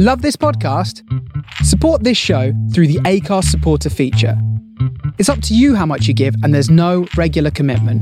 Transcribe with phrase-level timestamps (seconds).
[0.00, 1.02] Love this podcast?
[1.64, 4.40] Support this show through the Acast supporter feature.
[5.18, 8.00] It's up to you how much you give, and there's no regular commitment.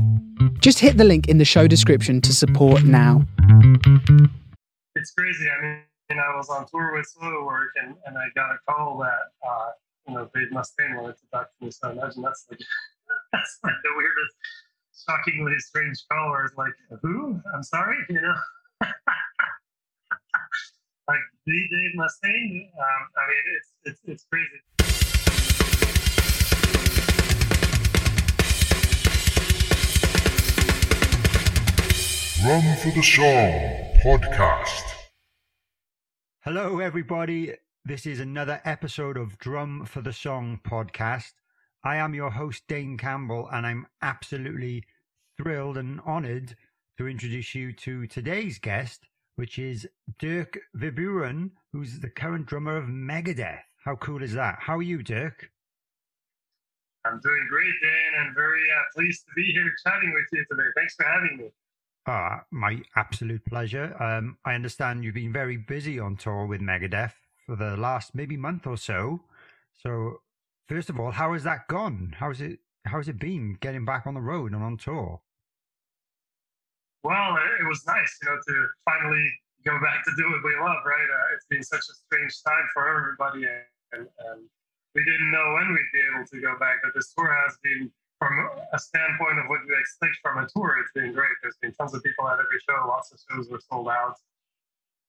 [0.61, 3.25] Just hit the link in the show description to support now.
[4.93, 5.47] It's crazy.
[5.49, 9.49] I mean, I was on tour with Soilwork, and, and I got a call that
[9.49, 9.71] uh,
[10.07, 11.71] you know Dave Mustaine wanted to talk to me.
[11.71, 12.59] So imagine that's like
[13.33, 14.35] that's like the weirdest,
[15.03, 16.29] shockingly strange call.
[16.29, 17.41] Where it's like, who?
[17.55, 18.35] I'm sorry, you know.
[21.07, 22.67] like the Dave Mustaine.
[22.77, 24.61] Um, I mean, it's it's it's crazy.
[32.41, 34.83] Drum for the Song podcast.
[36.41, 37.53] Hello, everybody.
[37.85, 41.33] This is another episode of Drum for the Song podcast.
[41.83, 44.83] I am your host, Dane Campbell, and I'm absolutely
[45.37, 46.55] thrilled and honored
[46.97, 49.07] to introduce you to today's guest,
[49.37, 49.87] which is
[50.19, 53.61] Dirk Verbeuren, who's the current drummer of Megadeth.
[53.85, 54.57] How cool is that?
[54.59, 55.49] How are you, Dirk?
[57.05, 58.25] I'm doing great, Dan.
[58.25, 60.67] I'm very uh, pleased to be here chatting with you today.
[60.75, 61.49] Thanks for having me.
[62.07, 63.95] Ah, my absolute pleasure.
[64.01, 67.13] Um, I understand you've been very busy on tour with Megadeth
[67.45, 69.21] for the last maybe month or so.
[69.83, 70.21] So,
[70.67, 72.15] first of all, how has that gone?
[72.17, 72.59] How's it?
[72.85, 75.21] How's it been getting back on the road and on tour?
[77.03, 79.25] Well, it, was nice, you know, to finally
[79.65, 80.81] go back to do what we love.
[80.85, 81.09] Right?
[81.09, 83.45] Uh, it's been such a strange time for everybody,
[83.93, 84.39] and, and
[84.95, 86.81] we didn't know when we'd be able to go back.
[86.83, 88.33] But this tour has been from
[88.73, 91.37] a standpoint of what you expect from a tour, it's been great.
[91.41, 92.87] There's been tons of people at every show.
[92.87, 94.17] Lots of shows were sold out.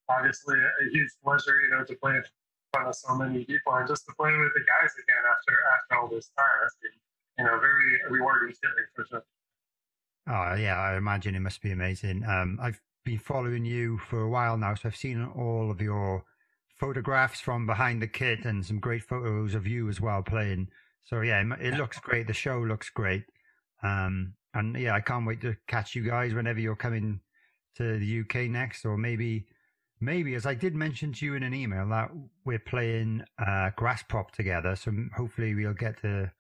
[0.08, 2.25] Obviously, a, huge pleasure, you know, to play in
[2.73, 5.92] front of so many people and just to play with the guys again after after
[5.97, 6.58] all this time.
[6.64, 6.97] It's been,
[7.39, 9.25] you know, very rewarding feeling for sure.
[10.29, 12.23] Oh yeah, I imagine it must be amazing.
[12.25, 16.25] Um, I've been following you for a while now, so I've seen all of your
[16.77, 20.69] photographs from behind the kit and some great photos of you as well playing.
[21.05, 22.27] So yeah, it looks great.
[22.27, 23.25] The show looks great.
[23.83, 27.20] Um, and yeah, I can't wait to catch you guys whenever you're coming
[27.77, 29.47] to the UK next, or maybe,
[30.01, 32.11] maybe as I did mention to you in an email that
[32.45, 36.31] we're playing uh, Graspop together, so hopefully we'll get to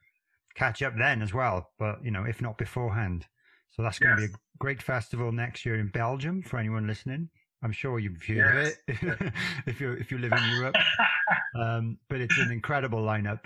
[0.54, 1.70] catch up then as well.
[1.78, 3.26] But you know, if not beforehand,
[3.70, 4.26] so that's going yes.
[4.26, 7.28] to be a great festival next year in Belgium for anyone listening.
[7.62, 9.00] I'm sure you've heard yes.
[9.02, 9.32] of it
[9.66, 10.76] if you if you live in Europe.
[11.60, 13.40] um, but it's an incredible lineup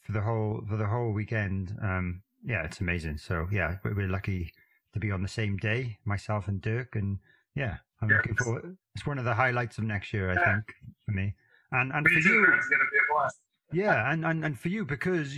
[0.00, 1.76] for the whole for the whole weekend.
[1.82, 3.18] Um, yeah, it's amazing.
[3.18, 4.52] So yeah, we're lucky
[4.92, 7.18] to be on the same day, myself and Dirk, and
[7.54, 8.18] yeah, I'm yes.
[8.18, 8.76] looking forward.
[8.94, 10.54] It's one of the highlights of next year, I yeah.
[10.54, 10.74] think,
[11.04, 11.34] for me.
[11.72, 13.36] And and me for too, you, it's gonna be a blast.
[13.72, 15.36] yeah, and, and and for you because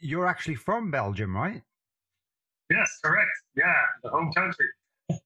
[0.00, 1.62] you're actually from Belgium, right?
[2.70, 3.30] Yes, correct.
[3.56, 4.66] Yeah, the home country.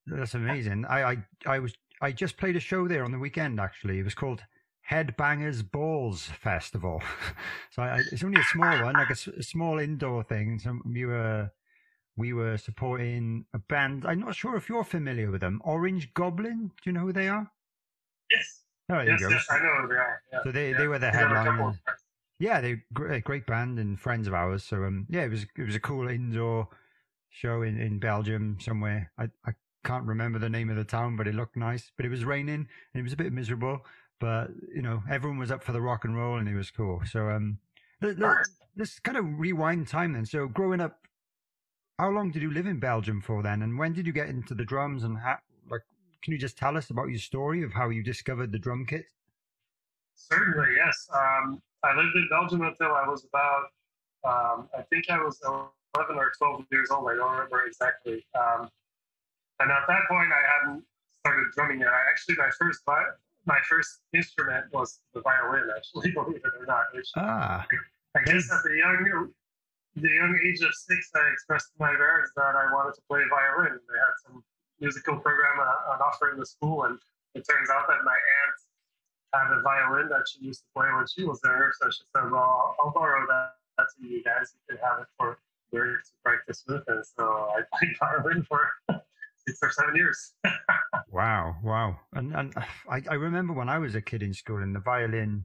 [0.07, 0.87] That's amazing.
[0.87, 1.17] I, I
[1.47, 3.61] I was I just played a show there on the weekend.
[3.61, 4.43] Actually, it was called
[4.91, 7.03] Headbangers Balls Festival.
[7.71, 10.59] so I, it's only a small one, like a, a, small indoor thing.
[10.59, 11.51] So we were
[12.17, 14.05] we were supporting a band.
[14.07, 15.61] I'm not sure if you're familiar with them.
[15.65, 16.71] Orange Goblin.
[16.83, 17.51] Do you know who they are?
[18.31, 18.61] Yes.
[18.91, 19.35] Oh, there yes, you go.
[19.35, 20.23] yes, I know who they are.
[20.33, 20.39] Yeah.
[20.45, 20.79] So they, yeah.
[20.79, 21.79] they were the headline.
[22.39, 24.65] Yeah, they great great band and friends of ours.
[24.65, 26.69] So um yeah, it was it was a cool indoor
[27.35, 29.11] show in, in Belgium somewhere.
[29.19, 29.53] I, I
[29.85, 31.91] can't remember the name of the town, but it looked nice.
[31.97, 33.83] But it was raining and it was a bit miserable
[34.21, 37.03] but you know everyone was up for the rock and roll and it was cool
[37.05, 37.59] so um
[38.01, 38.17] let,
[38.81, 41.01] us kind of rewind time then so growing up
[41.99, 44.55] how long did you live in belgium for then and when did you get into
[44.55, 45.37] the drums and how
[45.71, 45.83] like
[46.23, 49.05] can you just tell us about your story of how you discovered the drum kit
[50.15, 53.65] certainly yes um, i lived in belgium until i was about
[54.25, 55.41] um, i think i was
[55.95, 58.69] 11 or 12 years old i don't remember exactly um,
[59.61, 60.83] and at that point i hadn't
[61.21, 62.83] started drumming yet i actually my first
[63.47, 66.87] my first instrument was the violin, actually, believe it or not.
[66.95, 67.67] Which ah.
[68.17, 69.31] I, guess at the young
[69.97, 73.23] the young age of six, I expressed to my parents that I wanted to play
[73.31, 73.79] violin.
[73.79, 74.43] They had some
[74.81, 76.99] musical program uh, on offer in the school, and
[77.35, 78.59] it turns out that my aunt
[79.35, 81.73] had a violin that she used to play when she was there.
[81.81, 84.55] So she said, "Well, I'll borrow that, that to you guys.
[84.55, 85.39] You can have it for
[85.75, 88.61] years to practice with." And so I played violin for
[89.47, 90.33] six or seven years.
[91.11, 91.99] wow, wow.
[92.13, 92.55] And and
[92.89, 95.45] I, I remember when I was a kid in school and the violin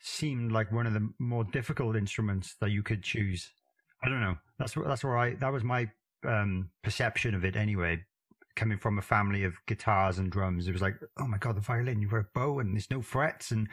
[0.00, 3.50] seemed like one of the more difficult instruments that you could choose.
[4.02, 4.36] I don't know.
[4.58, 5.88] That's what that's where I that was my
[6.26, 8.04] um, perception of it anyway.
[8.54, 11.62] Coming from a family of guitars and drums, it was like, oh my god, the
[11.62, 12.02] violin!
[12.02, 13.66] You've got a bow and there's no frets, and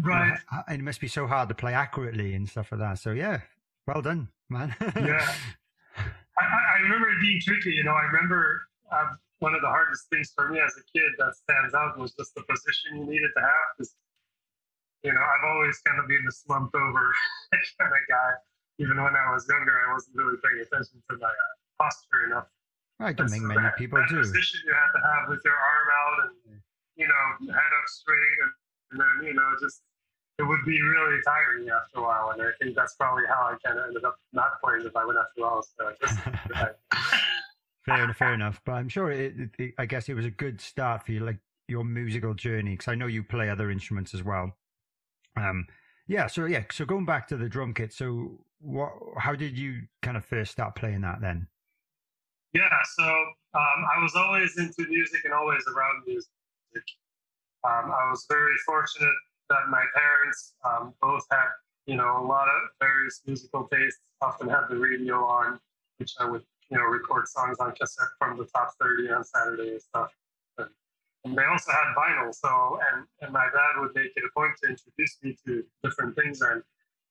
[0.00, 0.36] right,
[0.66, 2.98] and it must be so hard to play accurately and stuff like that.
[2.98, 3.42] So yeah,
[3.86, 4.74] well done, man.
[4.80, 5.24] yeah,
[5.96, 7.70] I, I remember it being tricky.
[7.72, 8.62] You know, I remember
[8.92, 12.12] uh, one of the hardest things for me as a kid that stands out was
[12.14, 13.86] just the position you needed to have.
[15.02, 17.14] You know, I've always kind of been the slumped over
[17.78, 18.30] kind of guy.
[18.78, 22.48] Even when I was younger, I wasn't really paying attention to my uh, posture enough.
[22.98, 24.18] I don't think so many that- people that do.
[24.18, 26.60] Position you have to have with your arm out and
[26.96, 28.52] you know head up straight, and,
[28.90, 29.82] and then you know just
[30.38, 32.30] it would be really tiring after a while.
[32.32, 35.16] And I think that's probably how I kind of ended up not playing the violin
[35.18, 35.62] after a while.
[35.78, 36.20] So just
[37.86, 38.60] Fair enough, fair enough.
[38.66, 41.20] But I'm sure it, it, it- I guess it was a good start for you,
[41.20, 41.38] like
[41.68, 44.56] your musical journey, because I know you play other instruments as well.
[45.36, 45.66] Um,
[46.08, 46.26] yeah.
[46.26, 46.64] So yeah.
[46.72, 47.92] So going back to the drum kit.
[47.92, 48.90] So what?
[49.18, 51.46] How did you kind of first start playing that then?
[52.52, 52.62] Yeah,
[52.96, 56.30] so um, I was always into music and always around music.
[57.64, 59.12] Um, I was very fortunate
[59.48, 61.48] that my parents um, both had,
[61.86, 64.00] you know, a lot of various musical tastes.
[64.22, 65.60] Often had the radio on,
[65.98, 69.70] which I would, you know, record songs on cassette from the top 30 on Saturday
[69.72, 70.10] and stuff.
[70.58, 72.32] And, they also had vinyl.
[72.32, 76.14] So, and, and my dad would make it a point to introduce me to different
[76.14, 76.62] things and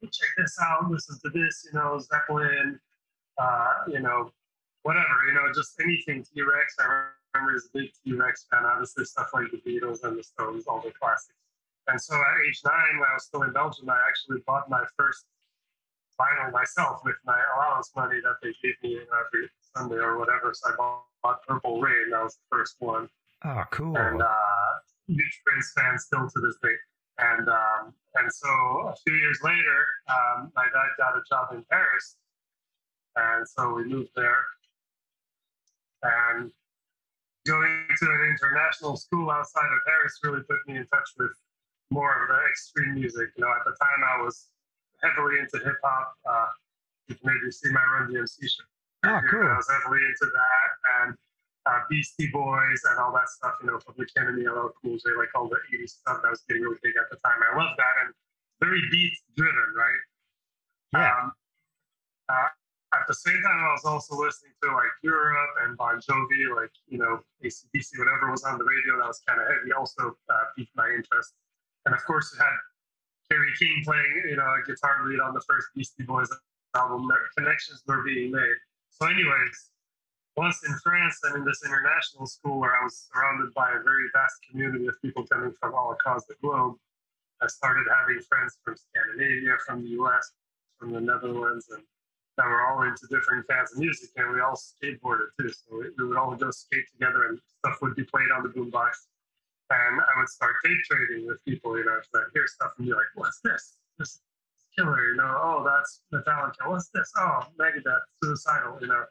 [0.04, 2.80] check this out, listen to this, you know, Zeppelin,
[3.38, 4.32] uh, you know,
[4.84, 6.76] whatever, you know, just anything T Rex.
[6.80, 10.24] I remember was a big T Rex fan, obviously stuff like the Beatles and the
[10.24, 11.36] Stones, all the classics.
[11.88, 14.84] And so at age nine, when I was still in Belgium, I actually bought my
[14.98, 15.26] first
[16.20, 20.54] vinyl myself with my allowance money that they gave me every Sunday or whatever.
[20.54, 23.08] So I bought, bought Purple Rain, that was the first one.
[23.44, 23.96] Oh, cool.
[23.98, 24.74] And uh,
[25.08, 26.76] huge Prince fan still to this day.
[27.18, 31.64] And um, and so a few years later, um, my dad got a job in
[31.72, 32.18] Paris,
[33.16, 34.44] and so we moved there.
[36.04, 36.52] And
[37.48, 41.32] going to an international school outside of Paris really put me in touch with
[41.92, 43.30] more of the extreme music.
[43.38, 44.50] You know, at the time I was
[45.02, 46.14] heavily into hip hop.
[46.26, 46.48] Uh,
[47.08, 48.66] you can maybe see my Run DMC shirt.
[49.06, 49.30] Oh, here.
[49.30, 49.46] cool.
[49.46, 50.70] I was heavily into that
[51.02, 51.14] and
[51.66, 53.54] uh, Beastie Boys and all that stuff.
[53.62, 56.64] You know, Public Enemy, LL Cool J, like all the '80s stuff that was getting
[56.64, 57.38] really big at the time.
[57.42, 58.14] I loved that and
[58.62, 60.02] very beat driven, right?
[60.94, 61.12] Yeah.
[61.12, 61.32] Um,
[62.30, 62.50] uh,
[62.94, 66.72] at the same time, I was also listening to like Europe and Bon Jovi, like
[66.88, 69.74] you know ACDC, whatever was on the radio that was kind of heavy.
[69.74, 71.34] Also uh, piqued my interest,
[71.86, 72.56] and of course, you had
[73.30, 76.30] Kerry King playing, you know, a guitar lead on the first Beastie Boys
[76.76, 77.08] album.
[77.38, 78.58] Connections were being made.
[78.90, 79.72] So, anyways,
[80.38, 84.10] once in France and in this international school where I was surrounded by a very
[84.14, 86.76] vast community of people coming from all across the globe,
[87.42, 90.32] I started having friends from Scandinavia, from the US,
[90.80, 91.84] from the Netherlands, and
[92.38, 94.10] that were all into different kinds of music.
[94.18, 95.50] And we all skateboarded too.
[95.50, 98.50] So we, we would all go skate together and stuff would be played on the
[98.50, 99.08] boombox.
[99.70, 102.86] And I would start tape trading with people, you know, so I'd hear stuff and
[102.86, 103.78] be like, what's this?
[103.98, 104.22] This is
[104.78, 106.70] killer, you know, oh, that's Metallica.
[106.70, 107.12] What's this?
[107.18, 109.04] Oh, Megadeth, Suicidal, you know,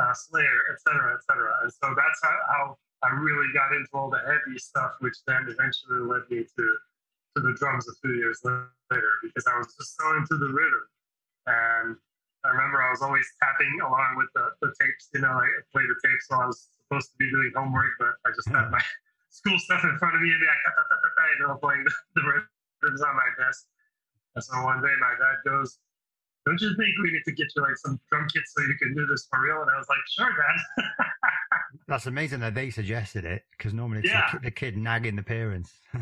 [0.00, 1.54] uh, Slayer, etc., etc.
[1.62, 5.46] And so that's how, how I really got into all the heavy stuff, which then
[5.48, 6.66] eventually led me to
[7.36, 10.86] to the drums a few years later because I was just so into the rhythm.
[11.46, 11.96] And
[12.44, 15.86] I remember I was always tapping along with the, the tapes, you know, I played
[15.86, 18.80] the tapes while I was supposed to be doing homework, but I just had my
[19.30, 21.38] school stuff in front of me and be like, "Da, da, da, da, da," you
[21.48, 22.22] know, playing the, the
[22.82, 23.66] rhythms on my desk.
[24.34, 25.78] And so one day my dad goes,
[26.46, 28.94] Don't you think we need to get you like some drum kits so you can
[28.94, 29.62] do this for real?
[29.62, 30.86] And I was like, Sure, Dad.
[31.88, 34.30] That's amazing that they suggested it because normally it's Yeah.
[34.32, 35.72] the, the kid nagging the parents.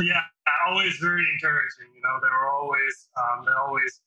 [0.00, 0.22] yeah,
[0.66, 1.88] always very encouraging.
[1.94, 4.00] You know, they were always um, they always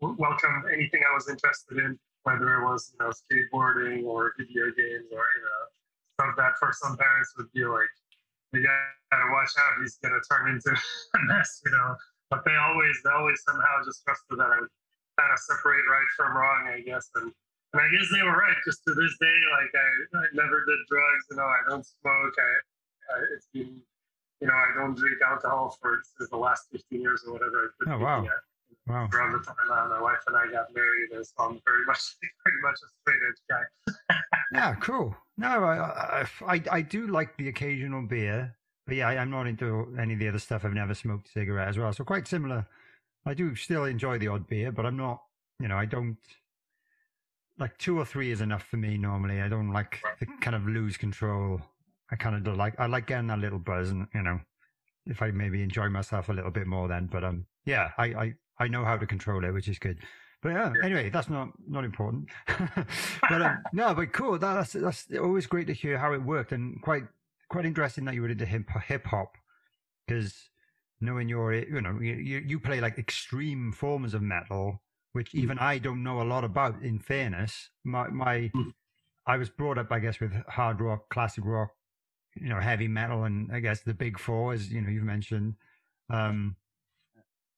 [0.00, 4.66] w- welcomed anything I was interested in, whether it was you know skateboarding or video
[4.76, 5.62] games or you know
[6.36, 7.90] that for some parents would be like,
[8.52, 10.70] you gotta watch out, he's gonna turn into
[11.16, 11.96] a mess, you know.
[12.30, 14.72] But they always they always somehow just trusted that I would
[15.18, 17.32] kind of separate right from wrong, I guess, and.
[17.72, 18.60] And I guess they were right.
[18.68, 21.24] Just to this day, like I, I never did drugs.
[21.30, 22.36] You know, I don't smoke.
[22.36, 23.80] I, I it's been
[24.42, 27.74] you know, I don't drink alcohol for since the last 15 years or whatever.
[27.86, 28.26] Oh, wow.
[28.88, 29.08] Wow.
[29.14, 32.00] Around the time uh, my wife and I got married, so I'm very much,
[32.42, 34.16] pretty much a straight edge guy.
[34.52, 35.14] Yeah, cool.
[35.42, 38.54] No, I, I, I, I do like the occasional beer,
[38.86, 40.64] but yeah, I, I'm not into any of the other stuff.
[40.64, 42.66] I've never smoked a cigarette as well, so quite similar.
[43.26, 45.20] I do still enjoy the odd beer, but I'm not,
[45.58, 46.16] you know, I don't
[47.58, 49.40] like two or three is enough for me normally.
[49.40, 51.60] I don't like to kind of lose control.
[52.10, 54.40] I kind of do like I like getting that little buzz, and you know,
[55.06, 57.08] if I maybe enjoy myself a little bit more then.
[57.10, 59.98] But um, yeah, I I, I know how to control it, which is good.
[60.42, 62.28] But yeah, anyway, that's not not important.
[63.28, 64.38] but um, no, but cool.
[64.38, 67.04] That, that's that's always great to hear how it worked, and quite
[67.48, 69.36] quite interesting that you were into hip hip hop
[70.06, 70.50] because
[71.00, 74.82] knowing your you know you you play like extreme forms of metal,
[75.12, 76.82] which even I don't know a lot about.
[76.82, 78.72] In fairness, my my Mm.
[79.26, 81.70] I was brought up, I guess, with hard rock, classic rock,
[82.34, 85.54] you know, heavy metal, and I guess the big four, as you know, you've mentioned.
[86.10, 86.56] Um,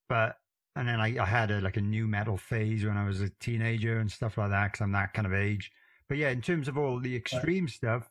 [0.09, 0.37] but
[0.77, 3.31] and then I, I had a like a new metal phase when I was a
[3.41, 5.71] teenager and stuff like that because I'm that kind of age.
[6.09, 8.11] But yeah, in terms of all the extreme stuff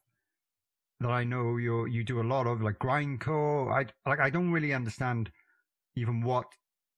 [0.99, 4.51] that I know you you do a lot of, like grindcore, I like I don't
[4.51, 5.31] really understand
[5.95, 6.45] even what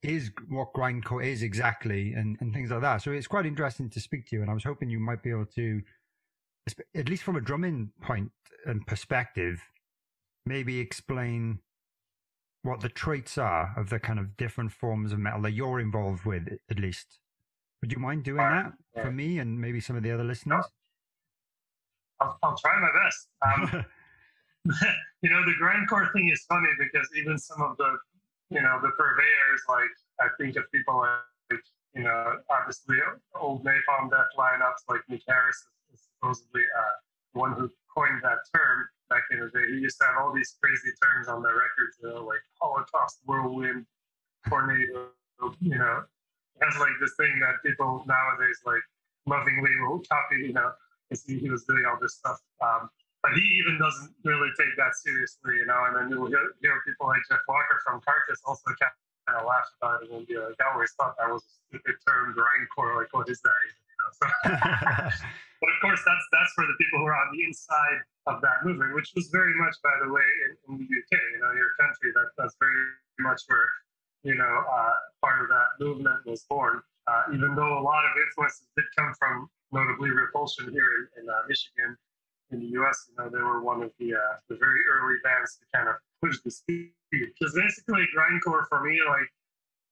[0.04, 3.02] is what grindcore is exactly and, and things like that.
[3.02, 5.32] So it's quite interesting to speak to you, and I was hoping you might be
[5.32, 5.82] able to,
[6.96, 8.32] at least from a drumming point
[8.66, 9.62] and perspective,
[10.46, 11.60] maybe explain
[12.66, 16.26] what the traits are of the kind of different forms of metal that you're involved
[16.26, 17.20] with, at least.
[17.82, 20.66] Would you mind doing that for me and maybe some of the other listeners?
[22.20, 23.28] I'll, I'll try my best.
[23.46, 23.86] Um,
[25.22, 27.98] you know, the grindcore thing is funny because even some of the,
[28.50, 31.62] you know, the purveyors, like I think of people like,
[31.94, 32.98] you know, obviously
[33.40, 35.56] old Napalm Death lineups like Mick Harris
[35.94, 36.96] is, is supposedly uh,
[37.34, 39.66] one who coined that term back in the day.
[39.72, 43.20] He used to have all these crazy terms on their records, you know, like Holocaust,
[43.26, 43.86] whirlwind,
[44.48, 45.10] tornado,
[45.62, 46.04] you know.
[46.62, 48.84] Has like this thing that people nowadays like
[49.28, 50.72] lovingly will copy, you know,
[51.10, 52.40] he, he was doing all this stuff.
[52.62, 52.90] Um,
[53.22, 55.84] but he even doesn't really take that seriously, you know.
[55.90, 58.94] And then you'll hear, hear people like Jeff Walker from Carcass also kind
[59.34, 62.38] of laugh about it and be like, I always thought that was a stupid term,
[62.38, 62.96] grindcore.
[62.96, 63.85] Like, what is that even?
[65.62, 68.64] but of course, that's that's for the people who are on the inside of that
[68.64, 71.72] movement, which was very much, by the way, in, in the UK, you know, your
[71.80, 72.12] country.
[72.14, 72.82] That that's very
[73.20, 73.68] much where
[74.24, 76.82] you know uh, part of that movement was born.
[77.08, 81.30] Uh, even though a lot of influences did come from, notably Repulsion here in, in
[81.30, 81.96] uh, Michigan,
[82.52, 83.10] in the U.S.
[83.10, 85.96] You know, they were one of the uh, the very early bands to kind of
[86.22, 86.92] push the speed.
[87.12, 89.30] Because basically, grindcore for me, like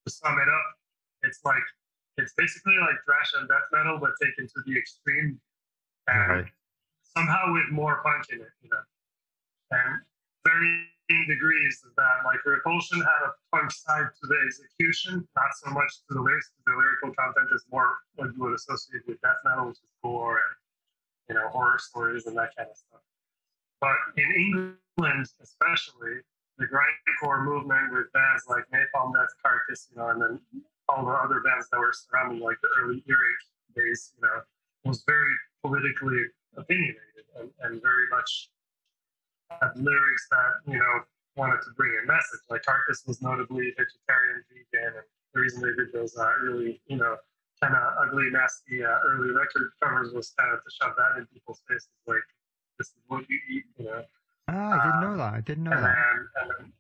[0.05, 0.67] to sum it up,
[1.23, 1.63] it's like
[2.17, 5.39] it's basically like thrash and death metal, but taken to the extreme
[6.07, 6.45] and right.
[7.15, 8.83] somehow with more punk in it, you know.
[9.71, 10.01] And
[10.45, 12.25] varying degrees of that.
[12.25, 16.51] Like Repulsion had a punk side to the execution, not so much to the lyrics.
[16.65, 20.37] The lyrical content is more what you would associate with death metal, which is gore
[20.37, 20.53] and
[21.29, 23.01] you know horror stories and that kind of stuff.
[23.81, 26.23] But in England, especially,
[26.57, 30.39] the grindcore movement with bands like Napalm Death, Carcass, you know, and then
[30.89, 34.41] all the other bands that were surrounding like the early earache days, you know,
[34.85, 36.23] was very politically
[36.57, 38.49] opinionated and, and very much
[39.49, 40.95] had lyrics that, you know,
[41.35, 42.41] wanted to bring a message.
[42.49, 46.97] Like Carcass was notably vegetarian, vegan, and the reason they did those uh, really, you
[46.97, 47.17] know,
[47.61, 51.25] kind of ugly, nasty uh, early record covers was kind of to shove that in
[51.27, 52.27] people's faces, like
[52.77, 54.03] this is what you eat, you know.
[54.49, 55.33] Ah, I didn't know um, that.
[55.33, 55.95] I didn't know and that.
[55.95, 56.73] Then, and then,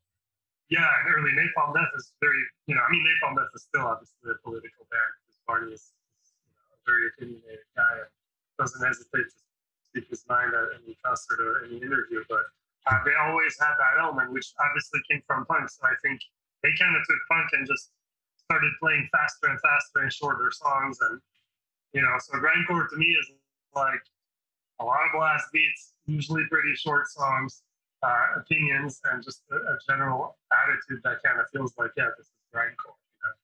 [0.69, 4.31] yeah, early Napalm Death is very, you know, I mean, Napalm Death is still obviously
[4.31, 8.03] a political band because is, is you know, a very opinionated guy.
[8.03, 8.11] And,
[8.57, 9.39] doesn't hesitate to
[9.89, 12.23] speak his mind at any concert or any interview.
[12.29, 12.45] But
[12.87, 15.69] uh, they always had that element, which obviously came from punk.
[15.69, 16.21] So I think
[16.61, 17.91] they kind of took punk and just
[18.45, 20.97] started playing faster and faster and shorter songs.
[21.01, 21.19] And,
[21.93, 23.31] you know, so grindcore to me is
[23.75, 24.03] like
[24.79, 27.63] a lot of blast beats, usually pretty short songs,
[28.03, 32.27] uh, opinions, and just a, a, general attitude that kind of feels like, yeah, this
[32.27, 32.99] is grindcore.
[32.99, 33.35] You know?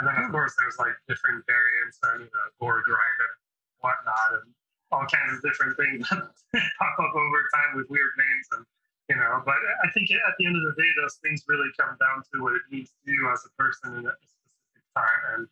[0.00, 0.32] And then, of hmm.
[0.32, 3.36] course, there's like different variants and, you know, gore grind and
[3.84, 4.56] whatnot, and
[4.92, 8.64] all kinds of different things that pop up over time with weird names and
[9.10, 11.96] you know but i think at the end of the day those things really come
[11.98, 15.48] down to what it means to you as a person in a specific time and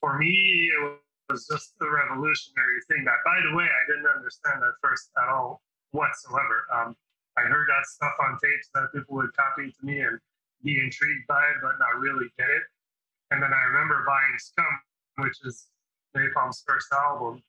[0.00, 0.98] for me it
[1.30, 5.28] was just a revolutionary thing that by the way i didn't understand at first at
[5.30, 6.96] all whatsoever um,
[7.36, 10.18] i heard that stuff on tapes that people would copy to me and
[10.62, 12.64] be intrigued by it but not really get it
[13.30, 14.74] and then i remember buying scum
[15.22, 15.68] which is
[16.16, 17.42] napalm's first album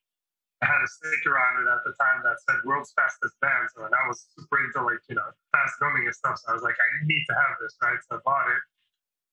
[0.62, 3.82] I had a sticker on it at the time that said "World's Fastest Band," so
[3.82, 6.38] and I was super into like you know fast drumming and stuff.
[6.38, 7.98] So I was like, I need to have this, right?
[8.06, 8.62] So I bought it,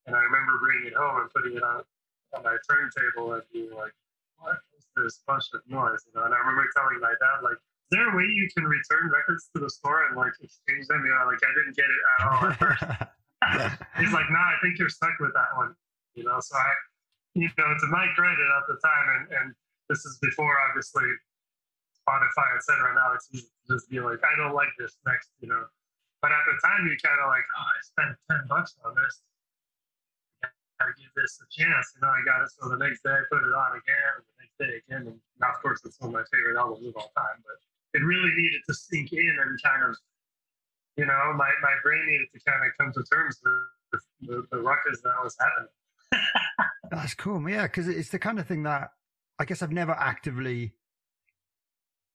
[0.08, 1.84] and I remember bringing it home and putting it on
[2.32, 3.92] on my turntable and being like,
[4.40, 7.60] "What is this bunch of noise?" You know, and I remember telling my dad like,
[7.88, 11.00] "Is there a way you can return records to the store and like exchange them?"
[11.04, 12.84] You know, like I didn't get it at all at first.
[13.96, 15.72] He's like, "No, nah, I think you're stuck with that one."
[16.14, 16.68] You know, so I,
[17.34, 19.46] you know, to my credit at the time, and and
[19.88, 21.08] this is before obviously
[21.96, 22.92] Spotify, etc.
[22.92, 25.64] Now it's easy to just be like, I don't like this next, you know.
[26.20, 29.22] But at the time, you kind of like, oh, I spent ten bucks on this.
[30.42, 30.48] I
[30.80, 32.10] gotta give this a chance, you know.
[32.10, 34.56] I got it, so the next day I put it on again, and the next
[34.58, 37.38] day again, and now of course it's one of my favorite albums of all time.
[37.44, 37.58] But
[37.94, 39.96] it really needed to sink in and kind of,
[40.96, 43.40] you know, my, my brain needed to kind of come to terms
[43.92, 46.70] with the, the ruckus that was happening.
[46.90, 48.90] That's cool, yeah, because it's the kind of thing that
[49.38, 50.72] I guess I've never actively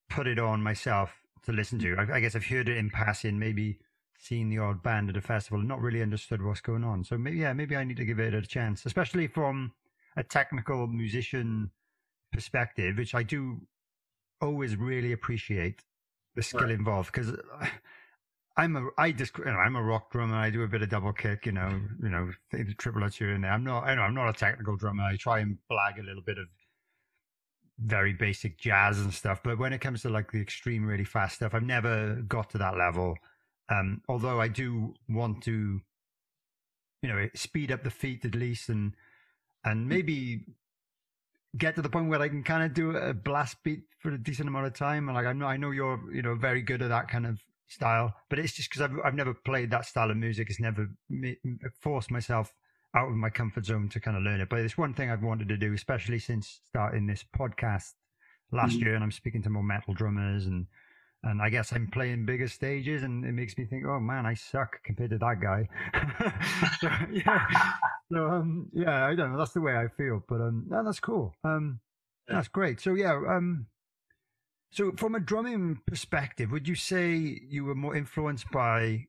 [0.10, 1.14] put it on myself
[1.46, 1.96] to listen to.
[1.96, 3.80] I, I, guess I've heard it in passing, maybe
[4.18, 7.04] seen the odd band at a festival and not really understood what's going on.
[7.04, 9.74] So maybe, yeah, maybe I need to give it a chance, especially from
[10.16, 11.72] a technical musician
[12.32, 13.62] perspective, which I do
[14.44, 15.84] always really appreciate
[16.36, 16.72] the skill Right.
[16.72, 17.36] involved because
[18.56, 20.36] I'm a I just you know, I'm a rock drummer.
[20.36, 23.44] I do a bit of double kick, you know, you know, the triplets here and
[23.44, 23.52] there.
[23.52, 25.04] I'm not, I know, I'm not a technical drummer.
[25.04, 26.48] I try and flag a little bit of
[27.80, 31.36] very basic jazz and stuff, but when it comes to like the extreme, really fast
[31.38, 33.16] stuff, I've never got to that level.
[33.70, 35.82] Um, although I do want to,
[37.02, 38.96] you know, speed up the feet at least, and
[39.66, 40.46] and maybe
[41.58, 44.18] get to the point where I can kind of do a blast beat for a
[44.18, 45.08] decent amount of time.
[45.08, 47.42] And like I know, I know you're, you know, very good at that kind of
[47.68, 50.50] style, but it's just because I've I've never played that style of music.
[50.50, 51.32] It's never ma-
[51.80, 52.54] forced myself
[52.96, 54.50] out of my comfort zone to kind of learn it.
[54.50, 57.94] But it's one thing I've wanted to do, especially since starting this podcast
[58.52, 58.82] last Mhm.
[58.82, 60.68] year, and I'm speaking to more metal drummers and.
[61.26, 64.34] And I guess I'm playing bigger stages, and it makes me think, oh man, I
[64.34, 65.70] suck compared to that guy.
[66.82, 67.46] so, yeah,
[68.12, 69.38] so um, yeah, I don't know.
[69.38, 71.34] That's the way I feel, but um, no, that's cool.
[71.44, 71.80] Um,
[72.28, 72.82] that's great.
[72.82, 73.68] So yeah, um,
[74.72, 79.06] so from a drumming perspective, would you say you were more influenced by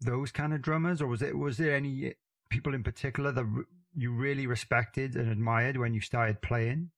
[0.00, 2.14] those kind of drummers, or was it was there any
[2.50, 3.64] people in particular that
[3.94, 6.90] you really respected and admired when you started playing?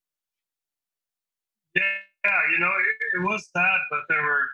[1.74, 1.82] Yeah,
[2.24, 2.70] yeah, you know,
[3.14, 4.46] it, was that, but there were,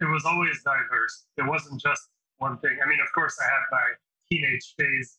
[0.00, 1.26] it was always diverse.
[1.36, 2.78] It wasn't just one thing.
[2.82, 3.86] I mean, of course, I had my
[4.30, 5.18] teenage phase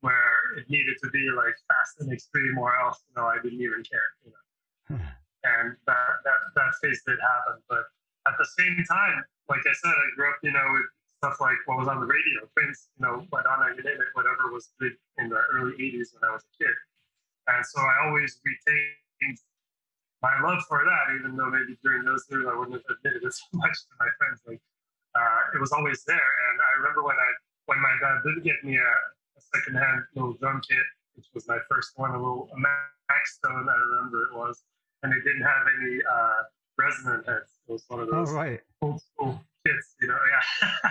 [0.00, 3.62] where it needed to be like fast and extreme, or else, you know, I didn't
[3.62, 4.44] even care, you know.
[4.82, 5.06] Hmm.
[5.46, 7.62] and that, that that phase did happen.
[7.70, 7.86] But
[8.26, 10.90] at the same time, like I said, I grew up, you know, with
[11.22, 14.50] stuff like what was on the radio, Prince, you know, Madonna, you name it, whatever
[14.50, 16.74] was big in the early '80s when I was a kid.
[17.46, 19.38] And so I always retained
[20.22, 23.34] my love for that, even though maybe during those years I wouldn't have admitted it
[23.34, 24.40] so much to my friends.
[24.46, 24.62] Like
[25.18, 26.16] uh, it was always there.
[26.48, 27.30] And I remember when I
[27.66, 28.92] when my dad did get me a,
[29.38, 33.76] a secondhand little drum kit, which was my first one, a little a Maxtone, I
[33.90, 34.64] remember it was,
[35.02, 36.40] and it didn't have any uh,
[36.78, 37.60] resonant heads.
[37.68, 40.70] It was one of Oh those right, old school kits, you know, yeah.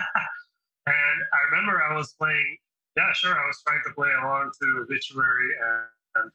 [0.86, 2.56] and I remember I was playing,
[2.96, 6.30] yeah, sure, I was trying to play along to Obituary and, and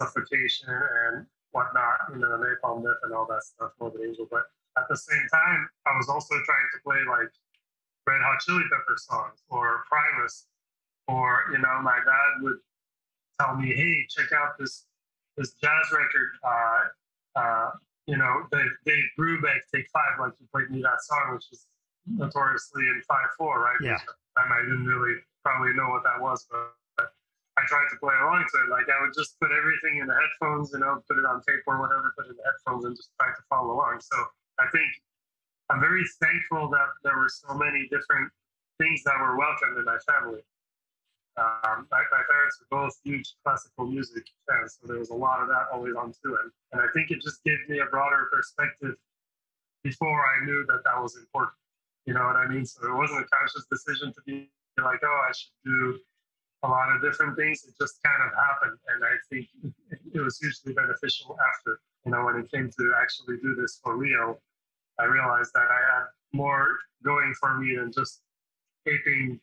[0.00, 4.26] Suffocation and whatnot, you know, the Napalm Death and all that stuff, Morbid Angel.
[4.30, 4.44] But
[4.76, 7.30] at the same time, I was also trying to play like
[8.06, 10.46] Red Hot Chili Pepper songs or Primus,
[11.06, 12.58] or, you know, my dad would
[13.40, 14.84] tell me, hey, check out this
[15.36, 16.30] this jazz record.
[16.42, 17.70] Uh, uh,
[18.06, 21.66] you know, Dave, Dave Brubeck, Take Five, like you played me that song, which is
[22.06, 23.76] notoriously in 5 4, right?
[23.80, 23.92] Yeah.
[23.92, 24.02] Which
[24.36, 26.74] I didn't really probably know what that was, but
[27.58, 28.70] I tried to play along to it.
[28.70, 31.66] Like I would just put everything in the headphones, you know, put it on tape
[31.66, 33.98] or whatever, put it in the headphones and just try to follow along.
[33.98, 34.14] So
[34.62, 34.86] I think
[35.66, 38.30] I'm very thankful that there were so many different
[38.78, 40.46] things that were welcomed in my family.
[41.38, 45.42] Um, my, my parents were both huge classical music fans, so there was a lot
[45.42, 46.46] of that always on to it.
[46.72, 48.94] And I think it just gave me a broader perspective
[49.82, 51.54] before I knew that that was important.
[52.06, 52.64] You know what I mean?
[52.64, 55.98] So it wasn't a conscious decision to be like, oh, I should do
[56.62, 57.64] a lot of different things.
[57.64, 58.78] It just kind of happened.
[58.94, 59.48] And I think
[60.14, 63.96] it, was hugely beneficial after, you know, when it came to actually do this for
[63.96, 64.40] real.
[64.98, 68.22] I realized that I had more going for me than just
[68.86, 69.40] aping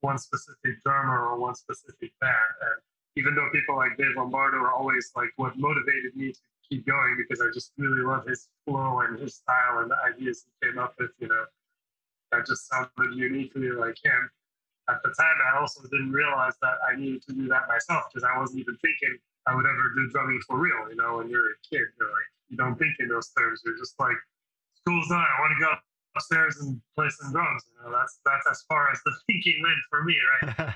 [0.00, 2.54] one specific drummer or one specific band.
[2.62, 2.80] And
[3.16, 7.16] even though people like Dave Lombardo are always like what motivated me to keep going
[7.18, 10.78] because I just really love his flow and his style and the ideas he came
[10.78, 11.44] up with, you know,
[12.30, 14.30] that just sounded uniquely like him.
[14.88, 18.24] At the time, I also didn't realize that I needed to do that myself because
[18.24, 20.90] I wasn't even thinking I would ever do drumming for real.
[20.90, 23.62] You know, when you're a kid, you're like, you don't think in those terms.
[23.64, 24.16] You're just like,
[24.76, 25.20] school's done.
[25.20, 25.72] I want to go
[26.16, 27.62] upstairs and play some drums.
[27.70, 30.74] You know, that's that's as far as the thinking went for me, right?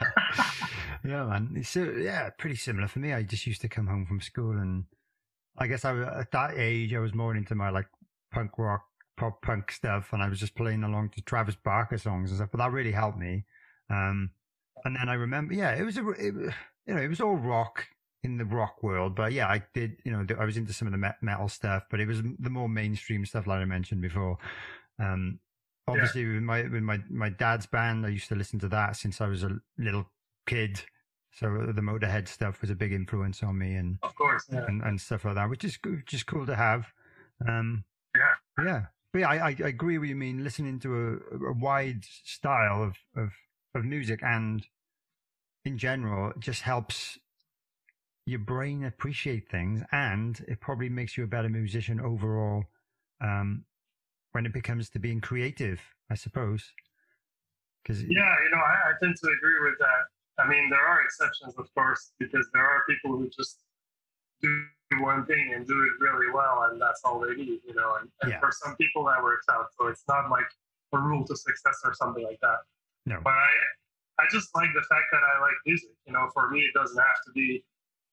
[1.05, 1.63] yeah, man.
[1.65, 3.13] So yeah, pretty similar for me.
[3.13, 4.85] I just used to come home from school, and
[5.59, 7.87] I guess I at that age I was more into my like
[8.33, 8.85] punk rock,
[9.17, 12.51] pop punk stuff, and I was just playing along to Travis Barker songs and stuff.
[12.51, 13.45] But that really helped me.
[13.91, 14.31] Um,
[14.85, 16.35] and then I remember, yeah, it was a, it,
[16.87, 17.87] you know, it was all rock
[18.23, 20.93] in the rock world, but yeah, I did, you know, I was into some of
[20.93, 24.39] the metal stuff, but it was the more mainstream stuff, like I mentioned before.
[24.99, 25.39] Um,
[25.87, 29.21] obviously with my with my my dad's band, I used to listen to that since
[29.21, 30.07] I was a little
[30.47, 30.81] kid.
[31.33, 34.65] So the Motorhead stuff was a big influence on me, and Of course, yeah.
[34.69, 36.87] and, and stuff like that, which is good- which is cool to have.
[37.47, 37.85] Um,
[38.17, 38.65] Yeah.
[38.65, 40.17] yeah, but yeah, I, I I agree with you.
[40.17, 43.33] Mean, listening to a, a wide style of, of
[43.75, 44.67] of music and
[45.65, 47.19] in general it just helps
[48.27, 52.65] your brain appreciate things, and it probably makes you a better musician overall.
[53.21, 53.65] Um,
[54.33, 56.73] when it becomes to being creative, I suppose.
[57.83, 60.43] Because Yeah, you know, I, I tend to agree with that.
[60.43, 63.61] I mean, there are exceptions, of course, because there are people who just
[64.43, 64.65] do
[65.01, 67.97] one thing and do it really well, and that's all they need, you know.
[68.01, 68.41] And, and Yeah.
[68.41, 69.67] for some people, that works out.
[69.79, 70.51] So it's not like
[70.93, 72.59] a rule to success or something like that.
[73.07, 73.21] No.
[73.23, 73.51] But I,
[74.21, 75.91] I just like the fact that I like music.
[76.07, 77.65] You know, for me, it doesn't have to be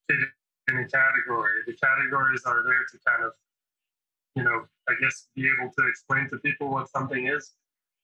[0.09, 0.27] fitted
[0.69, 1.63] in a category.
[1.65, 3.31] The categories are there to kind of,
[4.35, 7.53] you know, I guess be able to explain to people what something is.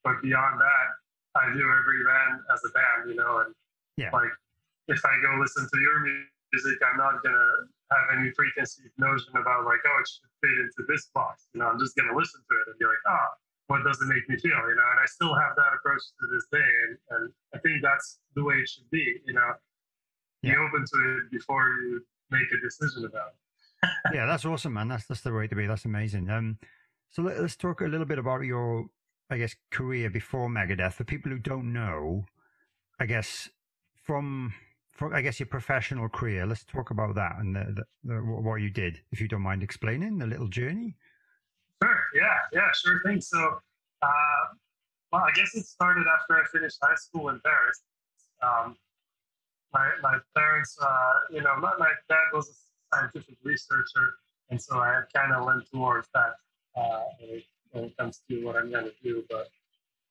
[0.03, 0.87] But beyond that,
[1.35, 3.53] I view every band as a band, you know, and
[3.97, 4.09] Yeah.
[4.11, 4.31] like
[4.87, 7.49] if I go listen to your music, I'm not gonna
[7.91, 11.47] have any preconceived notion about like, oh, it should fit into this box.
[11.53, 13.29] You know, I'm just gonna listen to it and be like, ah,
[13.67, 14.51] what does it make me feel?
[14.51, 17.83] You know, and I still have that approach to this day, and, and I think
[17.83, 19.21] that's the way it should be.
[19.25, 19.51] You know,
[20.41, 22.01] be open to it before you
[22.31, 23.89] make a decision about it.
[24.13, 24.87] yeah, that's awesome, man.
[24.87, 25.67] That's that's the way to be.
[25.67, 26.29] That's amazing.
[26.29, 26.57] Um,
[27.09, 28.85] so let, us talk a little bit about your,
[29.29, 30.93] I guess, career before Megadeth.
[30.93, 32.25] For people who don't know,
[32.99, 33.49] I guess
[34.03, 34.53] from
[34.91, 36.45] from I guess your professional career.
[36.45, 39.61] Let's talk about that and the, the, the, what you did, if you don't mind
[39.61, 40.95] explaining the little journey.
[42.13, 42.37] Yeah.
[42.53, 42.71] Yeah.
[42.73, 43.21] Sure thing.
[43.21, 43.59] So,
[44.01, 44.45] uh,
[45.11, 47.81] well, I guess it started after I finished high school in Paris.
[48.43, 48.75] Um,
[49.73, 54.15] my my parents, uh, you know, my, my dad was a scientific researcher,
[54.49, 56.33] and so I kind of went towards that
[56.75, 59.23] uh, when, it, when it comes to what I'm going to do.
[59.29, 59.47] But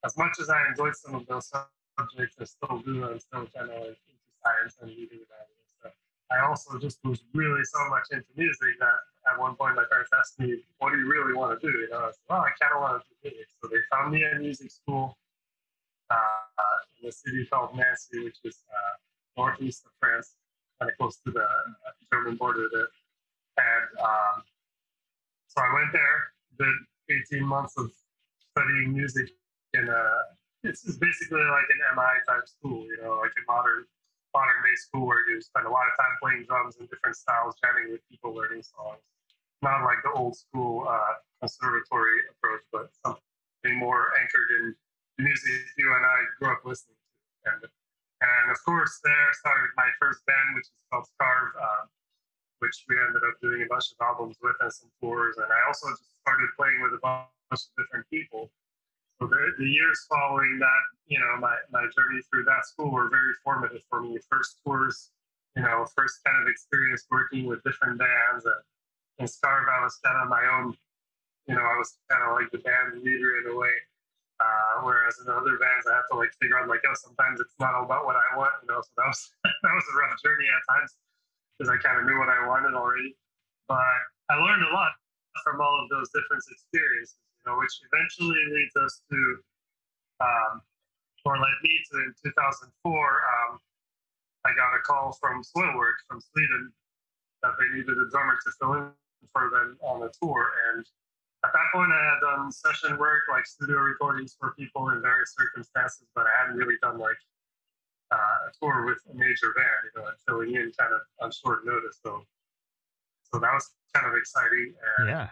[0.05, 3.03] as much as I enjoyed some of those subjects, I still do.
[3.05, 5.65] I'm still kind of like into science and reading about it.
[5.81, 5.89] So
[6.31, 8.97] I also just was really so much into music that
[9.31, 11.89] at one point my parents asked me, "What do you really want to do?" You
[11.89, 14.23] know, I said, "Well, I kind of want to do music." So they found me
[14.23, 15.17] a music school
[16.09, 18.93] uh, in a city called Nancy, which is uh,
[19.37, 20.35] northeast of France,
[20.79, 22.89] kind of close to the uh, German border there.
[23.57, 24.43] And um,
[25.47, 27.91] so I went there, did 18 months of
[28.51, 29.29] studying music
[29.73, 30.03] in a.
[30.63, 33.85] It's it's basically like an MI type school, you know, like a modern
[34.33, 37.55] modern day school where you spend a lot of time playing drums in different styles,
[37.63, 39.01] jamming with people, learning songs.
[39.61, 44.75] Not like the old school uh, conservatory approach, but something more anchored in
[45.17, 46.97] the music you and I grew up listening
[47.45, 47.51] to.
[47.51, 51.89] And, and of course, there started my first band, which is called Scarve, uh,
[52.59, 55.37] which we ended up doing a bunch of albums with and some tours.
[55.37, 58.49] And I also just started playing with a bunch of different people.
[59.17, 63.09] So the, the years following that, you know, my, my journey through that school were
[63.09, 64.17] very formative for me.
[64.29, 65.09] First tours,
[65.55, 68.45] you know, first kind of experience working with different bands.
[68.45, 68.61] And
[69.19, 70.77] in Scarve, I was kind of my own,
[71.47, 73.73] you know, I was kind of like the band leader in a way.
[74.37, 77.57] Uh, whereas in other bands, I have to like figure out like, oh, sometimes it's
[77.57, 78.77] not all about what I want, you know.
[78.85, 79.21] So that was
[79.65, 80.93] that was a rough journey at times
[81.57, 83.17] because I kind of knew what I wanted already.
[83.65, 83.97] But
[84.29, 84.93] I learned a lot
[85.41, 89.19] from all of those different experiences, you know, which eventually leads us to,
[90.21, 90.53] um,
[91.25, 92.69] or led me to in 2004.
[92.69, 93.57] Um,
[94.45, 96.69] I got a call from Soilwork from Sweden
[97.41, 98.93] that they needed a drummer to fill in
[99.31, 100.85] for them on a tour, and
[101.45, 105.35] at that point, I had done session work, like studio recordings for people in various
[105.37, 107.17] circumstances, but I hadn't really done like
[108.11, 111.31] uh, a tour with a major band, you know, and filling in kind of on
[111.31, 111.99] short notice.
[112.01, 112.25] So,
[113.31, 114.73] so that was kind of exciting.
[114.99, 115.29] And Yeah.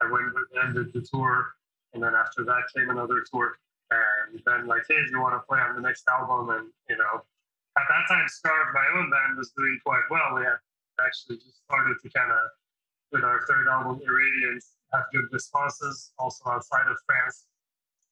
[0.00, 1.54] I went with them, did the tour,
[1.94, 3.58] and then after that came another tour.
[3.90, 6.50] And then like, hey, do you want to play on the next album?
[6.50, 7.22] And you know,
[7.76, 10.34] at that time, Scarve, my own band, was doing quite well.
[10.36, 10.58] We had
[11.04, 12.38] actually just started to kind of,
[13.14, 17.46] with our third album, Irradiance, have good responses also outside of France,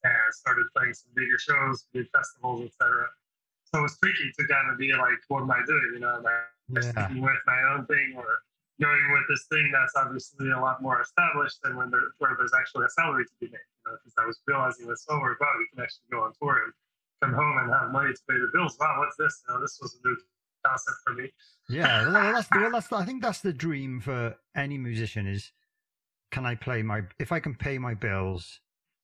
[0.05, 3.11] and started playing some bigger shows, big festivals, etc.
[3.67, 5.91] So it was tricky to kind of be like, what am I doing?
[5.95, 6.81] You know, am I Yeah.
[6.81, 8.27] sticking with my own thing or
[8.81, 12.55] going with this thing that's obviously a lot more established than when there, where there's
[12.55, 13.69] actually a salary to be made.
[13.85, 16.33] You know, because I was realizing this Sober, oh, wow, you can actually go on
[16.41, 16.73] tour and
[17.21, 18.79] come home and have money to pay the bills.
[18.79, 19.43] Wow, what's this?
[19.47, 20.17] You know, this was a new
[20.67, 21.31] concept for me.
[21.69, 25.53] Yeah, well, that's, well, that's I think that's the dream for any musician is
[26.31, 28.61] can I play my if I can pay my bills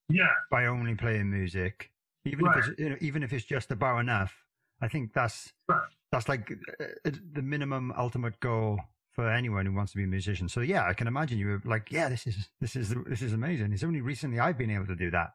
[0.08, 1.90] Yeah, by only playing music,
[2.24, 2.58] even Right.
[2.58, 4.34] if it's you know, even if it's just about enough.
[4.80, 5.88] I think that's Right.
[6.12, 8.80] that's like uh, uh, the minimum ultimate goal
[9.12, 10.48] for anyone who wants to be a musician.
[10.48, 13.32] So yeah, I can imagine you were like, yeah, this is this is this is
[13.32, 13.72] amazing.
[13.72, 15.30] It's only recently I've been able to do that,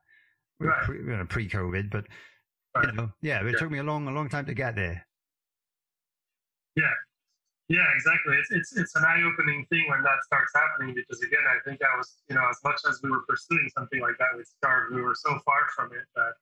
[0.60, 0.82] Right.
[0.84, 2.06] pre, you know, pre-COVID, but
[2.76, 2.88] Right.
[2.88, 3.60] you know, yeah, it Yeah.
[3.60, 5.06] took me a long a long time to get there.
[6.76, 6.94] Yeah,
[7.70, 8.36] yeah, exactly.
[8.36, 11.96] It's it's it's an eye-opening thing when that starts happening because again, I think I
[11.98, 15.02] was, you know, as much as we were pursuing something like that with Scarve, we
[15.02, 16.34] were so far from it that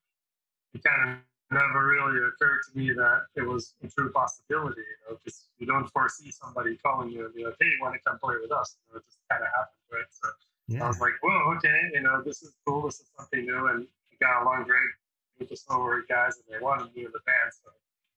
[0.74, 1.10] it kind of
[1.52, 4.82] never really occurred to me that it was a true possibility.
[4.82, 7.94] You know, because you don't foresee somebody calling you and be like, "Hey, you want
[7.94, 10.10] to come play with us?" You know, it just kind of happened, right?
[10.10, 10.28] So
[10.84, 12.88] I was like, "Whoa, okay, you know, this is cool.
[12.88, 14.90] This is something new," and I got along great
[15.38, 17.54] with the Soilwork guys, and they wanted me in the band.
[17.54, 17.70] So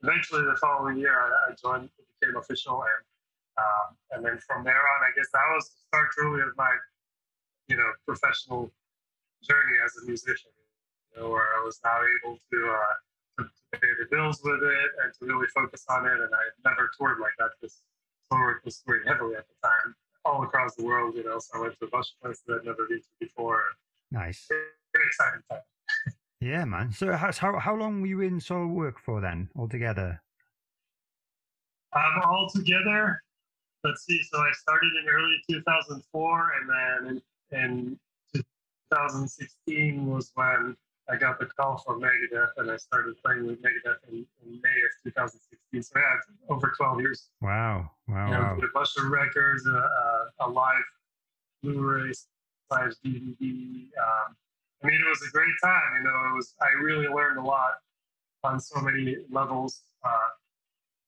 [0.04, 3.02] eventually, the following year, I, I joined, it became official, and
[3.56, 6.70] um, and then from there on, I guess that was the start truly of my,
[7.68, 8.72] you know, professional
[9.42, 10.50] journey as a musician.
[11.14, 12.94] You know, where I was now able to, uh,
[13.38, 16.18] to, to pay the bills with it and to really focus on it.
[16.18, 17.82] And I never toured like that because
[18.26, 21.14] Soilwork was touring heavily at the time, all across the world.
[21.14, 23.62] You know, so I went to a bunch of places I'd never been to before.
[24.10, 24.46] Nice.
[24.50, 25.62] Very exciting time.
[26.44, 26.92] Yeah, man.
[26.92, 30.20] So how how how long were you in Soilwork for then altogether?
[31.96, 33.22] Um, all together,
[33.83, 34.20] let's see.
[34.30, 37.98] So I started in early 2004, and then in, in
[38.92, 40.76] 2016 was when
[41.09, 44.78] I got the call from Megadeth, and I started playing with Megadeth in, in May
[44.85, 45.83] of 2016.
[45.83, 47.30] So yeah, over 12 years.
[47.40, 47.90] Wow!
[48.07, 48.26] Wow!
[48.26, 48.59] You know, wow.
[48.59, 50.85] a bunch of records, a, a, a live
[51.62, 52.12] Blu-ray
[52.68, 53.88] slash DVD.
[53.96, 54.37] Um,
[54.84, 55.96] I mean, it was a great time.
[55.96, 56.54] You know, it was.
[56.60, 57.74] I really learned a lot
[58.44, 59.80] on so many levels.
[60.04, 60.28] Uh,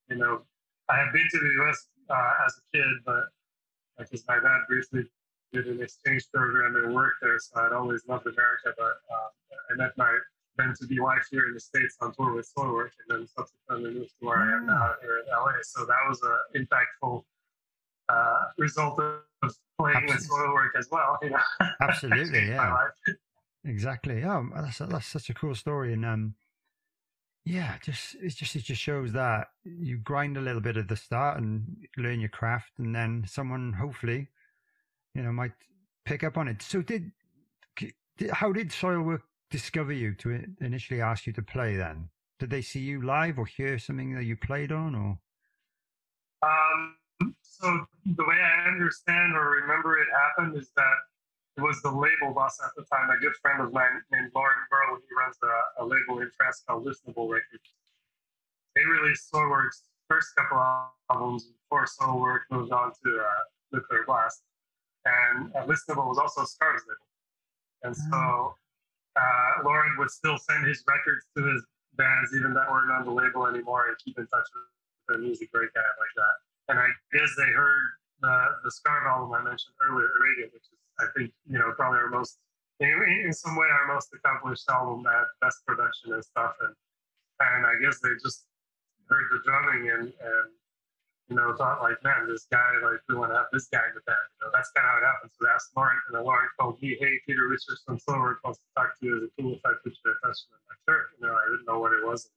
[0.08, 0.40] you know,
[0.88, 1.86] I have been to the U.S.
[2.08, 3.24] Uh, as a kid, but
[3.98, 5.04] because my dad briefly
[5.52, 8.72] did an exchange program and worked there, so I'd always loved America.
[8.76, 9.28] But uh,
[9.70, 10.18] I met my
[10.56, 13.92] then to be wife here in the states on tour with Soilwork, and then subsequently
[13.92, 15.52] moved to where I am now here in LA.
[15.62, 16.20] So that was
[16.54, 17.22] an impactful
[18.08, 21.18] uh, result of playing with Soilwork as well.
[21.22, 21.38] You know,
[21.82, 22.86] Absolutely, yeah.
[23.66, 24.22] Exactly.
[24.24, 26.34] Oh, that's that's such a cool story, and um,
[27.44, 30.96] yeah, just it just it just shows that you grind a little bit at the
[30.96, 31.64] start and
[31.96, 34.28] learn your craft, and then someone hopefully,
[35.14, 35.52] you know, might
[36.04, 36.62] pick up on it.
[36.62, 37.10] So did,
[37.76, 41.76] did how did Soilwork discover you to initially ask you to play?
[41.76, 45.18] Then did they see you live or hear something that you played on, or?
[46.48, 46.96] Um.
[47.42, 50.96] So the way I understand or remember it happened is that
[51.62, 55.00] was the label boss at the time, a good friend of mine named Laurent Merle.
[55.00, 57.72] He runs a, a label in France called Listenable Records.
[58.74, 60.60] They released Soilwork's first couple
[61.10, 63.42] albums before Soilwork moved on to uh,
[63.72, 64.42] Nuclear Blast.
[65.06, 67.08] And uh, Listenable was also Scarve's label.
[67.84, 68.54] And so
[69.16, 71.64] uh, Laurent would still send his records to his
[71.96, 75.50] bands, even that weren't on the label anymore, and keep in touch with the music
[75.52, 76.36] breakout like that.
[76.68, 77.86] And I guess they heard
[78.20, 81.98] the, the Scarve album I mentioned earlier, Irradiance, which is I think you know probably
[81.98, 82.38] our most
[82.80, 86.54] in, in some way our most accomplished album that best production and stuff.
[86.60, 86.74] And
[87.40, 88.44] and I guess they just
[89.08, 90.48] heard the drumming and and
[91.28, 93.94] you know thought like man this guy like we want to have this guy in
[93.94, 94.50] the band you know?
[94.52, 95.30] That's kind of how it happened.
[95.32, 98.60] So they asked Laurent and then Laurent told me hey Peter Wichers from Soilwork wants
[98.60, 100.64] to talk to you as a cool if I put you in touch with him
[100.68, 102.28] like sure you know I didn't know what it was.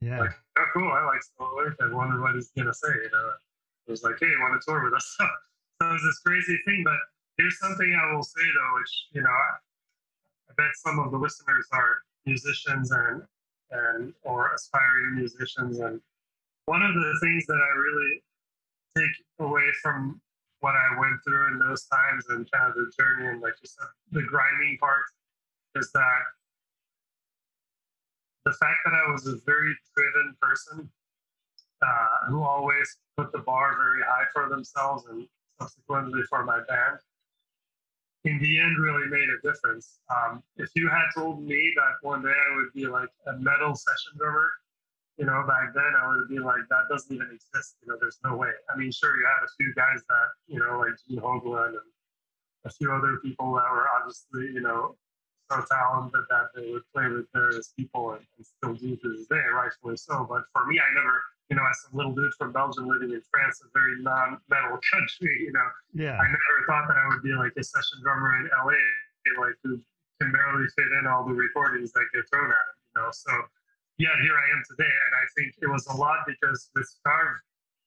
[0.00, 0.20] Yeah.
[0.20, 3.28] Like oh cool I like Soilwork I wonder what he's gonna say you know?
[3.86, 5.08] It was like hey want to tour with us?
[5.82, 6.94] So it was this crazy thing but
[7.36, 9.50] Here's something I will say though, which you know, I,
[10.50, 13.22] I bet some of the listeners are musicians and
[13.70, 16.00] and or aspiring musicians, and
[16.66, 18.22] one of the things that I really
[18.96, 20.20] take away from
[20.60, 23.68] what I went through in those times and kind of the journey and like you
[23.68, 25.04] said, the grinding part
[25.74, 26.22] is that
[28.46, 30.88] the fact that I was a very driven person
[31.82, 35.26] uh, who always put the bar very high for themselves and
[35.60, 36.98] subsequently for my band
[38.24, 40.00] in the end really made a difference.
[40.08, 43.74] Um, if you had told me that one day I would be like a metal
[43.74, 44.50] session drummer,
[45.18, 47.76] you know, back then I would be like, that doesn't even exist.
[47.82, 48.50] You know, there's no way.
[48.72, 51.90] I mean, sure, you had a few guys that, you know, like Gene Hoglan and
[52.64, 54.96] a few other people that were obviously, you know,
[55.50, 59.26] so talented that they would play with various people and, and still do to this
[59.28, 60.26] day, rightfully so.
[60.28, 63.20] But for me, I never, you know, as a little dude from Belgium living in
[63.30, 66.16] France, a very non-metal country, you know, yeah.
[66.16, 68.80] I never thought that I would be like a session drummer in LA,
[69.40, 69.80] like who
[70.20, 73.08] can barely fit in all the recordings that get thrown at him, you know.
[73.12, 73.32] So
[73.98, 77.38] yeah, here I am today, and I think it was a lot because with Scarve,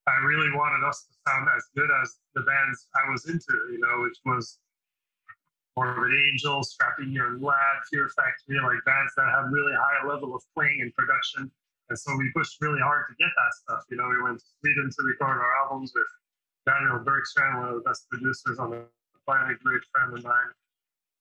[0.08, 3.80] I really wanted us to sound as good as the bands I was into, you
[3.82, 4.60] know, which was
[5.76, 10.42] Morbid Angel, Strapping Young Lad, Fear Factory, like bands that had really high level of
[10.56, 11.52] playing and production.
[11.90, 13.84] And so we pushed really hard to get that stuff.
[13.90, 16.08] You know, we went to Sweden to record our albums with
[16.68, 18.84] Daniel Bergstrand, one of the best producers on the
[19.26, 20.52] planet, great friend of mine.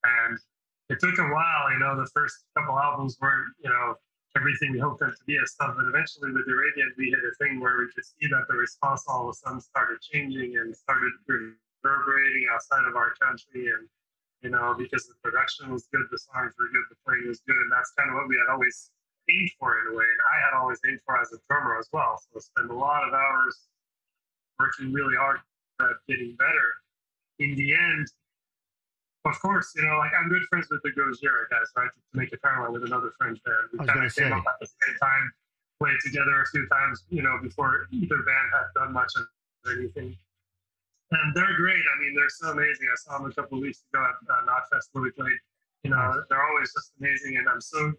[0.02, 0.38] And
[0.90, 3.94] it took a while, you know, the first couple albums weren't, you know,
[4.36, 5.74] everything we hoped them to be and stuff.
[5.78, 9.06] But eventually with Irradiance, we hit a thing where we could see that the response
[9.06, 13.70] all of a sudden started changing and started reverberating outside of our country.
[13.70, 13.86] And,
[14.42, 17.56] you know, because the production was good, the songs were good, the playing was good.
[17.56, 18.90] And that's kind of what we had always
[19.30, 20.04] aimed for in a way.
[20.04, 22.18] And I had always aimed for as a drummer as well.
[22.18, 23.68] So I spent a lot of hours
[24.58, 25.38] working really hard
[25.80, 26.68] at getting better.
[27.38, 28.06] In the end,
[29.26, 31.90] of course, you know, like I'm good friends with the Gojira guys, right?
[31.90, 33.68] To, make a parallel with another French band.
[33.72, 35.32] We kind of came up at the same time,
[35.82, 39.26] played together a few times, you know, before either band had done much of
[39.76, 40.16] anything.
[41.10, 41.82] And they're great.
[41.82, 42.88] I mean, they're so amazing.
[42.90, 45.38] I saw them a couple weeks ago at uh, Knotfest where we played.
[45.84, 47.92] You know, they're always just amazing, and I'm so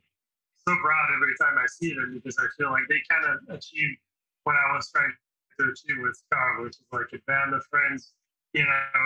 [0.67, 3.95] so proud every time I see them because I feel like they kind of achieve
[4.43, 8.11] what I was trying to achieve with Scarve, which is like a band of friends,
[8.51, 9.01] you know,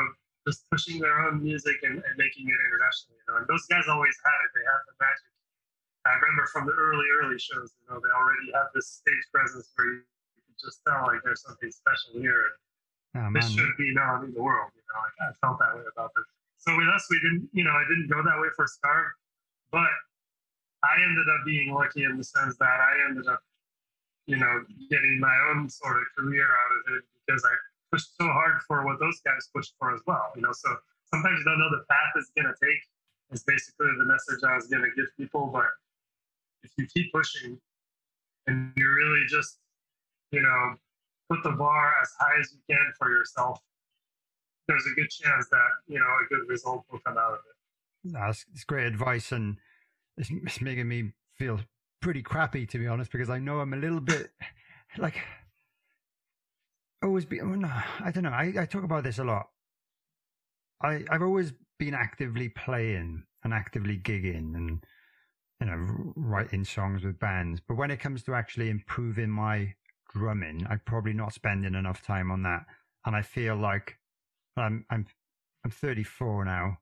[0.50, 3.13] just pushing their own music and, and making it international.
[3.13, 4.50] You know, and those guys always had it.
[4.58, 5.30] They had the magic.
[6.10, 9.69] I remember from the early, early shows, you know, they already had this stage presence
[9.78, 12.58] where you could just tell like there's something special here.
[13.13, 14.74] Oh, this should be known in the world.
[14.74, 16.26] You know, like, I felt that way about this.
[16.58, 19.13] So with us, we didn't, you know, I didn't go that way for Scarve,
[19.69, 19.93] but
[20.84, 23.41] I ended up being lucky in the sense that I ended up,
[24.26, 27.54] you know, getting my own sort of career out of it because I
[27.91, 30.32] pushed so hard for what those guys pushed for as well.
[30.36, 30.76] You know, so
[31.13, 32.82] sometimes you don't know the path it's going to take.
[33.32, 35.48] Is basically the message I was going to give people.
[35.54, 35.67] But
[36.63, 37.58] if you keep pushing
[38.46, 39.60] and you really just,
[40.32, 40.76] you know,
[41.30, 43.62] put the bar as high as you can for yourself,
[44.67, 48.12] there's a good chance that you know a good result will come out of it.
[48.13, 49.58] That's it's great advice, and
[50.17, 51.60] it's, it's making me feel
[52.02, 54.32] pretty crappy to be honest, because I know I'm a little bit
[54.97, 55.15] like
[57.04, 57.41] always been.
[57.41, 57.71] Oh, no,
[58.04, 58.32] I don't know.
[58.32, 59.47] I, I talk about this a lot.
[60.82, 64.84] I I've always been actively playing and actively gigging and
[65.60, 69.74] you know writing songs with bands, but when it comes to actually improving my
[70.13, 72.65] drumming, I'm probably not spending enough time on that,
[73.06, 73.97] and I feel like
[74.58, 75.06] I'm I'm
[75.63, 76.78] I'm 34 now.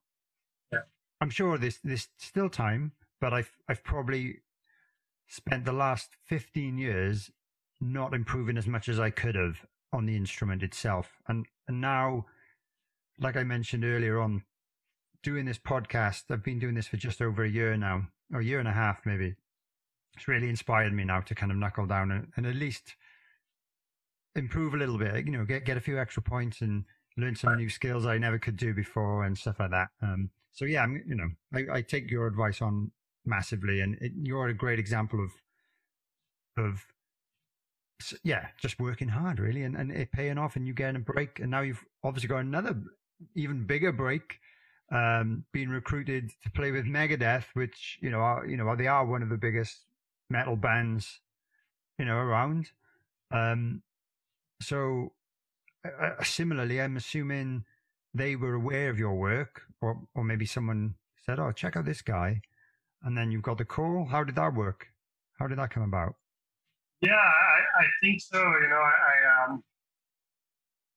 [0.71, 0.79] Yeah.
[1.21, 4.39] I'm sure there's there's still time, but I've I've probably
[5.27, 7.29] spent the last 15 years
[7.79, 11.17] not improving as much as I could have on the instrument itself.
[11.27, 12.25] And and now,
[13.19, 14.43] like I mentioned earlier on,
[15.23, 18.45] doing this podcast, I've been doing this for just over a year now, or a
[18.45, 19.36] year and a half maybe.
[20.15, 22.95] It's really inspired me now to kind of knuckle down and, and at least
[24.36, 25.25] improve a little bit.
[25.25, 26.86] You know, get get a few extra points and
[27.17, 29.89] learn some new skills I never could do before and stuff like that.
[30.01, 32.91] Um, so yeah, I'm, you know, I, I take your advice on
[33.25, 35.32] massively, and it, you're a great example of
[36.58, 36.86] of
[38.23, 41.39] yeah, just working hard really, and, and it paying off, and you getting a break,
[41.39, 42.75] and now you've obviously got another
[43.36, 44.39] even bigger break,
[44.91, 49.05] um, being recruited to play with Megadeth, which you know are you know they are
[49.05, 49.86] one of the biggest
[50.29, 51.19] metal bands
[51.97, 52.71] you know around.
[53.32, 53.84] Um,
[54.62, 55.13] so
[55.86, 57.65] uh, similarly, I'm assuming
[58.13, 62.01] they were aware of your work, or or maybe someone said, "Oh, check out this
[62.01, 62.41] guy,"
[63.03, 64.05] and then you've got the call.
[64.05, 64.88] How did that work?
[65.39, 66.15] How did that come about?
[67.01, 68.38] Yeah, I, I think so.
[68.38, 69.63] You know, I, I um,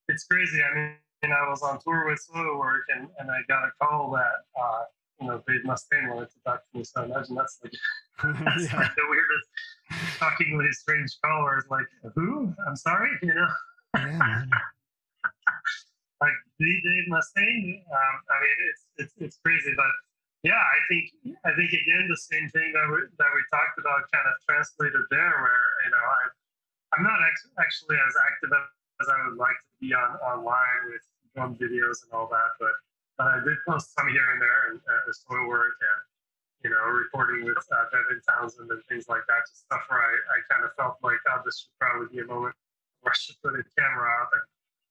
[0.08, 0.60] it's crazy.
[0.62, 4.60] I mean, I was on tour with Soilwork, and and I got a call that
[4.60, 4.84] uh,
[5.20, 6.84] you know Dave Mustaine wanted to talk to me.
[6.84, 7.72] So I imagine that's like
[8.44, 8.78] that's yeah.
[8.78, 11.44] like the weirdest, shockingly strange call.
[11.44, 11.86] Where it's like,
[12.16, 12.52] who?
[12.66, 13.48] I'm sorry, you know.
[13.94, 14.44] Yeah,
[16.20, 17.78] like Dave Mustaine.
[17.86, 19.86] Um, I mean, it's it's it's crazy, but
[20.42, 21.14] yeah, I think
[21.46, 25.07] I think again the same thing that we that we talked about kind of translated
[25.11, 26.20] there, where you know I
[26.98, 31.05] I'm not ex- actually as active as I would like to be on online with
[31.35, 32.74] drum videos and all that, but
[33.16, 36.00] but I did post some here and there and uh, Soilwork and
[36.66, 40.11] you know recording with uh, Devin Townsend and things like that, just stuff where I,
[40.11, 42.59] I kind of felt like oh this should probably be a moment
[43.07, 44.46] where I should put a camera up and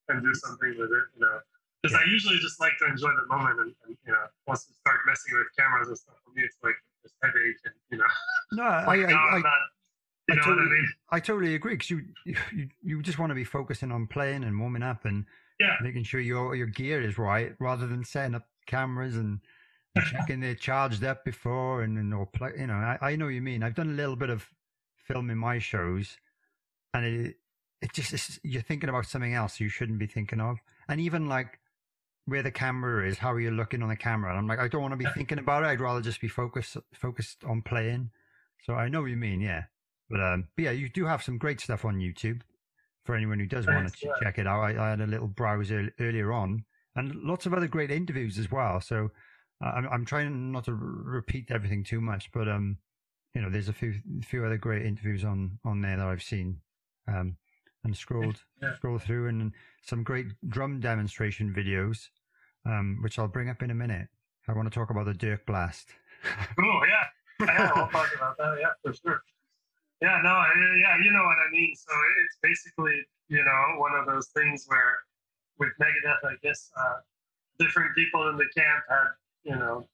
[0.10, 1.40] and do something with it, you know.
[1.82, 4.76] Because I usually just like to enjoy the moment, and, and, you know, once you
[4.76, 8.06] start messing with cameras and stuff, for me, it's like this headache, and you know.
[8.54, 9.46] No, I, I, I, not,
[10.28, 10.94] you I totally, I, mean?
[11.12, 14.60] I totally agree because you, you you just want to be focusing on playing and
[14.60, 15.26] warming up and
[15.58, 15.76] yeah.
[15.82, 19.40] making sure your your gear is right, rather than setting up cameras and
[20.12, 22.52] checking they're charged up before and then or play.
[22.58, 23.64] You know, I, I know what you mean.
[23.64, 24.46] I've done a little bit of
[24.98, 26.18] filming my shows,
[26.94, 27.36] and it
[27.82, 30.58] it just you're thinking about something else you shouldn't be thinking of.
[30.88, 31.58] And even like
[32.26, 34.30] where the camera is, how are you looking on the camera?
[34.30, 35.68] And I'm like, I don't want to be thinking about it.
[35.68, 38.12] I'd rather just be focused focused on playing.
[38.64, 39.64] So I know what you mean, yeah.
[40.10, 42.42] But um, but yeah, you do have some great stuff on YouTube
[43.06, 44.62] for anyone who does want to check it out.
[44.62, 46.66] I, I, had a little browse earlier on,
[46.96, 48.80] and lots of other great interviews as well.
[48.82, 49.10] So
[49.64, 52.78] uh, I'm, I'm trying not to repeat everything too much, but um,
[53.34, 56.58] you know, there's a few few other great interviews on on there that I've seen.
[57.08, 57.38] Um,
[57.84, 58.76] and scrolled yeah.
[58.76, 59.52] scroll through and
[59.84, 62.10] some great drum demonstration videos,
[62.66, 64.08] um, which I'll bring up in a minute.
[64.48, 65.90] I want to talk about the Dirk Blast.
[66.60, 69.22] cool, yeah, yeah, we'll talk about that, yeah, for sure.
[70.02, 70.44] Yeah, no,
[70.80, 71.76] yeah, you know what I mean.
[71.76, 71.94] So
[72.26, 74.98] it's basically, you know, one of those things where
[75.60, 77.02] with Megadeth, I guess uh,
[77.60, 79.14] different people in the camp had
[79.44, 79.88] you know,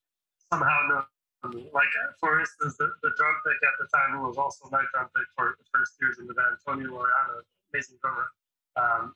[0.51, 1.03] somehow know
[1.49, 1.69] me.
[1.73, 4.83] Like, uh, for instance, the, the drum pick at the time, who was also my
[4.91, 7.39] drum pick for the first years in the band, Tony Laureano,
[7.73, 8.27] amazing drummer.
[8.75, 9.15] Um,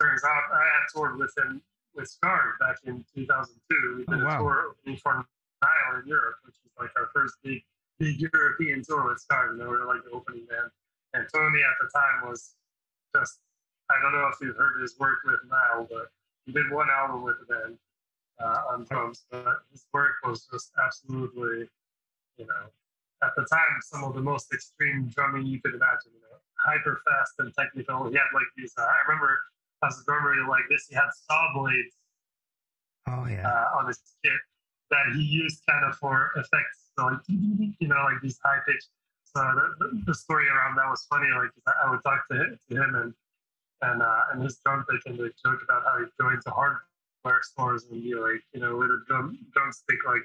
[0.00, 1.62] turns out I had toured with him
[1.94, 3.96] with Scarve back in 2002.
[3.98, 4.34] We did Oh, wow.
[4.36, 5.14] a tour opening for
[5.62, 7.62] Nile in Europe, which was like our first big,
[7.98, 9.50] big European tour with Scarve.
[9.50, 10.70] and we were like the opening band.
[11.14, 12.54] And Tony at the time was
[13.16, 13.40] just,
[13.90, 16.12] I don't know if you've heard his work with Nile, but
[16.46, 17.78] he did one album with the band
[18.38, 19.24] uh, on drums.
[19.30, 21.68] But his work was just absolutely,
[22.36, 22.64] you know,
[23.22, 26.12] at the time, some of the most extreme drumming you could imagine.
[26.14, 26.27] You know,
[26.68, 28.08] hyper fast and technical.
[28.10, 28.72] He had like these.
[28.76, 29.40] Uh, I remember
[29.84, 31.96] as a drummer like this, he had saw blades
[33.08, 33.46] Oh yeah.
[33.46, 34.32] uh, on his kit
[34.90, 36.92] that he used kind of for effects.
[36.98, 38.84] So like, you know, like these high pitch.
[39.36, 39.40] So
[39.78, 41.28] the, the, story around that was funny.
[41.36, 41.50] Like
[41.84, 43.14] I would talk to him, to him and
[43.82, 47.42] and uh, and his drum pick and they joke about how he'd go into hardware
[47.42, 50.22] stores and be like, you know, with a drum drumstick, like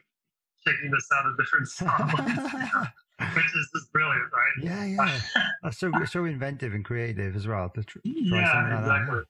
[0.66, 2.90] checking this out of different saw blades,
[3.20, 4.56] which is just brilliant, right?
[4.62, 5.20] yeah, yeah.
[5.64, 7.70] That's so so inventive and creative as well.
[7.70, 9.22] To tr- Yeah, like exactly.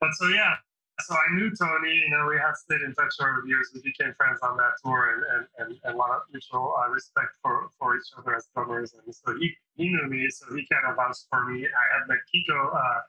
[0.00, 0.56] But so yeah,
[1.00, 1.94] so I knew Tony.
[1.94, 3.70] You know, we had stayed in touch over the years.
[3.74, 6.90] We became friends on that tour, and and, and, and a lot of mutual uh,
[6.90, 8.92] respect for, for each other as drummers.
[8.92, 11.66] And so he he knew me, so he kind of vouched for me.
[11.66, 12.74] I had met Kiko.
[12.74, 13.00] Uh,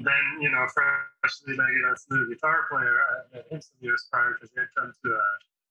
[0.00, 2.96] then you know, freshly Megadeth's new guitar player.
[3.04, 5.26] I met him some years prior because he had come to a,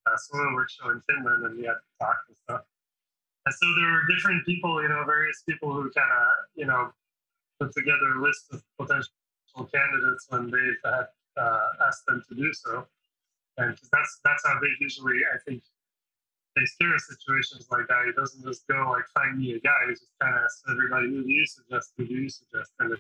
[0.09, 2.61] a Soilwork show in Finland, and we had talked and stuff.
[3.45, 6.91] And so there were different people, you know, various people who kind of, you know,
[7.59, 9.13] put together a list of potential
[9.73, 12.85] candidates when they've had uh, asked them to do so.
[13.57, 15.63] And that's that's how they usually, I think,
[16.55, 18.05] they steer situations like that.
[18.05, 19.87] He doesn't just go like find me a guy.
[19.87, 22.93] He just kind of asks everybody who do you suggest, who do you suggest, and
[22.93, 22.99] it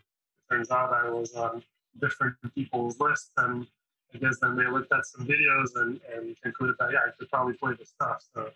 [0.49, 1.63] turns out I was on
[2.01, 3.67] different people's lists, and
[4.13, 7.29] I guess then they looked at some videos and, and concluded that yeah, I could
[7.29, 8.23] probably play the stuff.
[8.33, 8.49] So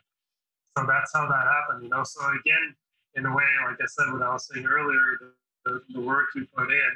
[0.77, 2.03] so that's how that happened, you know.
[2.03, 2.75] So again,
[3.15, 5.31] in a way, like I said, what I was saying earlier, the,
[5.65, 6.93] the, the work you put in,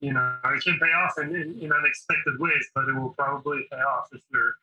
[0.00, 3.66] you know, it can pay off in, in, in unexpected ways, but it will probably
[3.70, 4.54] pay off if you're,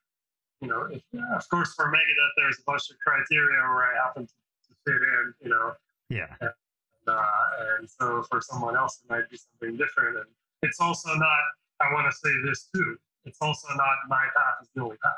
[0.62, 1.02] you know, if,
[1.36, 5.02] of course, for Megadeth, there's a bunch of criteria where I happen to, to fit
[5.02, 5.74] in, you know,
[6.10, 6.36] Yeah.
[7.08, 7.24] uh,
[7.80, 10.18] and so for someone else, it might be something different.
[10.18, 10.28] And
[10.62, 11.40] it's also not,
[11.80, 15.14] I want to say this too, it's also not my path is the only path.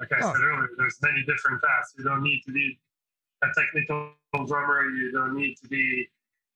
[0.00, 0.32] You know, there's, like I Oh.
[0.32, 1.94] said earlier, there's many different paths.
[1.98, 2.78] You don't need to be
[3.42, 4.14] a technical
[4.46, 4.86] drummer.
[4.90, 6.08] You don't need to be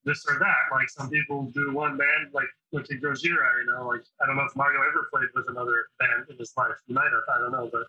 [0.05, 0.57] this or that.
[0.73, 4.37] Like some people do one band, like look at Gojira, you know, like I don't
[4.37, 6.73] know if Mario ever played with another band in his life.
[6.87, 7.87] He might have, I don't know, but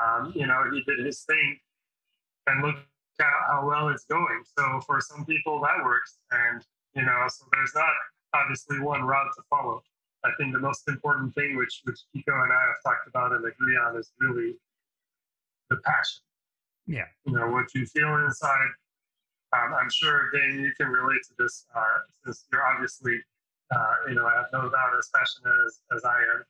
[0.00, 1.58] um, you know, he did his thing
[2.46, 2.76] and look
[3.20, 4.42] at how well it's going.
[4.56, 6.18] So for some people that works.
[6.30, 6.64] And
[6.94, 7.92] you know, so there's not
[8.34, 9.82] obviously one route to follow.
[10.24, 13.44] I think the most important thing which which Kiko and I have talked about and
[13.44, 14.56] agree on is really
[15.70, 16.22] the passion.
[16.86, 17.04] Yeah.
[17.26, 18.70] You know, what you feel inside.
[19.52, 23.18] Um, I'm sure, Dane, you can relate to this uh, since you're obviously,
[23.74, 26.44] uh, you know, I have no doubt as passionate as, as I am.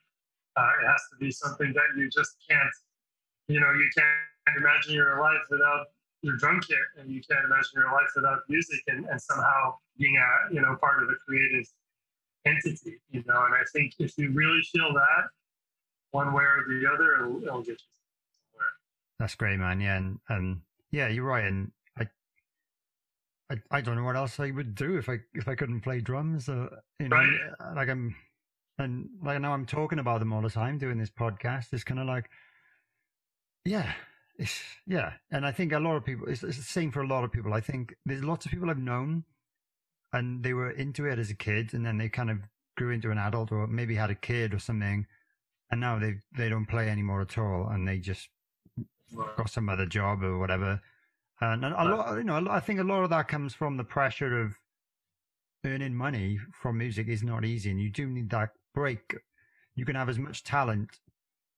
[0.57, 2.75] Uh, it has to be something that you just can't,
[3.47, 5.87] you know, you can't imagine your life without
[6.21, 10.17] your drum kit and you can't imagine your life without music and, and somehow being
[10.17, 11.65] a, you know, part of a creative
[12.45, 15.29] entity, you know, and I think if you really feel that
[16.11, 17.98] one way or the other, it'll, it'll get you.
[19.19, 19.81] That's great, man.
[19.81, 19.97] Yeah,
[20.29, 20.61] and,
[20.91, 21.43] yeah, you're right.
[21.43, 22.07] And I,
[23.51, 25.99] I, I don't know what else I would do if I if I couldn't play
[25.99, 26.47] drums.
[26.47, 26.67] Uh,
[26.99, 27.39] you know, Right.
[27.75, 28.15] like I'm,
[28.77, 31.73] and like now I'm talking about them all the time doing this podcast.
[31.73, 32.29] It's kind of like,
[33.65, 33.91] yeah,
[34.37, 35.13] it's yeah.
[35.31, 36.27] And I think a lot of people.
[36.29, 37.53] It's, it's the same for a lot of people.
[37.53, 39.25] I think there's lots of people I've known,
[40.13, 42.37] and they were into it as a kid, and then they kind of
[42.77, 45.05] grew into an adult, or maybe had a kid or something,
[45.71, 48.29] and now they they don't play anymore at all, and they just
[49.37, 50.81] got some other job or whatever.
[51.41, 54.41] And a lot, you know, I think a lot of that comes from the pressure
[54.41, 54.57] of
[55.65, 59.15] earning money from music is not easy, and you do need that break.
[59.75, 60.99] You can have as much talent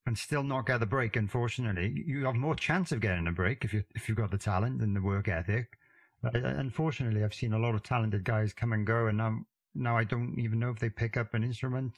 [0.06, 1.16] and still not get the break.
[1.16, 4.38] Unfortunately, you have more chance of getting a break if you if you've got the
[4.38, 5.78] talent and the work ethic.
[6.22, 9.40] But uh, unfortunately, I've seen a lot of talented guys come and go, and now
[9.74, 11.94] now I don't even know if they pick up an instrument,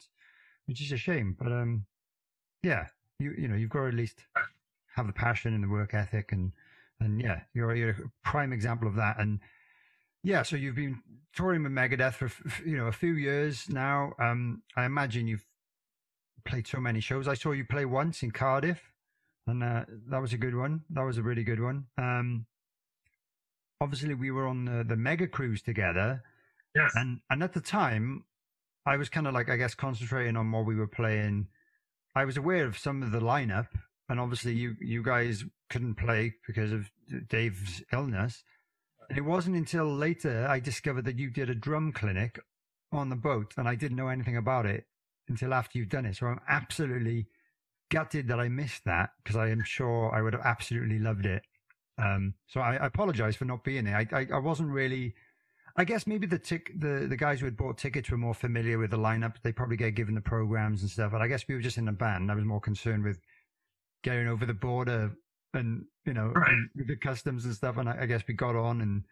[0.66, 1.36] which is a shame.
[1.38, 1.86] But um,
[2.62, 2.86] yeah,
[3.18, 4.24] you you know you've got to at least
[4.94, 6.52] have the passion and the work ethic and
[7.00, 9.18] and yeah you're, you're a prime example of that.
[9.18, 9.40] And
[10.22, 11.00] yeah so you've been
[11.34, 14.12] touring with megadeth for f- you know a few years now.
[14.18, 15.44] Um i imagine you've
[16.44, 17.26] played so many shows.
[17.26, 18.92] I saw you play once in cardiff
[19.46, 20.82] and uh, that was a good one.
[20.90, 21.86] That was a really good one.
[21.98, 22.46] Um
[23.80, 26.22] obviously we were on the, the mega cruise together.
[26.74, 26.92] Yes.
[26.96, 28.24] and and at the time
[28.84, 31.48] i was kind of like i guess concentrating on what we were playing.
[32.16, 33.68] I was aware of some of the lineup
[34.08, 36.90] and obviously you you guys couldn't play because of
[37.28, 38.44] Dave's illness.
[39.08, 42.38] And it wasn't until later I discovered that you did a drum clinic
[42.92, 44.86] on the boat, and I didn't know anything about it
[45.28, 46.16] until after you've done it.
[46.16, 47.26] So I'm absolutely
[47.90, 51.42] gutted that I missed that because I am sure I would have absolutely loved it.
[51.98, 53.96] Um, so I, I apologize for not being there.
[53.96, 55.14] I, I, I wasn't really.
[55.76, 58.78] I guess maybe the tick the, the guys who had bought tickets were more familiar
[58.78, 59.34] with the lineup.
[59.42, 61.12] They probably get given the programs and stuff.
[61.12, 62.30] But I guess we were just in a band.
[62.30, 63.18] I was more concerned with
[64.04, 65.10] getting over the border
[65.54, 66.52] and you know Right.
[66.52, 67.76] and the customs and stuff.
[67.78, 69.02] And I, I guess we got on, and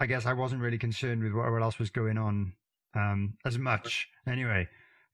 [0.00, 2.54] I guess I wasn't really concerned with what, what else was going on
[2.96, 4.66] um, as much anyway.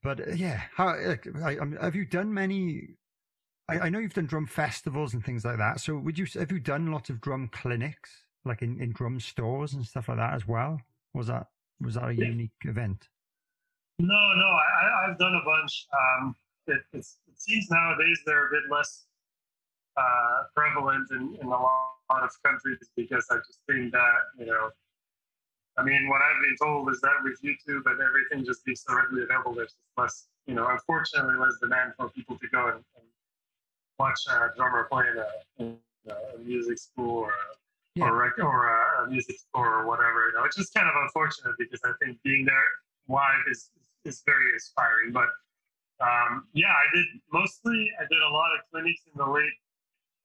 [0.02, 2.82] But uh, yeah, how like, I, um, have you done many?
[3.68, 5.80] I, I know you've done drum festivals and things like that.
[5.80, 8.10] So would you have you done lots of drum clinics,
[8.44, 10.80] like in, in drum stores and stuff like that as well?
[11.14, 11.48] Was that
[11.80, 12.26] was that a Yeah.
[12.28, 13.08] unique event?
[13.98, 15.86] No, no, I, I- I've done a bunch.
[15.92, 16.34] Um,
[16.68, 19.04] it, it's, it seems nowadays they're a bit less
[19.96, 24.70] uh, prevalent in, in a lot of countries because I just think that, you know,
[25.78, 28.94] I mean, what I've been told is that with YouTube and everything just being so
[28.94, 32.76] readily available, there's just less, you know, unfortunately, less demand for people to go and,
[32.96, 33.06] and
[33.98, 35.28] watch a drummer play in a,
[35.62, 37.34] in a music school or a
[37.94, 38.08] Yeah.
[38.08, 38.68] or, rec- or
[39.04, 42.18] a, music store or whatever, you know, which is kind of unfortunate because I think
[42.22, 42.66] being there
[43.08, 43.70] live is,
[44.04, 45.12] is very inspiring.
[45.12, 45.28] But
[46.00, 49.56] um, yeah, I did mostly, I did a lot of clinics in the late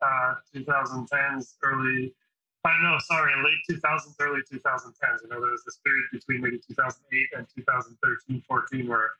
[0.01, 2.13] uh, 2010s, early,
[2.65, 5.23] I know, sorry, late 2000s, early 2010s.
[5.23, 9.11] You know, there was this period between maybe 2008 and 2013, 14 where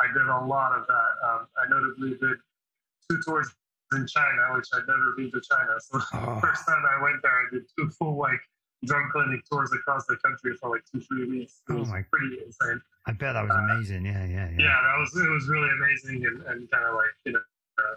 [0.00, 1.12] I did a lot of that.
[1.24, 2.38] Um, I notably did
[3.08, 3.48] two tours
[3.92, 5.78] in China, which I'd never been to China.
[5.80, 8.40] So Oh, first time I went there, I did two full like
[8.84, 11.62] drum clinic tours across the country for like two, three weeks.
[11.68, 12.80] It Oh was my- pretty insane.
[13.06, 14.04] I bet that was amazing.
[14.06, 14.58] Yeah, yeah, yeah.
[14.58, 17.42] Yeah, that was it was really amazing and, and kind of like you know
[17.78, 17.96] uh,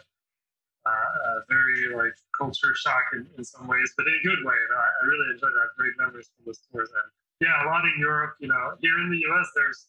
[0.85, 4.53] uh, uh, very like culture shock in, in some ways, but in a good way.
[4.53, 5.69] I, I really enjoyed that.
[5.77, 7.09] Great memories from those tours and
[7.41, 8.35] yeah, a lot in Europe.
[8.39, 9.49] You know, here in the U.S.
[9.55, 9.87] there's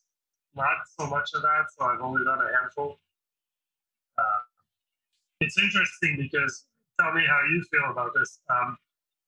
[0.55, 2.99] not so much of that, so I've only done a handful.
[4.18, 4.22] Uh,
[5.40, 6.64] it's interesting because
[7.01, 8.40] tell me how you feel about this.
[8.49, 8.76] Um,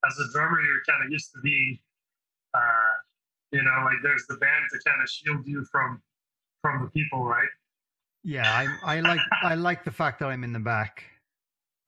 [0.07, 1.79] as a drummer, you're kind of used to being,
[2.55, 2.95] uh,
[3.53, 6.03] you know, like there's the band to kind of shield you from
[6.63, 7.49] from the people, right?
[8.25, 11.05] Yeah, I I like I like the fact that I'm in the back.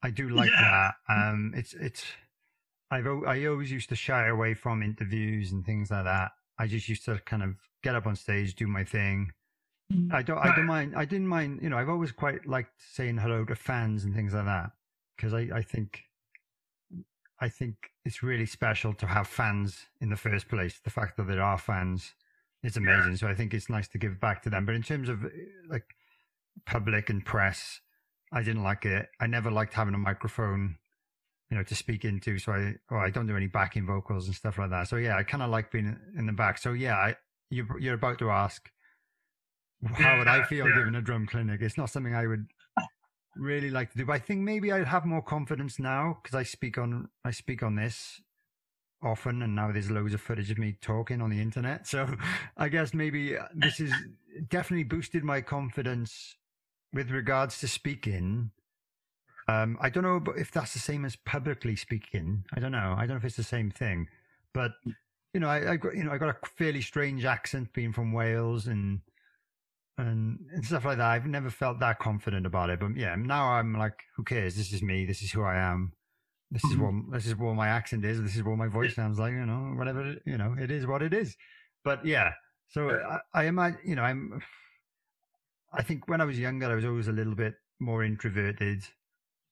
[0.02, 0.60] I do like Yeah.
[0.60, 0.94] that.
[1.08, 2.04] Um, it's it's
[2.90, 6.32] I've I always used to shy away from interviews and things like that.
[6.58, 9.32] I just used to kind of get up on stage, do my thing.
[10.12, 10.94] I don't I don't mind.
[10.96, 11.60] I didn't mind.
[11.62, 14.72] You know, I've always quite liked saying hello to fans and things like that
[15.16, 16.04] because I I think
[17.40, 17.74] I think
[18.04, 20.80] it's really special to have fans in the first place.
[20.82, 22.14] The fact that there are fans
[22.62, 23.16] is amazing.
[23.16, 24.66] So I think it's nice to give back to them.
[24.66, 25.28] But in terms of uh,
[25.68, 25.94] like
[26.66, 27.80] public and press,
[28.32, 29.08] I didn't like it.
[29.20, 30.76] I never liked having a microphone,
[31.50, 32.38] you know, to speak into.
[32.38, 34.88] So I, oh, I don't do any backing vocals and stuff like that.
[34.88, 36.58] So yeah, I kind of like being in the back.
[36.58, 37.16] So yeah, I,
[37.48, 38.70] you, you're about to ask,
[39.94, 40.76] how would I feel yeah.
[40.76, 41.62] giving a drum clinic?
[41.62, 42.46] It's not something I would
[43.36, 44.06] really like to do.
[44.06, 47.62] But I think maybe I'd have more confidence now because I speak on I speak
[47.62, 48.20] on this
[49.02, 51.86] often, and now there's loads of footage of me talking on the internet.
[51.86, 52.08] So
[52.56, 53.92] I guess maybe uh, this is
[54.48, 56.36] definitely boosted my confidence
[56.92, 58.50] with regards to speaking.
[59.48, 62.44] Um, I don't know if that's the same as publicly speaking.
[62.54, 62.94] I don't know.
[62.96, 64.08] I don't know if it's the same thing,
[64.52, 64.72] but
[65.34, 68.12] you know, I, I got you know I got a fairly strange accent being from
[68.12, 69.00] Wales and
[70.06, 71.06] and and stuff like that.
[71.06, 74.56] I've never felt that confident about it, but yeah, now I'm like, who cares?
[74.56, 75.04] This is me.
[75.04, 75.92] This is who I am.
[76.50, 76.82] This is hmm.
[76.82, 78.20] what this is what my accent is.
[78.20, 79.32] This is what my voice sounds like.
[79.32, 80.16] You know, whatever.
[80.24, 81.36] You know, it is what it is.
[81.84, 82.32] But yeah,
[82.68, 83.80] so I, I imagine.
[83.84, 84.42] You know, I'm.
[85.72, 88.82] I think when I was younger, I was always a little bit more introverted.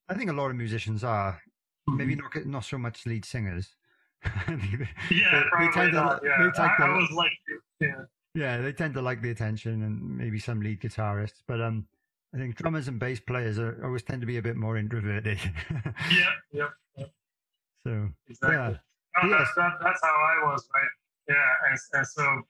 [0.08, 1.40] I think a lot of musicians are.
[1.86, 2.38] Maybe mm-hmm.
[2.38, 3.68] not not so much lead singers.
[5.10, 6.20] Yeah, they probably to- not.
[6.24, 7.32] Yeah, they I, I was like,
[7.80, 8.02] yeah,
[8.38, 11.86] Yeah, they tend to like the attention and maybe some lead guitarists, but um,
[12.32, 15.38] I think drummers and bass players are, always tend to be a bit more introverted.
[16.12, 17.10] Yeah, yep,
[17.82, 18.56] so exactly.
[18.56, 18.76] Yeah.
[19.24, 19.38] No, Yes.
[19.40, 20.92] that's, that, that's how I was, right?
[21.28, 22.42] Yeah, and, and so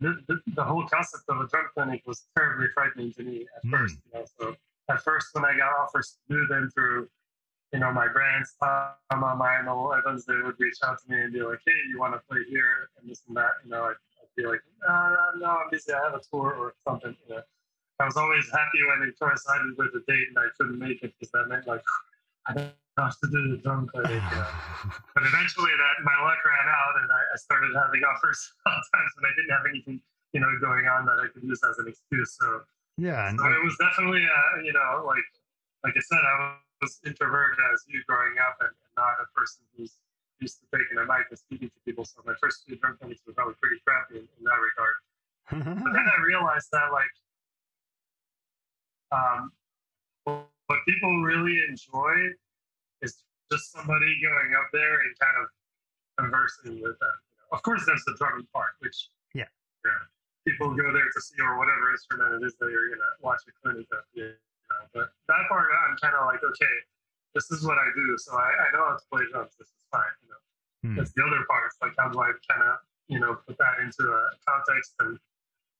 [0.00, 3.62] the, the, the whole concept of a drum clinic was terribly frightening to me at
[3.64, 3.70] Hmm.
[3.70, 3.96] first.
[4.06, 4.54] You know, so
[4.88, 7.08] at first, when I got offers to do them through,
[7.74, 8.96] you know, my brands, Tama,
[9.36, 12.20] Meinl, Evans, they would reach out to me and be like, "Hey, you want to
[12.30, 13.96] play here and this and that?" You know, I'd
[14.36, 15.92] be like, uh, "No, I'm busy.
[15.92, 17.42] I have a tour or something." You know,
[18.00, 21.14] I was always happy when it coincided with the date and I couldn't make it
[21.14, 21.82] because that meant like
[22.46, 24.22] I don't have to do the drum clinic.
[25.14, 29.24] But eventually, that my luck ran out, and I, I started having offers sometimes when
[29.30, 30.02] I didn't have anything,
[30.34, 32.36] you know, going on that I could use as an excuse.
[32.36, 32.62] So,
[32.98, 35.24] yeah, and so it was definitely, uh, you know, like
[35.84, 39.64] like I said, I was introverted as you growing up and, and not a person
[39.76, 39.96] who's
[40.40, 42.04] used to take taking a mic and speaking to people.
[42.04, 44.96] So my first few drum clinics were probably pretty crappy in, in that regard.
[45.84, 47.14] but then I realized that like
[49.12, 49.52] um,
[50.24, 52.32] what people really enjoy
[53.02, 53.22] is
[53.52, 55.46] just somebody going up there and kind of
[56.18, 57.16] conversing with them.
[57.52, 59.50] Of course, there's the drumming part, which yeah,
[59.84, 60.02] yeah,
[60.48, 63.52] people go there to see or whatever instrument it is that you're gonna watch a
[63.62, 64.02] clinic of.
[64.14, 66.74] You know, but that part, I'm kind of like, okay,
[67.34, 69.52] this is what I do, so I, I know how to play drums.
[69.58, 70.14] This is fine.
[70.22, 70.40] You know,
[70.82, 70.96] hmm.
[70.96, 71.66] that's the other part.
[71.66, 72.78] It's like how do I kind of
[73.08, 75.18] you know put that into a context and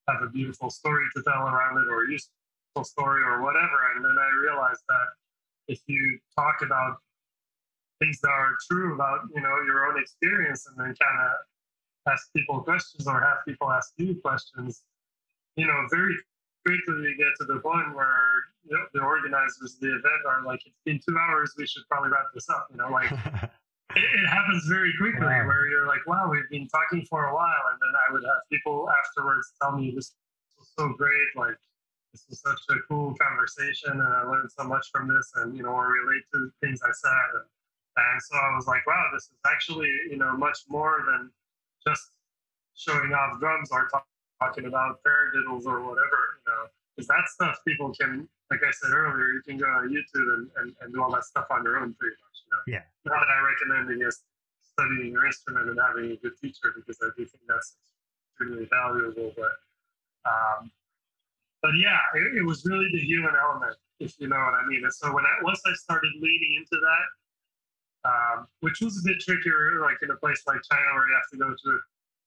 [0.08, 3.94] have a beautiful story to tell around it or a useful story or whatever.
[3.94, 5.08] And then I realized that
[5.68, 6.98] if you talk about
[8.00, 12.32] things that are true about you know your own experience and then kind of ask
[12.34, 14.82] people questions or have people ask you questions,
[15.56, 16.16] you know, very
[16.64, 20.42] quickly you get to the point where you know, the organizers of the event are
[20.44, 22.66] like, it's been two hours, we should probably wrap this up.
[22.70, 23.10] You know, like
[23.96, 25.46] it, it, happens very quickly wow.
[25.46, 27.64] where you're like, wow, we've been talking for a while.
[27.70, 30.14] And then I would have people afterwards tell me this
[30.58, 31.28] was so great.
[31.36, 31.56] Like,
[32.12, 35.64] this was such a cool conversation and I learned so much from this and, you
[35.64, 37.28] know, I relate to things I said.
[37.34, 37.46] And,
[37.96, 41.30] and so I was like, wow, this is actually, you know, much more than
[41.86, 42.14] just
[42.74, 44.06] showing off drums or talk,
[44.40, 46.64] talking about paradiddles or whatever, you know,
[46.94, 50.48] because that stuff people can, like I said earlier, you can go on YouTube and,
[50.58, 52.62] and, and do all that stuff on your own pretty much, you know.
[52.66, 52.84] Yeah.
[53.04, 54.22] Not that I recommend against
[54.62, 57.76] studying your instrument and having a good teacher because I do think that's
[58.34, 59.54] extremely valuable, but
[60.24, 60.70] um,
[61.62, 64.84] but yeah, it, it, was really the human element, if you know what I mean.
[64.84, 67.06] And so when I once I started leaning into that,
[68.08, 71.30] um, which was a bit trickier, like in a place like China where you have
[71.32, 71.80] to go to a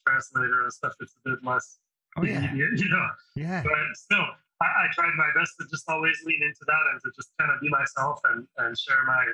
[0.06, 1.80] translator and stuff, it's a bit less
[2.18, 2.50] oh, yeah.
[2.50, 3.08] immediate, you know.
[3.36, 3.64] Yeah.
[3.64, 4.26] But still,
[4.62, 7.52] I, I, tried my best to just always lean into that and to just kind
[7.52, 9.26] of be myself and, and share my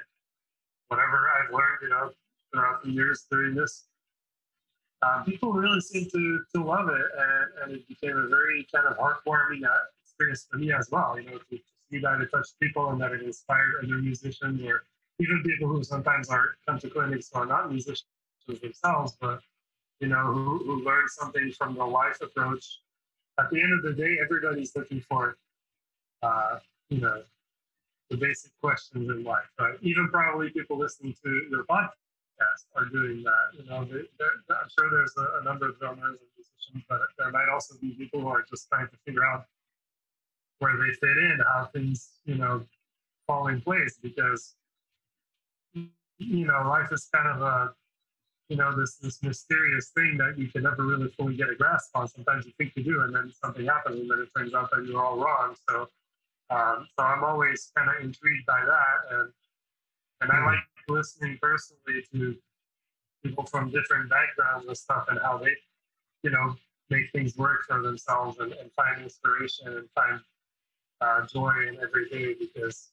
[0.89, 2.11] whatever I've learned, you know,
[2.51, 3.85] throughout the years doing this
[5.03, 8.87] um, people really seemed to, to love it, and, and it became a very kind
[8.87, 9.73] of heartwarming uh,
[10.03, 11.19] experience for me as well.
[11.19, 14.61] You know, to, to see that it touched people and that it inspired other musicians
[14.61, 14.83] or
[15.19, 18.05] even people who sometimes are come to clinics who are not musicians
[18.61, 19.39] themselves, but
[20.03, 22.79] you know, who, who learn something from the life approach.
[23.39, 25.37] At the end of the day, everybody's looking for,
[26.21, 27.23] uh, you know,
[28.09, 29.49] the basic questions in life.
[29.59, 29.75] Right?
[29.81, 32.03] Even probably people listening to your podcast
[32.43, 33.57] podcast are doing that.
[33.57, 37.31] You know, they, I'm sure there's a, a, number of drummers and musicians, but there
[37.31, 39.45] might also be people who are just trying to figure out
[40.59, 42.65] where they fit in, how things, you know,
[43.27, 43.97] fall in place.
[44.01, 44.55] Because,
[45.73, 47.73] you know, life is kind of a,
[48.49, 51.95] you know, this this mysterious thing that you can never really fully get a grasp
[51.95, 52.07] on.
[52.07, 54.85] Sometimes you think you do, and then something happens, and then it turns out that
[54.85, 55.55] you're all wrong.
[55.69, 55.87] So,
[56.49, 59.29] um, so I'm always kind of intrigued by that, and
[60.21, 62.35] and I like listening personally to
[63.23, 65.51] people from different backgrounds and stuff and how they,
[66.23, 66.55] you know,
[66.89, 70.19] make things work for themselves and, and find inspiration and find
[71.01, 72.89] uh, joy in every day because,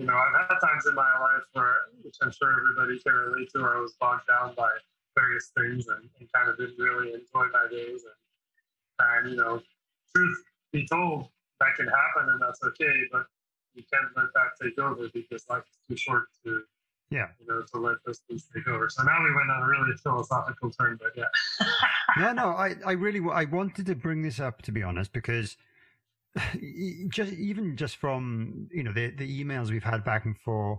[0.00, 3.50] you know, I've had times in my life where, which I'm sure everybody can relate
[3.54, 4.70] to, where I was bogged down by
[5.14, 8.00] various things and, and kind of didn't really enjoy my days.
[8.08, 9.60] And, and, you know,
[10.16, 10.42] truth
[10.72, 11.28] be told,
[11.60, 13.26] that can happen and that's okay, but
[13.74, 16.62] you can't let that take over because life is too short to
[17.10, 17.26] yeah.
[17.40, 18.88] you know to let those things take over.
[18.88, 21.24] So now we went on a really philosophical turn but yeah.
[22.18, 25.56] Yeah no i i really i wanted to bring this up to be honest because
[27.08, 30.78] just even just from you know the the emails we've had back and forth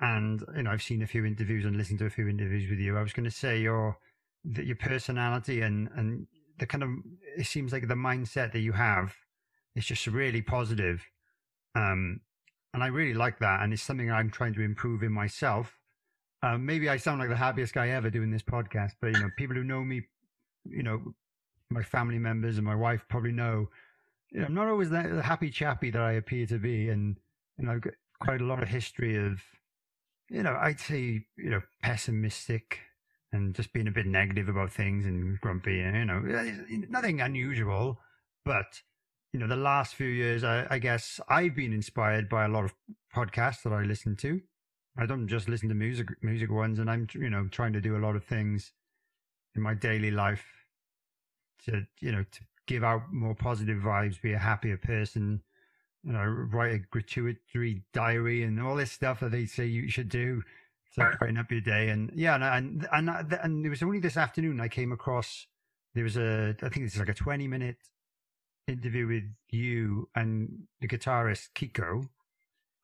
[0.00, 2.80] and you know i've seen a few interviews and listened to a few interviews with
[2.80, 3.96] you i was going to say your
[4.44, 6.26] that your personality and and
[6.58, 6.90] the kind of
[7.36, 9.14] it seems like the mindset that you have
[9.76, 11.06] is just really positive
[11.74, 12.20] um,
[12.74, 13.62] and I really like that.
[13.62, 15.78] And it's something I'm trying to improve in myself.
[16.42, 19.30] Um, maybe I sound like the happiest guy ever doing this podcast, but you know,
[19.36, 20.02] people who know me,
[20.64, 21.14] you know,
[21.70, 23.68] my family members and my wife probably know,
[24.34, 26.88] I'm not always the happy chappy that I appear to be.
[26.88, 27.16] And,
[27.58, 29.40] you know, I've got quite a lot of history of,
[30.28, 32.78] you know, I'd say, you know, pessimistic
[33.32, 36.20] and just being a bit negative about things and grumpy and, you know,
[36.88, 37.98] nothing unusual,
[38.44, 38.82] but
[39.32, 42.64] you know, the last few years, I, I, guess I've been inspired by a lot
[42.64, 42.74] of
[43.14, 44.40] podcasts that I listen to.
[44.98, 47.96] I don't just listen to music, music ones, and I'm, you know, trying to do
[47.96, 48.72] a lot of things
[49.54, 50.44] in my daily life
[51.66, 55.42] to, you know, to give out more positive vibes, be a happier person,
[56.04, 57.42] you know, write a gratuitous
[57.92, 60.40] diary and all this stuff that they say you should do
[60.94, 61.88] to brighten up your day.
[61.88, 65.48] And yeah, and, and, and, and it was only this afternoon I came across,
[65.94, 67.76] there was a, I think it's like a 20 minute
[68.68, 72.08] interview with you and the guitarist Kiko,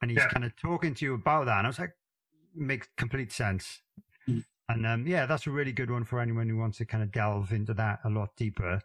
[0.02, 0.28] and he's Yeah.
[0.30, 1.58] kind of talking to you about that.
[1.58, 1.94] And I was like,
[2.56, 3.82] makes complete sense.
[4.28, 4.44] Mm.
[4.68, 7.12] And um, yeah, that's a really good one for anyone who wants to kind of
[7.12, 8.82] delve into that a lot deeper.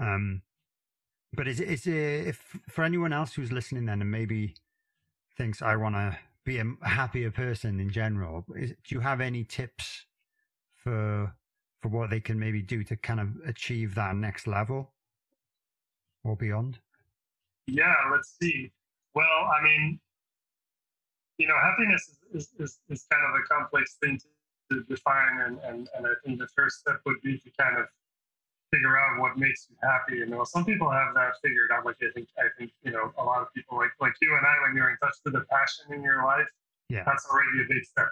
[0.00, 0.42] Um,
[1.32, 4.54] but is is if for anyone else who's listening then and maybe
[5.36, 9.44] thinks I want to be a happier person in general, is, do you have any
[9.44, 10.06] tips
[10.74, 11.34] for
[11.80, 14.92] for what they can maybe do to kind of achieve that next level
[16.24, 16.78] or beyond?
[17.66, 18.72] Yeah, let's see.
[19.14, 20.00] Well, I mean,
[21.38, 25.40] you know, happiness is, is, is, is kind of a complex thing to, to define.
[25.46, 27.86] And, and, and I think the first step would be to kind of
[28.72, 30.16] figure out what makes you happy.
[30.16, 31.84] You know, some people have that figured out.
[31.84, 34.46] Like I think, I think, you know, a lot of people like, like you and
[34.46, 36.46] I, when you're in touch with the passion in your life,
[36.88, 37.02] Yeah.
[37.04, 38.08] that's already a big step.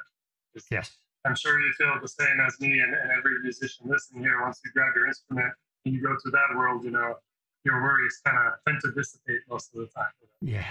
[0.55, 0.97] It's- Yes.
[1.25, 4.41] I'm sure you feel the same as me and, and every musician listening here.
[4.41, 5.53] Once you grab your instrument
[5.85, 7.17] and you go to that world, you know,
[7.65, 10.09] your worries kind of tend to dissipate most of the time.
[10.21, 10.59] you know.
[10.61, 10.67] Yeah.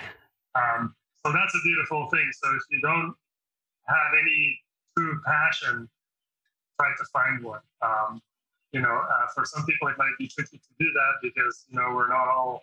[0.55, 2.31] Um, so that's a beautiful thing.
[2.31, 3.13] So if you don't
[3.87, 4.59] have any
[4.97, 5.89] true passion,
[6.79, 7.61] try to find one.
[7.81, 8.21] Um,
[8.77, 11.75] you know, uh, for some people it might be tricky to do that because you
[11.79, 12.61] know we're not all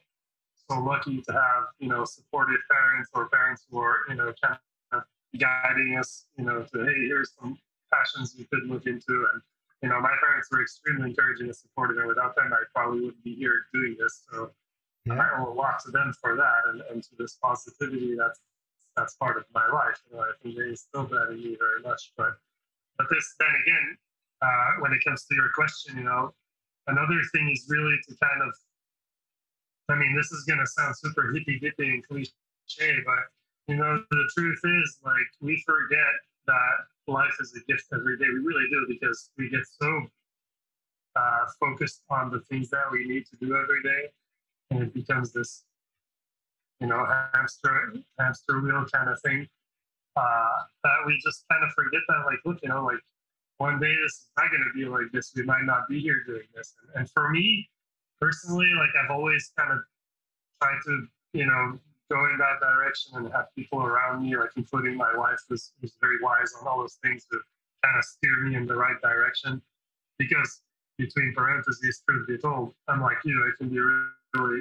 [0.71, 4.57] so lucky to have you know supportive parents or parents who are you know kind
[4.93, 5.03] of
[5.37, 6.27] guiding us.
[6.39, 7.59] You know, to hey, here's some
[7.93, 9.43] passions you could look into and.
[9.83, 13.23] You know, my parents were extremely encouraging and supportive, and without them, I probably wouldn't
[13.23, 14.25] be here doing this.
[14.31, 14.51] So,
[15.05, 15.21] Yeah.
[15.21, 18.41] I owe a lot to them for that and, and to this positivity that's
[18.97, 20.01] that's part of my life.
[20.09, 22.13] You know, I think they instilled that in me very much.
[22.17, 22.33] But
[22.97, 23.99] but this then again,
[24.43, 26.35] uh, when it comes to your question, you know,
[26.87, 28.55] another thing is really to kind of
[29.91, 32.33] I mean, this is gonna sound super hippy dippy and cliche,
[33.05, 33.25] but
[33.69, 36.15] you know, the truth is like we forget
[36.47, 36.77] that
[37.07, 38.27] life is a gift every day.
[38.33, 40.07] We really do because we get so
[41.17, 44.11] uh, focused on the things that we need to do every day
[44.71, 45.65] and it becomes this,
[46.81, 49.47] you know, hamster hamster wheel kind of thing.
[50.17, 53.01] Uh, that we just kind of forget that, like, look, you know, like
[53.59, 55.33] one day this is not going to be like this.
[55.35, 56.75] We might not be here doing this.
[56.83, 57.69] And, and for me
[58.21, 59.79] personally, like, I've always kind of
[60.63, 61.79] tried to, you know,
[62.11, 65.95] go in that direction and have people around me, like, including my wife, who's, who's
[66.01, 67.39] very wise on all those things to
[67.85, 69.61] kind of steer me in the right direction.
[70.19, 70.63] Because
[70.99, 74.09] between parentheses, truth be told, I'm like you, I can be really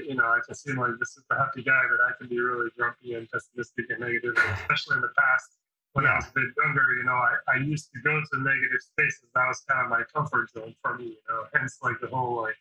[0.07, 2.69] you know, I can seem like this super happy guy, but I can be really
[2.77, 5.57] grumpy and pessimistic and negative, and especially in the past
[5.93, 8.81] when I was a bit younger, you know, I, I used to go to negative
[8.81, 9.29] spaces.
[9.35, 12.41] That was kind of my comfort zone for me, you know, hence like the whole
[12.41, 12.57] like,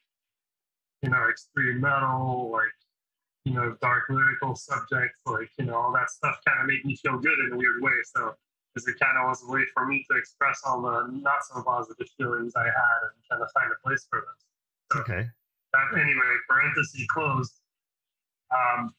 [1.02, 2.76] you know, extreme metal, like,
[3.44, 6.94] you know, dark lyrical subjects, like, you know, all that stuff kind of made me
[6.96, 7.96] feel good in a weird way.
[8.14, 8.34] So,
[8.72, 11.62] because it kind of was a way for me to express all the not so
[11.62, 14.36] positive feelings I had and kind of find a place for them.
[14.92, 15.28] So, Okay.
[15.72, 17.54] that anyway, parenthesis closed.
[18.52, 18.94] Um,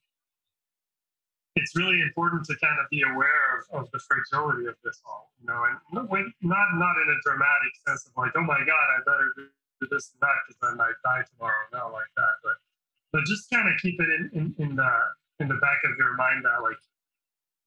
[1.56, 5.32] it's really important to kind of be aware of, of the fragility of this all,
[5.40, 5.78] you know, and
[6.42, 9.48] not, not in a dramatic sense of like, oh my God, I better do
[9.92, 12.54] this and that because I might die tomorrow, not like that, but
[13.12, 14.92] but just kind of keep it in, in, in the
[15.40, 16.78] in the back of your mind that like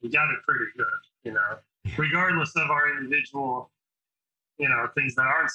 [0.00, 1.58] you got it pretty good, you know,
[1.96, 3.70] regardless of our individual,
[4.58, 5.52] you know, things that aren't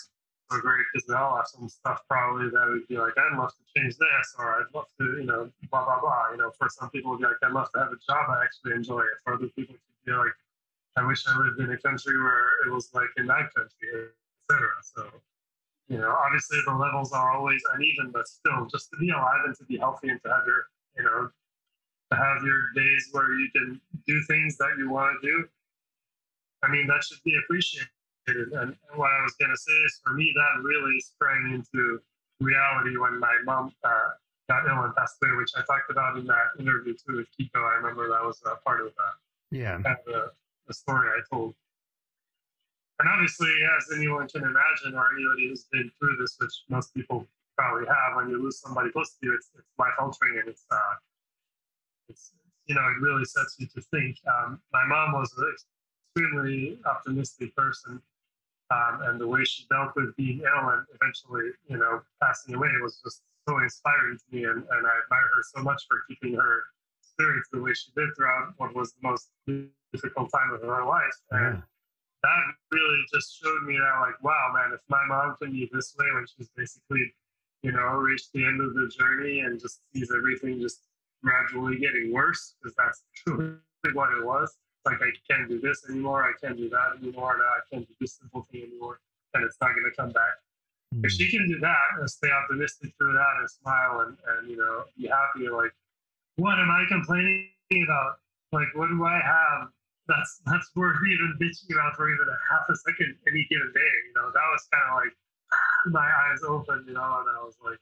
[0.59, 3.63] great because they all have some stuff probably that would be like, I'd love to
[3.79, 6.31] change this, or I'd love to, you know, blah blah blah.
[6.31, 8.43] You know, for some people, it'd be like, I'd love to have a job I
[8.43, 9.15] actually enjoy it.
[9.23, 10.35] For other people, it could be like,
[10.97, 14.11] I wish I lived in a country where it was like in that country,
[14.49, 14.67] etc.
[14.83, 15.07] So,
[15.87, 19.55] you know, obviously the levels are always uneven, but still, just to be alive and
[19.55, 20.63] to be healthy and to have your,
[20.97, 21.29] you know,
[22.11, 25.47] to have your days where you can do things that you want to do.
[26.63, 27.87] I mean, that should be appreciated.
[28.37, 31.99] And what I was going to say is for me, that really sprang into
[32.39, 34.09] reality when my mom uh,
[34.49, 37.61] got ill and passed away, which I talked about in that interview too with Kiko.
[37.63, 39.13] I remember that was a part of uh,
[39.51, 39.79] Yeah.
[39.81, 40.31] kind of the,
[40.67, 41.55] the story I told.
[42.99, 47.25] And obviously, as anyone can imagine, or anybody who's been through this, which most people
[47.57, 50.65] probably have, when you lose somebody close to you, it's, it's life altering and it's,
[50.69, 50.95] uh,
[52.09, 52.33] it's,
[52.67, 54.17] you know, it really sets you to think.
[54.27, 55.51] Um, my mom was an
[56.15, 58.01] extremely optimistic person.
[58.71, 62.69] Um, and the way she dealt with being ill and eventually, you know, passing away
[62.81, 64.45] was just so inspiring to me.
[64.45, 66.63] And, and I admire her so much for keeping her
[67.01, 69.29] spirits the way she did throughout what was the most
[69.91, 71.17] difficult time of her life.
[71.31, 71.61] And Yeah.
[72.23, 75.93] that really just showed me that, like, wow, man, if my mom can be this
[75.99, 77.13] way when she's basically,
[77.63, 80.87] you know, reached the end of the journey and just sees everything just
[81.23, 83.57] gradually getting worse, because that's truly
[83.93, 84.55] what it was.
[84.85, 86.23] Like, I can't do this anymore.
[86.23, 87.37] I can't do that anymore.
[87.37, 88.99] Now I can't do this simple thing anymore.
[89.33, 90.41] And it's not going to come back.
[91.03, 91.17] If Mm.
[91.17, 94.83] she can do that and stay optimistic through that and smile and, and you know,
[94.97, 95.71] be happy, like,
[96.35, 97.47] what am I complaining
[97.83, 98.19] about?
[98.51, 99.69] Like, what do I have
[100.07, 103.93] that's that's worth even bitching about for even a half a second any given day?
[104.07, 105.13] You know, that was kind of like
[105.93, 107.79] my eyes opened, you know, and I was like,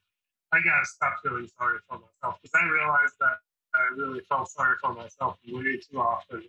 [0.51, 3.37] I gotta stop feeling sorry for myself because I realized that
[3.73, 6.43] I really felt sorry for myself way too often,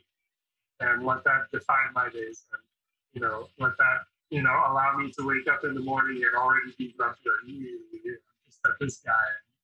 [0.80, 2.62] and let that define my days, and
[3.12, 3.98] you know, let that
[4.30, 7.48] you know allow me to wake up in the morning and already be grumpy or
[7.48, 8.16] you know,
[8.46, 9.12] just at this guy,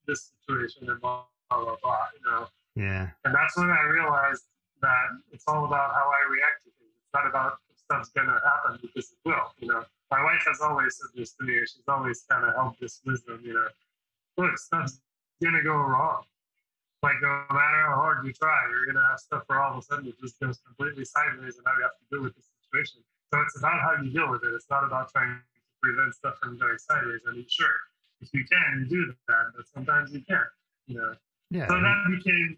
[0.07, 1.77] this situation, and blah blah blah.
[1.83, 2.47] blah you know.
[2.77, 3.09] Yeah.
[3.25, 4.45] And that's when I realized
[4.83, 6.93] that it's all about how I react to things.
[7.01, 9.53] It's not about if stuff's gonna happen because it will.
[9.59, 11.59] You know, my wife has always said this to me.
[11.61, 13.41] She's always kind of held this wisdom.
[13.43, 13.69] You know,
[14.37, 15.01] look, stuff's
[15.43, 16.23] gonna go wrong.
[17.07, 19.83] Like no matter how hard you try, you're gonna have stuff where all of a
[19.83, 22.99] sudden it just goes completely sideways, and now you have to deal with the situation.
[23.31, 24.51] So it's about how you deal with it.
[24.55, 25.43] It's not about trying to
[25.81, 27.21] prevent stuff from going sideways.
[27.29, 27.79] I mean, sure,
[28.21, 30.51] if you can, you do that, but sometimes you can't.
[30.89, 31.15] You know.
[31.49, 31.69] Yeah.
[31.69, 32.57] So that became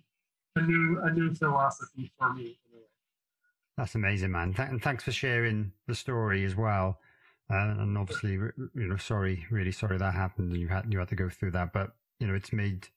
[0.56, 2.58] a new a new philosophy for me.
[3.76, 4.54] That's amazing, man.
[4.54, 7.00] Th- and thanks for sharing the story as well.
[7.50, 11.08] Uh, and obviously, you know, sorry, really sorry that happened, and you had you had
[11.08, 11.74] to go through that.
[11.74, 12.88] But you know, it's made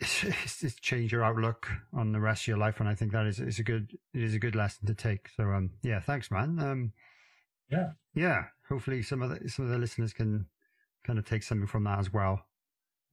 [0.00, 3.26] it's, it's changed your outlook on the rest of your life, and I think that
[3.26, 5.28] is is a good it is a good lesson to take.
[5.36, 6.58] So, um, yeah, thanks, man.
[6.60, 6.92] Um,
[7.70, 8.44] yeah, yeah.
[8.68, 10.46] Hopefully, some of the some of the listeners can
[11.04, 12.46] kind of take something from that as well,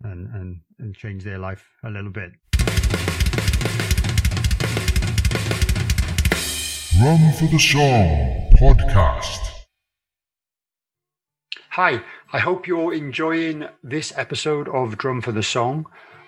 [0.03, 2.31] and and and change their life a little bit.
[6.97, 9.39] Drum for the Song podcast.
[11.71, 15.87] Hi, I hope you're enjoying this episode of Drum for the Song.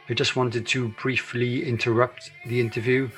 [0.10, 3.10] I just wanted to briefly interrupt the interview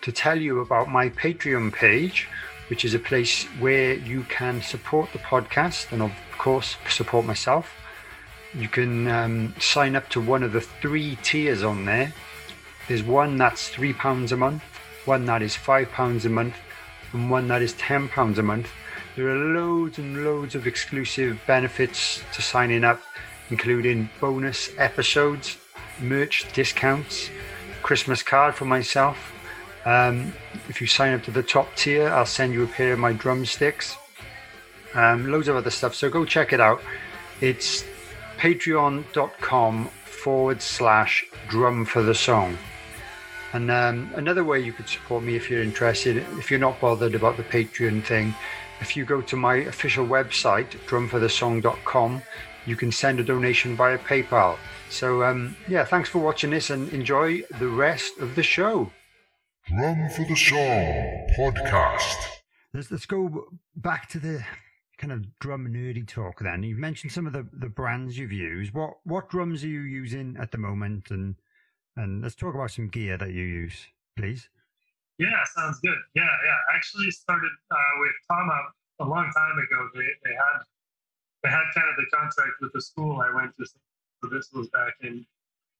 [0.00, 2.26] to tell you about my Patreon page,
[2.70, 7.70] which is a place where you can support the podcast and, of course, support myself.
[8.54, 12.14] You can um, sign up to one of the three tiers on there.
[12.88, 14.62] There's one that's £3 a month,
[15.04, 16.54] one that is £5 a month,
[17.12, 18.70] and one that is £10 a month.
[19.16, 23.02] There are loads and loads of exclusive benefits to signing up,
[23.50, 25.58] including bonus episodes,
[26.00, 27.30] merch discounts,
[27.82, 29.32] Christmas card for myself.
[29.84, 30.32] Um,
[30.68, 33.12] if you sign up to the top tier, I'll send you a pair of my
[33.12, 33.96] drumsticks.
[34.94, 35.94] Um, loads of other stuff.
[35.94, 36.80] So go check it out.
[37.40, 37.84] It's
[38.38, 42.56] patreon.com forward slash drum for the song.
[43.52, 47.14] And um, another way you could support me if you're interested, if you're not bothered
[47.14, 48.34] about the Patreon thing,
[48.80, 52.22] if you go to my official website, drumforthesong.com,
[52.66, 54.58] you can send a donation via PayPal.
[54.90, 58.90] So, um, yeah, thanks for watching this and enjoy the rest of the show.
[59.66, 62.16] Drum for the Song podcast.
[62.72, 64.44] Let's, let's go back to the
[64.96, 66.62] kind of drum nerdy talk then.
[66.62, 68.74] You've mentioned some of the, the brands you've used.
[68.74, 71.10] What what drums are you using at the moment?
[71.10, 71.36] And
[71.96, 73.86] and let's talk about some gear that you use,
[74.16, 74.48] please.
[75.18, 75.98] Yeah, sounds good.
[76.14, 76.72] Yeah, yeah.
[76.72, 78.58] I actually started uh, with Tama
[79.00, 79.88] a long time ago.
[79.94, 80.62] They, they had
[81.42, 83.66] they had kind of the contract with the school I went to.
[84.22, 85.24] So this was back in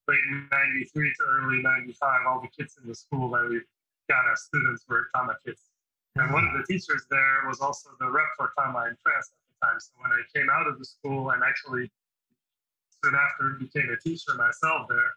[0.06, 2.26] late '93 to early '95.
[2.26, 3.60] All the kids in the school that we
[4.08, 5.70] got as students were Tama kids.
[6.16, 9.38] And one of the teachers there was also the rep for Tama in France at
[9.46, 9.78] the time.
[9.78, 11.90] So when I came out of the school and actually
[13.04, 15.14] soon after became a teacher myself there,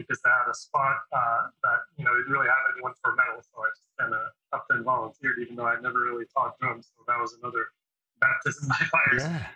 [0.00, 3.44] because they had a spot uh, that you know didn't really have anyone for metal,
[3.44, 6.88] so I just kind of up and volunteered, even though I never really taught drums.
[6.96, 7.68] So that was another
[8.20, 9.18] baptism by fire.
[9.18, 9.46] Yeah,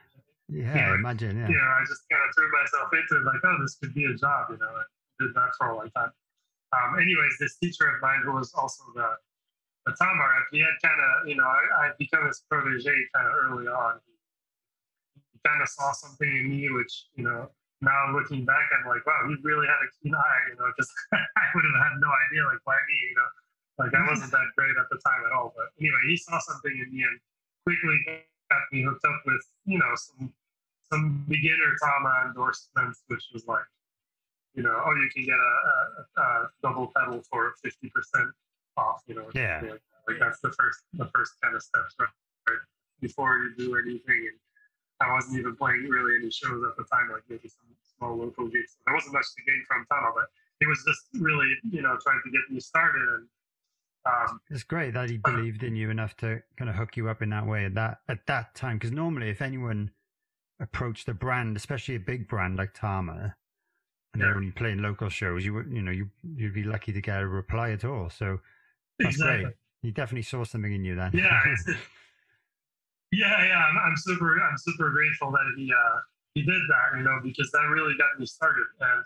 [0.49, 0.95] yeah, Yeah.
[0.95, 1.49] imagine, yeah.
[1.49, 4.05] You know, I just kind of threw myself into it, like, oh, this could be
[4.05, 4.51] a job.
[4.51, 4.85] You know, I
[5.21, 6.13] did that for a long time.
[6.75, 9.17] Um, anyways, this teacher of mine who was also the
[9.87, 13.35] the rep, he had kind of, you know, I I become his protege kind of
[13.37, 14.01] early on.
[15.33, 19.05] He kind of saw something in me, which you know, now looking back, I'm like,
[19.07, 22.09] wow, he really had a keen eye, you know, because I would have had no
[22.27, 23.31] idea, like, why me, you know,
[23.79, 25.53] like I wasn't that great at the time at all.
[25.55, 27.17] But anyway, he saw something in me and
[27.69, 27.97] quickly
[28.51, 30.33] got me hooked up with, you know, some
[30.93, 33.65] some beginner Tama endorsements, which was like,
[34.55, 38.31] you know, oh, you can get a, a, a double pedal for fifty percent
[38.77, 39.61] off, you know, Yeah.
[39.63, 42.09] like, like that's the first the first kind of steps, right?
[42.49, 42.59] right?
[43.01, 44.39] Before you do anything, and
[45.01, 47.67] I wasn't even playing really any shows at the time, like maybe some
[47.97, 48.77] small local gigs.
[48.87, 50.27] There wasn't much to gain from Tama, but
[50.61, 53.27] it was just really, you know, trying to get me started and.
[54.07, 57.23] Um, It's great that he believed in you enough to kind of hook you up
[57.23, 58.77] in that way at that at that time.
[58.77, 59.91] Because normally, if anyone
[60.61, 63.35] approached a brand, especially a big brand like Tama,
[64.13, 67.01] and they're only playing local shows, you would you know you you'd be lucky to
[67.01, 68.11] get a reply at all.
[68.11, 68.41] So
[68.99, 69.45] that's exactly.
[69.45, 69.55] great.
[69.83, 71.11] He definitely saw something in you then.
[71.15, 71.41] yeah,
[73.13, 73.59] yeah, yeah.
[73.59, 75.99] I'm, I'm super, I'm super grateful that he uh,
[76.35, 78.67] he did that, you know, because that really got me started.
[78.81, 79.05] And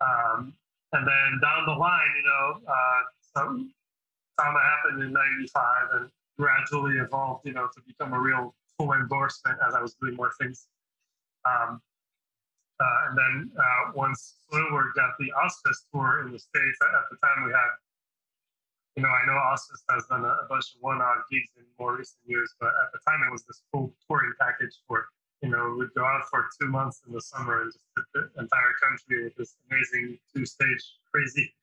[0.00, 0.54] um,
[0.92, 3.02] and then down the line, you know, uh,
[3.34, 3.64] So
[4.42, 9.58] Tama happened in '95 and gradually evolved, you know, to become a real full endorsement
[9.66, 10.66] as I was doing more things.
[11.44, 11.80] Um,
[12.80, 17.16] uh, and then uh, once Soilwork got the Ozzfest tour in the States, at the
[17.22, 17.70] time we had,
[18.96, 21.96] you know, I know Ozzfest has done a, a bunch of one-off gigs in more
[21.96, 25.06] recent years, but at the time it was this full touring package for,
[25.42, 28.42] you know, we'd go out for two months in the summer and just hit the
[28.42, 30.82] entire country with this amazing two-stage
[31.12, 31.54] crazy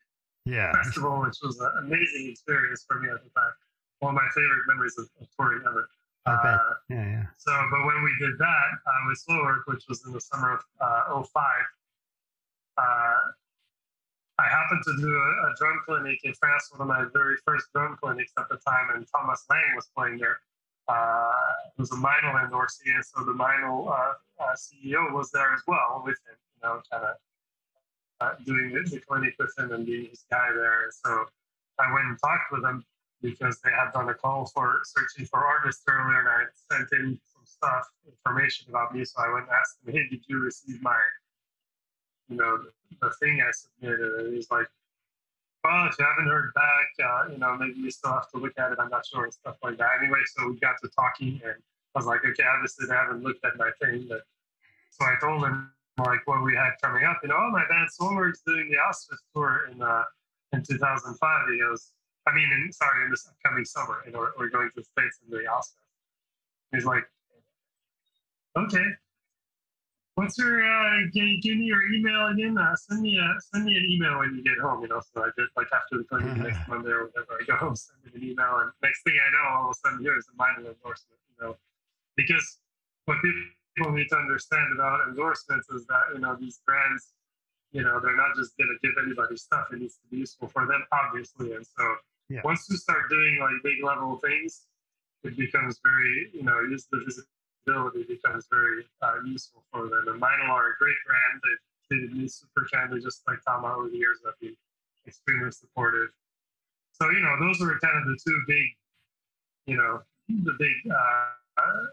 [0.45, 0.71] Yeah.
[0.73, 3.51] festival, which was an amazing experience for me at the time.
[3.99, 5.89] One of my favorite memories of, of touring ever.
[6.25, 6.53] I bet.
[6.53, 6.59] Uh,
[6.89, 7.25] Yeah, yeah.
[7.37, 10.61] so, but when we did that uh, with Soilwork, which was in the summer of
[10.81, 11.43] uh, 05,
[12.77, 12.81] uh,
[14.39, 17.67] I happened to do a, a drum clinic in France, one of my very first
[17.73, 20.39] drum clinics at the time, and Thomas Lang was playing there.
[20.87, 23.91] Uh, it was a Meinl endorsee, and so the Meinl
[24.55, 27.15] CEO was there as well with him, you know, kind of
[28.45, 30.91] doing the, clinic with and being his guy there.
[30.91, 31.25] So
[31.79, 32.83] I went and talked with him
[33.21, 37.19] because they had done a call for searching for artists earlier, and I sent in
[37.33, 39.03] some stuff, information about me.
[39.05, 40.99] So I went and asked him, "Hey, did you receive my,
[42.29, 42.65] you know,
[43.01, 44.67] the thing I submitted?" And he's like,
[45.63, 48.57] "Well, if you haven't heard back, uh, you know, maybe you still have to look
[48.57, 48.79] at it.
[48.79, 51.55] I'm not sure and stuff like that." Anyway, so we got to talking, and
[51.95, 54.23] I was like, "Okay, obviously they haven't looked at my thing, but."
[54.91, 55.71] So I told him
[56.05, 57.19] like what we had coming up.
[57.23, 60.03] You know, oh, my band Soilwork's doing the Ozzfest tour in uh,
[60.53, 61.49] in 2005.
[61.51, 61.91] He goes,
[62.27, 65.19] I mean, in, sorry, in this upcoming summer, know, we're, we're going to the States
[65.25, 65.75] in the Ozzfest.
[66.73, 67.03] He's like,
[68.57, 68.85] okay.
[70.15, 72.57] What's your, uh, give, give me your email again?
[72.57, 75.23] Uh, send me a, send me an email when you get home, you know, so
[75.23, 78.11] I did like after the clinic next Monday or whatever, I go home, send me
[78.13, 81.23] an email, and next thing I know, all of a sudden here's a Meinl endorsement,
[81.31, 81.55] you know,
[82.17, 82.59] because
[83.05, 83.41] what people
[83.91, 87.13] need to understand about endorsements is that, you know, these brands,
[87.71, 89.67] you know, they're not just going to give anybody stuff.
[89.71, 91.53] It needs to be useful for them, obviously.
[91.53, 91.95] And so
[92.29, 92.41] Yeah.
[92.43, 94.67] once you start doing like big level things,
[95.23, 100.07] it becomes very, you know, use the visibility becomes very uh, useful for them.
[100.07, 101.41] And Meinl are a great brand.
[101.43, 104.19] They've treated me super kindly, just like Tama over the years.
[104.27, 104.55] I've been
[105.07, 106.09] extremely supportive.
[106.93, 108.65] So, you know, those are kind of the two big,
[109.65, 111.31] you know, the big uh,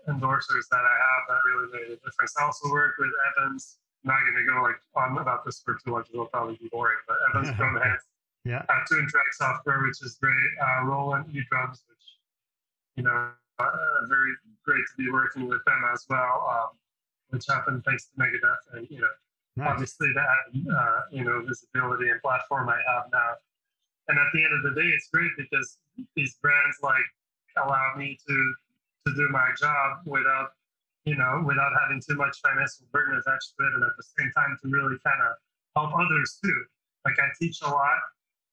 [0.09, 2.35] endorsers that I have that really made a difference.
[2.41, 3.79] I also work with Evans.
[4.05, 6.69] I'm not going to go like on about this for too because it'll probably be
[6.71, 6.99] boring.
[7.09, 8.05] But Evans Drumheads
[8.45, 8.63] Yeah.
[8.69, 10.51] uh, Toontrack software, which is great.
[10.61, 12.05] Uh, Roland E drums, which
[12.97, 13.71] you know, uh,
[14.09, 14.33] very
[14.65, 16.47] great to be working with them as well.
[16.51, 16.79] Um,
[17.31, 19.15] which happened thanks to Megadeth, and you know,
[19.57, 19.69] Nice.
[19.73, 23.33] obviously that uh, you know visibility and platform I have now.
[24.09, 25.79] And at the end of the day, it's great because
[26.15, 27.03] these brands like
[27.57, 28.55] allow me to
[29.07, 30.51] to do my job without
[31.05, 34.31] you know without having too much financial burden attached to it, and at the same
[34.35, 35.37] time to really kind of
[35.77, 36.65] help others too.
[37.05, 38.01] Like I teach a lot,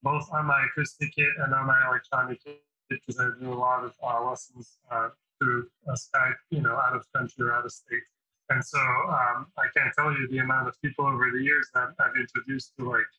[0.04, 3.84] both on my acoustic kit and on my electronic kit, because I do a lot
[3.84, 7.72] of uh, lessons uh, through uh, Skype, you know, out of country or out of
[7.72, 8.04] state.
[8.50, 11.90] And so um, I can't tell you the amount of people over the years that
[12.00, 13.10] I've introduced to like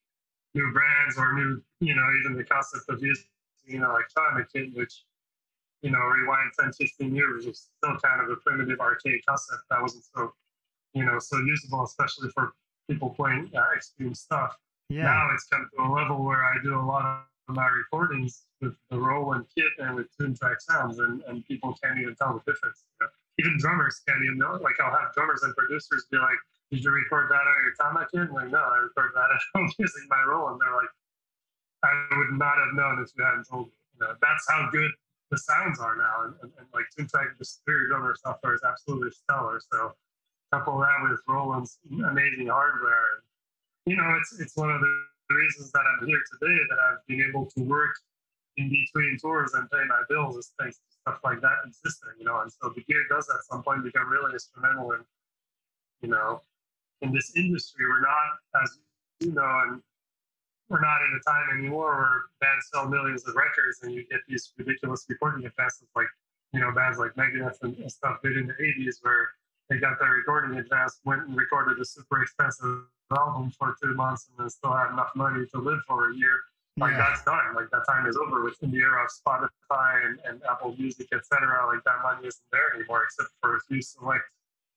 [0.55, 3.25] new brands or new, you know, even the concept of using
[3.67, 5.05] you an electronic kit, which,
[5.85, 9.83] you know, rewind 10, 15 years was still kind of a primitive archaic concept that
[9.83, 10.33] wasn't so,
[10.95, 12.55] you know, so usable, especially for
[12.89, 14.57] people playing uh, extreme stuff.
[14.89, 15.03] Yeah.
[15.03, 18.73] Now it's come to a level where I do a lot of my recordings with
[18.89, 22.85] the Roland kit and with Toontrack sounds, and, and people can't even tell the difference.
[22.89, 23.13] You know?
[23.45, 24.57] Even drummers can't even know.
[24.63, 28.07] Like I'll have drummers and producers be like, "Did you record that on your Tama
[28.11, 30.61] kit?" I'm like, no, I recorded that at home using my Roland.
[30.63, 30.89] They're like,
[31.85, 33.75] I would not have known if you hadn't told me.
[34.01, 34.91] You know, that's how good
[35.35, 39.11] the sounds are now, and, and, and like Toontrack, the Superior drummer software is absolutely
[39.11, 39.61] stellar.
[39.73, 39.93] So
[40.55, 43.27] couple that with Roland's amazing hardware.
[43.87, 44.95] You know, it's it's one of the
[45.35, 47.95] reasons that I'm here today that I've been able to work
[48.57, 52.25] in between tours and pay my bills is thanks to stuff like that existing, you
[52.25, 52.41] know.
[52.41, 55.01] And so the gear does at some point become really instrumental in,
[56.03, 56.43] you know,
[57.03, 57.87] in this industry.
[57.89, 58.79] We're not, as
[59.21, 59.83] you know, and
[60.69, 64.21] we're not in a time anymore where bands sell millions of records and you get
[64.29, 66.07] these ridiculous recording advances like,
[66.53, 69.29] you know, bands like Megadeth and, stuff did in the 80s where
[69.69, 72.85] they got their recording advance, went and recorded a super expensive
[73.17, 76.41] album for two months and then still had enough money to live for a year.
[76.77, 76.99] Like Yeah.
[76.99, 77.55] that's done.
[77.55, 81.09] Like that time is over with in the era of Spotify and, and Apple Music,
[81.13, 81.67] etc.
[81.67, 84.25] Like that money isn't there anymore, except for a few select,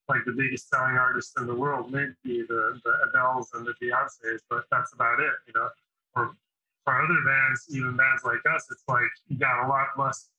[0.09, 4.39] like the biggest selling artists in the world, maybe the the Adeles and the Beyonces,
[4.49, 5.33] but that's about it.
[5.47, 5.69] You know,
[6.13, 6.35] for
[6.85, 10.29] for other bands, even bands like us, it's like you got a lot less,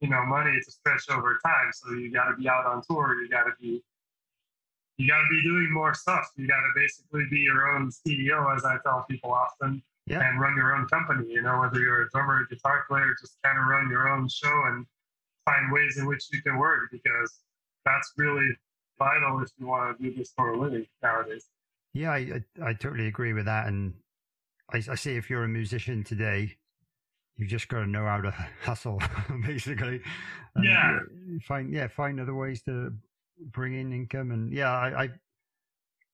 [0.00, 1.70] you know, money to stretch over time.
[1.72, 3.14] So you got to be out on tour.
[3.22, 3.82] You got to be
[4.98, 6.28] you got to be doing more stuff.
[6.36, 9.82] You got to basically be your own CEO, as I tell people often.
[10.06, 10.28] Yeah.
[10.28, 11.30] and run your own company.
[11.30, 14.28] You know, whether you're a drummer, a guitar player, just kind of run your own
[14.28, 14.84] show and
[15.44, 17.38] find ways in which you can work because
[17.84, 18.48] that's really
[19.00, 21.46] vital if you want to do this for a living nowadays.
[21.92, 23.66] Yeah, I, I, I totally agree with that.
[23.66, 23.94] And
[24.72, 26.56] I, I say if you're a musician today,
[27.36, 28.30] you just got to know how to
[28.62, 29.02] hustle,
[29.46, 30.00] basically.
[30.54, 30.98] And Yeah.
[31.42, 32.92] Find yeah, find other ways to
[33.50, 34.30] bring in income.
[34.30, 35.08] And yeah, I, I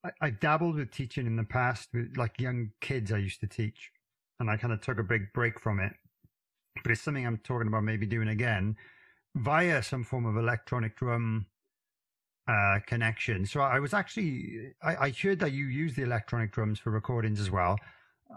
[0.05, 3.13] I I dabbled with teaching in the past with like young kids.
[3.13, 3.91] I used to teach,
[4.41, 5.93] and I kind of took a big break from it.
[6.83, 8.77] But it's something I'm talking about maybe doing again
[9.35, 11.47] via some form of electronic drum
[12.49, 13.47] uh, connection.
[13.47, 17.41] So I was actually, I, I heard that you use the electronic drums for recordings
[17.41, 17.77] as well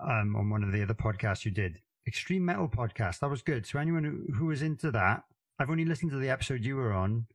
[0.03, 1.79] um, on one of the other podcasts you did.
[2.07, 3.19] Extreme Metal Podcast.
[3.19, 3.65] That was good.
[3.65, 5.23] So anyone who, who was into that,
[5.59, 7.27] I've only listened to the episode you were on,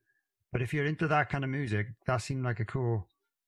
[0.50, 3.06] but if you're into that kind of music, that seemed like a cool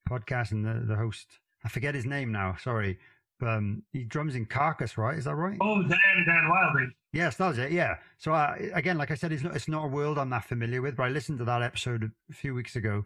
[0.09, 0.53] podcast.
[0.53, 1.27] And the, the host,
[1.65, 2.99] I forget his name now, sorry.
[3.43, 5.19] Um, he drums in Carcass, right?
[5.19, 5.59] Is that right?
[5.61, 6.93] Oh, Dan, Dan Wilding.
[7.13, 7.73] Yes, that was it.
[7.73, 7.97] Yeah.
[8.19, 10.81] So uh, again, like I said, it's not it's not a world I'm that familiar
[10.83, 13.05] with, but I listened to that episode a few weeks ago.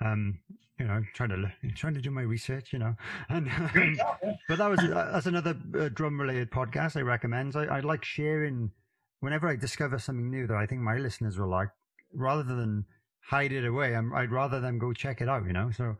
[0.00, 0.38] Um,
[0.78, 2.96] you know, trying to trying to do my research, you know,
[3.28, 7.54] and um, but that was uh, that's another uh, drum related podcast I recommend.
[7.56, 8.70] I, I like sharing
[9.20, 11.68] whenever I discover something new that I think my listeners will like,
[12.12, 12.84] rather than
[13.20, 13.94] hide it away.
[13.94, 15.70] I'm, I'd rather them go check it out, you know.
[15.70, 15.96] So um,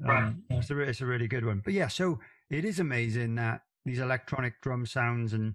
[0.00, 0.34] Right.
[0.50, 1.62] it's a it's a really good one.
[1.64, 2.18] But yeah, so
[2.50, 5.54] it is amazing that these electronic drum sounds and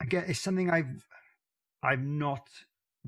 [0.00, 1.04] again, it's something I've
[1.82, 2.48] I've not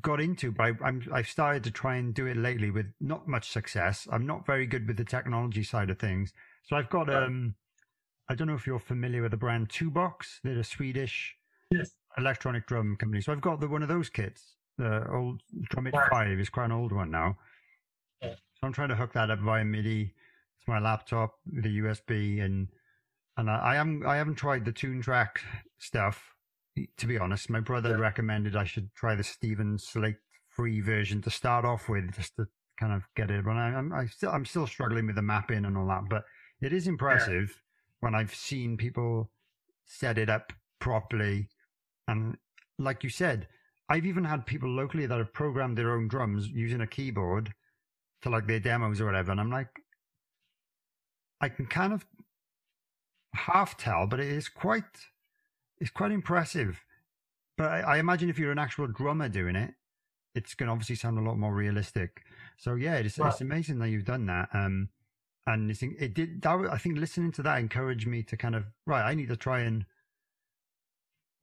[0.00, 3.28] got into, but I, I'm I've started to try and do it lately with not
[3.28, 4.06] much success.
[4.10, 6.32] I'm not very good with the technology side of things,
[6.64, 7.54] so I've got um.
[8.28, 10.38] I don't know if you're familiar with the brand 2Box.
[10.42, 11.36] They're a Swedish
[11.70, 11.90] Yes.
[12.16, 13.20] electronic drum company.
[13.20, 14.54] So I've got the one of those kits.
[14.78, 16.08] The old DrumIt Right.
[16.10, 17.36] Five is quite an old one now.
[18.22, 18.34] Yeah.
[18.34, 20.14] So I'm trying to hook that up via MIDI
[20.64, 22.68] to my laptop with a USB, and
[23.36, 25.38] and I, I am I haven't tried the Toontrack
[25.78, 26.34] stuff.
[26.96, 27.96] To be honest, my brother Yeah.
[27.96, 30.16] recommended I should try the Steven Slate
[30.48, 32.46] free version to start off with, just to
[32.80, 33.44] kind of get it.
[33.44, 36.08] But I, I'm I still I'm still struggling with the mapping and all that.
[36.08, 36.24] But
[36.60, 37.60] it is impressive
[38.00, 39.30] when I've seen people
[39.84, 41.48] set it up properly.
[42.08, 42.36] And
[42.78, 43.48] like you said,
[43.88, 47.52] I've even had people locally that have programmed their own drums using a keyboard
[48.22, 49.30] to like their demos or whatever.
[49.32, 49.68] And I'm like,
[51.40, 52.06] I can kind of
[53.34, 54.84] half tell, but it is quite,
[55.80, 56.84] it's quite impressive.
[57.56, 59.74] But I, I imagine if you're an actual drummer doing it,
[60.34, 62.22] it's going to obviously sound a lot more realistic.
[62.56, 64.48] So yeah, it's, it's amazing that you've done that.
[64.54, 64.88] Um,
[65.46, 66.68] and it's, it did that.
[66.70, 69.02] I think listening to that encouraged me to kind of right.
[69.02, 69.84] I need to try and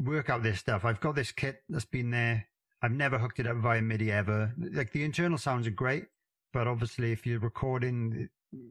[0.01, 0.85] work out this stuff.
[0.85, 2.47] I've got this kit that's been there.
[2.81, 4.53] I've never hooked it up via MIDI ever.
[4.57, 6.05] Like the internal sounds are great,
[6.53, 8.29] but obviously if you're recording,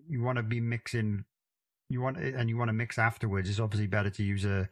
[0.09, 1.25] you want to be mixing.
[1.91, 3.49] You want and you want to mix afterwards.
[3.49, 4.69] It's obviously better to use a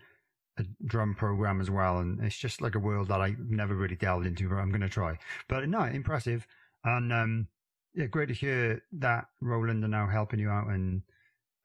[0.59, 1.99] a drum program as well.
[1.99, 4.81] And it's just like a world that I never really delved into, but I'm going
[4.81, 5.19] to try.
[5.49, 6.47] But no, impressive.
[6.85, 7.49] And um,
[7.95, 10.69] yeah, great to hear that Roland are now helping you out.
[10.69, 11.03] And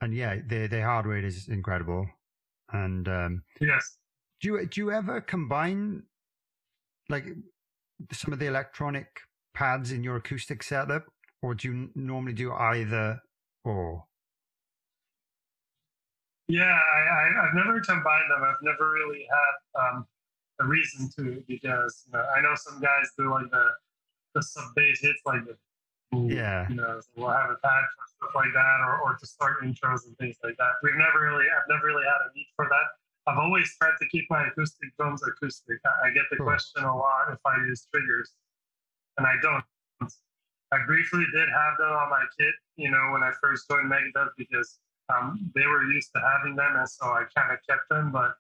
[0.01, 2.07] and yeah, their their hardware is incredible.
[2.73, 3.97] And um, Yes.
[4.39, 6.03] do you do you ever combine
[7.09, 7.25] like
[8.11, 9.19] some of the electronic
[9.53, 11.05] pads in your acoustic setup,
[11.41, 13.21] or do you normally do either
[13.63, 14.05] or?
[16.51, 18.43] Yeah, I, I've never combined them.
[18.43, 20.05] I've never really had um,
[20.59, 23.65] a reason to because you know I know some guys do like the
[24.35, 25.55] the sub bass hits like the
[26.11, 26.67] Yeah.
[26.69, 29.63] you know so we'll have a pad for stuff like that or, or to start
[29.63, 30.73] intros and things like that.
[30.83, 32.87] We've never really I've never really had a need for that.
[33.31, 35.79] I've always tried to keep my acoustic drums acoustic.
[35.85, 36.47] I, I get the Cool.
[36.47, 38.33] question a lot if I use triggers,
[39.17, 39.63] and I don't.
[40.73, 44.31] I briefly did have them on my kit, you know, when I first joined Megadeth
[44.37, 44.79] because
[45.09, 48.11] um, they were used to having them, and so I kind of kept them.
[48.11, 48.35] But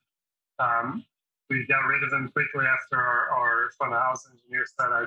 [0.59, 1.03] um,
[1.49, 5.05] we got rid of them quickly after our, our front of house engineer said I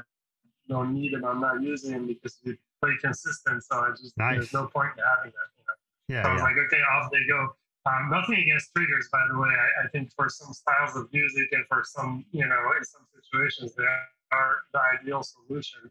[0.69, 1.25] don't need them.
[1.25, 3.63] I'm not using them because we play consistent.
[3.65, 4.37] So I just Nice.
[4.37, 5.49] there's no point in having them.
[5.59, 5.77] You know?
[6.09, 6.45] Yeah, So I was yeah.
[6.45, 7.55] like, okay, off they go.
[7.87, 9.49] Um, nothing against triggers, by the way.
[9.49, 13.05] I, I think for some styles of music and for some, you know, in some
[13.13, 13.85] situations, they
[14.33, 15.91] are the ideal solution.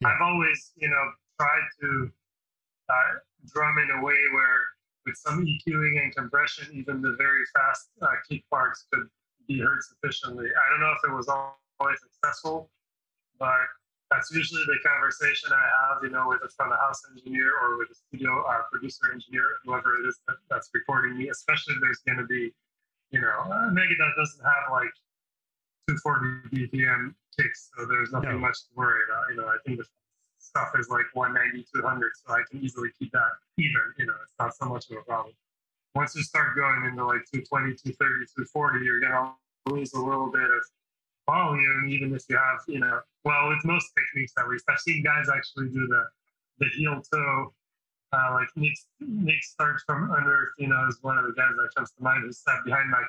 [0.00, 0.08] Yeah.
[0.08, 1.04] I've always, you know,
[1.38, 2.10] tried to
[2.88, 3.18] uh,
[3.52, 4.60] drum in a way where,
[5.06, 9.06] with some EQing and compression, even the very fast uh, kick parts could
[9.48, 10.46] be heard sufficiently.
[10.46, 12.70] I don't know if it was always successful,
[13.38, 13.66] but
[14.10, 17.78] that's usually the conversation I have, you know, with a front of house engineer or
[17.78, 21.28] with a studio uh, producer engineer, whoever it is that, that's recording me.
[21.30, 22.52] Especially if there's going to be,
[23.10, 24.92] you know, uh, Megadeth doesn't have like
[25.88, 28.38] 240 BPM kicks, so there's nothing No.
[28.38, 29.24] much to worry about.
[29.30, 29.86] You know, I think the
[30.52, 33.88] stuff is like 190, 200, so I can easily keep that even.
[33.98, 35.34] You know, it's not so much of a problem.
[35.94, 39.32] once you start going into like 220, 230, 240, you're going to
[39.72, 40.62] lose a little bit of
[41.26, 44.64] volume, even if you have, you know, well, with most techniques at least.
[44.68, 46.04] I've seen guys actually do the
[46.58, 47.52] the heel toe,
[48.12, 51.74] uh, like Nick, Nick starts from Unearth, you know, is one of the guys that
[51.74, 53.02] comes to mind who sat behind my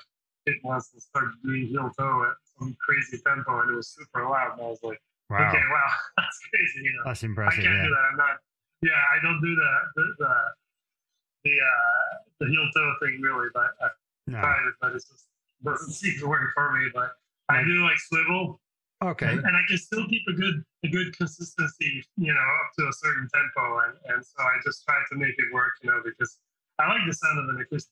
[0.48, 4.24] kid once and started doing heel toe at some crazy tempo, and it was super
[4.24, 4.54] loud.
[4.54, 5.50] And I was like, Wow.
[5.50, 7.04] okay, wow, that's crazy, you know.
[7.06, 7.60] That's impressive.
[7.60, 7.84] I can't Yeah.
[7.84, 8.04] do that.
[8.12, 8.38] I'm not.
[8.82, 10.34] Yeah, I don't do the the the
[11.46, 13.90] the, uh, the heel toe thing really, but I
[14.28, 14.40] No.
[14.40, 15.28] tried it, but it just
[15.64, 16.90] doesn't seem to work for me.
[16.94, 17.12] But
[17.50, 18.60] I do like swivel,
[19.04, 19.28] Okay.
[19.28, 22.88] and, and I can still keep a good a good consistency, you know, up to
[22.88, 26.02] a certain tempo, and and so I just try to make it work, you know,
[26.04, 26.40] because
[26.80, 27.92] I like the sound of an acoustic.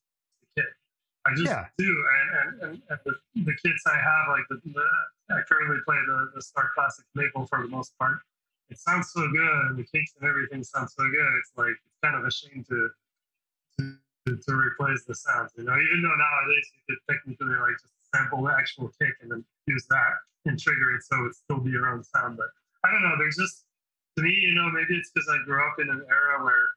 [1.26, 1.68] I just Yeah.
[1.77, 3.14] do, and and, and, and the,
[3.45, 7.45] the kits I have, like the, the I currently play the the Star Classic Maple
[7.45, 8.19] for the most part.
[8.69, 11.31] It sounds so good, and the kicks and everything sounds so good.
[11.39, 12.89] It's like it's kind of a shame to
[13.77, 15.73] to, to, replace the sounds, you know.
[15.73, 19.85] Even though nowadays you could technically like just sample the actual kick and then use
[19.89, 20.14] that
[20.45, 22.38] and trigger it so it would still be your own sound.
[22.38, 22.48] But
[22.84, 23.15] I don't know.
[23.18, 23.65] There's just
[24.18, 26.68] to me, you know, maybe it's because I grew up in an era where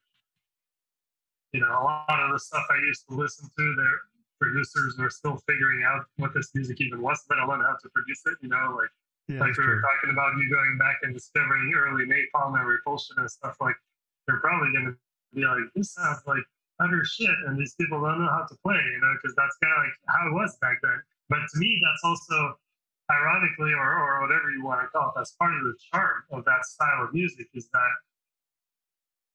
[1.53, 3.95] you know a lot of the stuff I used to listen to, their
[4.39, 8.21] producers were still figuring out what this music even was, let alone how to produce
[8.25, 8.37] it.
[8.41, 8.89] You know, like
[9.27, 9.81] Yeah, like we were true.
[9.81, 13.75] talking about you going back and discovering early napalm and repulsion and stuff like
[14.27, 14.95] they're probably going to
[15.33, 16.43] be like this sounds like
[16.79, 19.71] utter shit and these people don't know how to play you know because that's kind
[19.71, 20.99] of like how it was back then
[21.29, 22.57] but to me that's also
[23.11, 26.43] ironically or, or whatever you want to call it that's part of the charm of
[26.45, 27.93] that style of music is that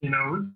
[0.00, 0.48] you know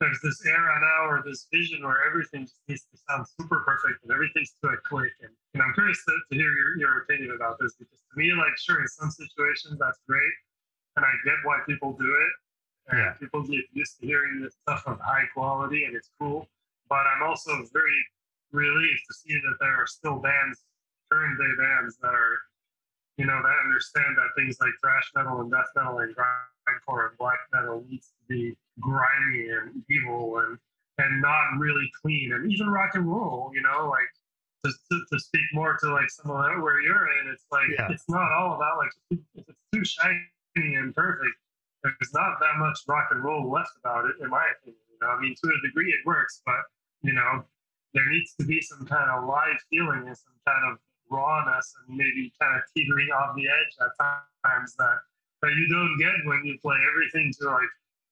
[0.00, 4.02] there's this era now or this vision where everything just needs to sound super perfect
[4.04, 7.32] and everything's to a click and, and i'm curious to, to hear your, your opinion
[7.34, 10.34] about this because to me like sure in some situations that's great
[10.96, 12.32] and i get why people do it.
[12.88, 13.12] And Yeah.
[13.20, 16.48] people get used to hearing this stuff of high quality and it's cool.
[16.88, 18.00] But i'm also very
[18.50, 20.64] relieved to see that there are still bands
[21.10, 22.38] current day bands that are
[23.16, 26.14] you know that understand that things like thrash metal and death metal and
[26.66, 30.58] grindcore and black metal needs to be grimy and evil and
[30.98, 34.08] and not really clean and even rock and roll you know like
[34.64, 37.66] to, to, to speak more to like some of that where you're in it's like
[37.76, 37.88] Yeah.
[37.90, 38.90] it's not all about like
[39.34, 41.34] if it's too shiny and perfect
[41.82, 45.08] there's not that much rock and roll left about it in my opinion you know
[45.12, 46.60] i mean to a degree it works but
[47.02, 47.42] you know
[47.94, 50.78] there needs to be some kind of live feeling and some kind of
[51.10, 53.92] rawness and maybe kind of teetering off the edge at
[54.44, 54.96] times that
[55.42, 57.70] that you don't get when you play everything to like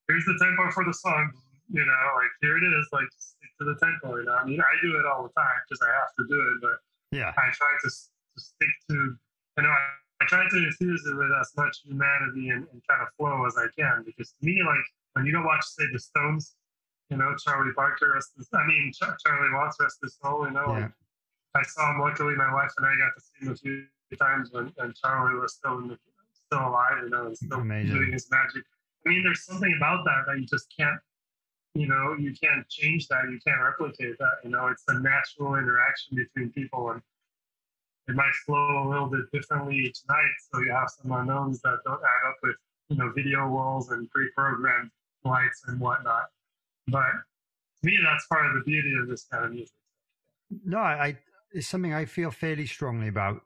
[0.08, 1.30] here's the tempo for the song
[1.70, 4.60] you know like here it is like stick to the tempo you know i mean
[4.60, 6.76] i do it all the time because i have to do it but
[7.16, 7.30] Yeah.
[7.30, 8.96] i try to, to stick to
[9.56, 9.82] you know I,
[10.22, 13.54] I try to infuse it with as much humanity and, and kind of flow as
[13.56, 14.84] i can because to me like
[15.14, 16.54] when you don't watch say the stones
[17.10, 20.52] you know charlie parker rest his, i mean Char- charlie watts rest his soul you
[20.52, 20.90] know like,
[21.54, 22.00] I saw him.
[22.00, 23.84] Luckily, my wife and I got to see him a few
[24.16, 25.98] times when, when Charlie was still in the,
[26.50, 27.94] still alive, you know, and uh, still Amazing.
[27.94, 28.64] doing his magic.
[29.06, 30.98] I mean, there's something about that that you just can't,
[31.74, 33.22] you know, you can't change that.
[33.30, 34.36] You can't replicate that.
[34.44, 37.00] You know, it's a natural interaction between people, and
[38.08, 40.34] it might flow a little bit differently each night.
[40.52, 42.56] So you have some unknowns that don't add up with,
[42.88, 44.90] you know, video walls and pre-programmed
[45.24, 46.24] lights and whatnot.
[46.88, 47.12] But
[47.80, 49.74] to me, that's part of the beauty of this kind of music.
[50.64, 51.16] No, I
[51.52, 53.42] it's something I feel fairly strongly about.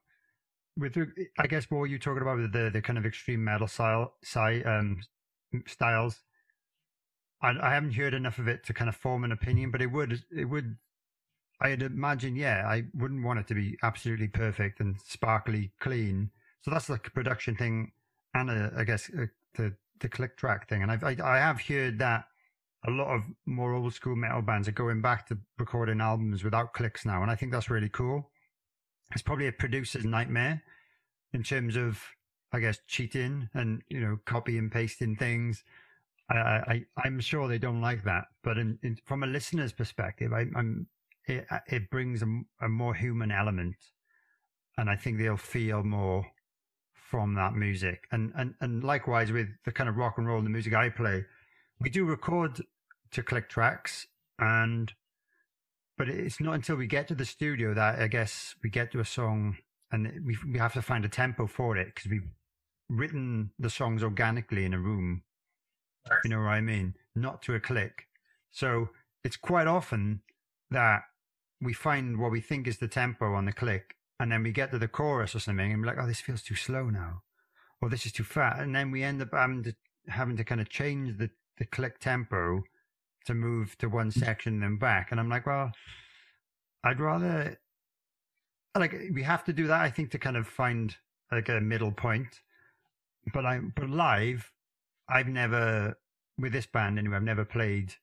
[0.76, 0.96] With,
[1.38, 5.00] I guess, what you talking about with the the kind of extreme metal style, um,
[5.66, 6.22] styles.
[7.42, 9.86] I, I haven't heard enough of it to kind of form an opinion, but it
[9.86, 10.76] would, it would.
[11.60, 16.30] I'd imagine, yeah, I wouldn't want it to be absolutely perfect and sparkly clean.
[16.62, 17.92] So that's like a production thing,
[18.34, 20.82] and a, I guess uh the the click track thing.
[20.82, 22.26] And I've, I I have heard that
[22.86, 26.74] a lot of more old school metal bands are going back to recording albums without
[26.74, 28.30] clicks now, and I think that's really cool.
[29.14, 30.62] It's probably a producer's nightmare
[31.32, 32.02] in terms of,
[32.52, 35.64] I guess, cheating and you know copy and pasting things.
[36.30, 40.32] I, I I'm sure they don't like that, but in, in from a listener's perspective,
[40.32, 40.88] I, I'm
[41.26, 43.76] it, it brings a, a more human element,
[44.76, 46.26] and I think they'll feel more
[46.92, 48.06] from that music.
[48.10, 50.88] And and and likewise with the kind of rock and roll and the music I
[50.88, 51.24] play,
[51.80, 52.62] we do record
[53.12, 54.06] to click tracks
[54.38, 54.92] and
[55.96, 59.00] but it's not until we get to the studio that I guess we get to
[59.00, 59.56] a song
[59.92, 62.28] and we we have to find a tempo for it because we've
[62.88, 65.22] written the songs organically in a room.
[66.24, 66.94] You know what I mean?
[67.14, 68.08] Not to a click.
[68.50, 68.90] So
[69.22, 70.20] it's quite often
[70.70, 71.02] that
[71.60, 74.70] we find what we think is the tempo on the click, and then we get
[74.72, 77.22] to the chorus or something, and we're like, "Oh, this feels too slow now,"
[77.80, 79.74] or "This is too fat," and then we end up having to
[80.08, 82.64] having to kind of change the the click tempo
[83.26, 84.18] to move to one mm.
[84.18, 85.10] section then back.
[85.10, 85.72] And I'm like, well,
[86.82, 87.58] I'd rather
[88.76, 89.80] like we have to do that.
[89.80, 90.94] I think to kind of find
[91.30, 92.40] like a middle point.
[93.32, 94.52] But I'm but live,
[95.08, 95.96] I've never
[96.38, 97.16] with this band anyway.
[97.16, 97.94] I've never played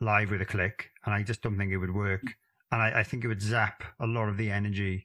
[0.00, 2.22] live with a click, and I just don't think it would work.
[2.22, 2.34] Mm.
[2.72, 5.04] And I, I think it would zap a lot of the energy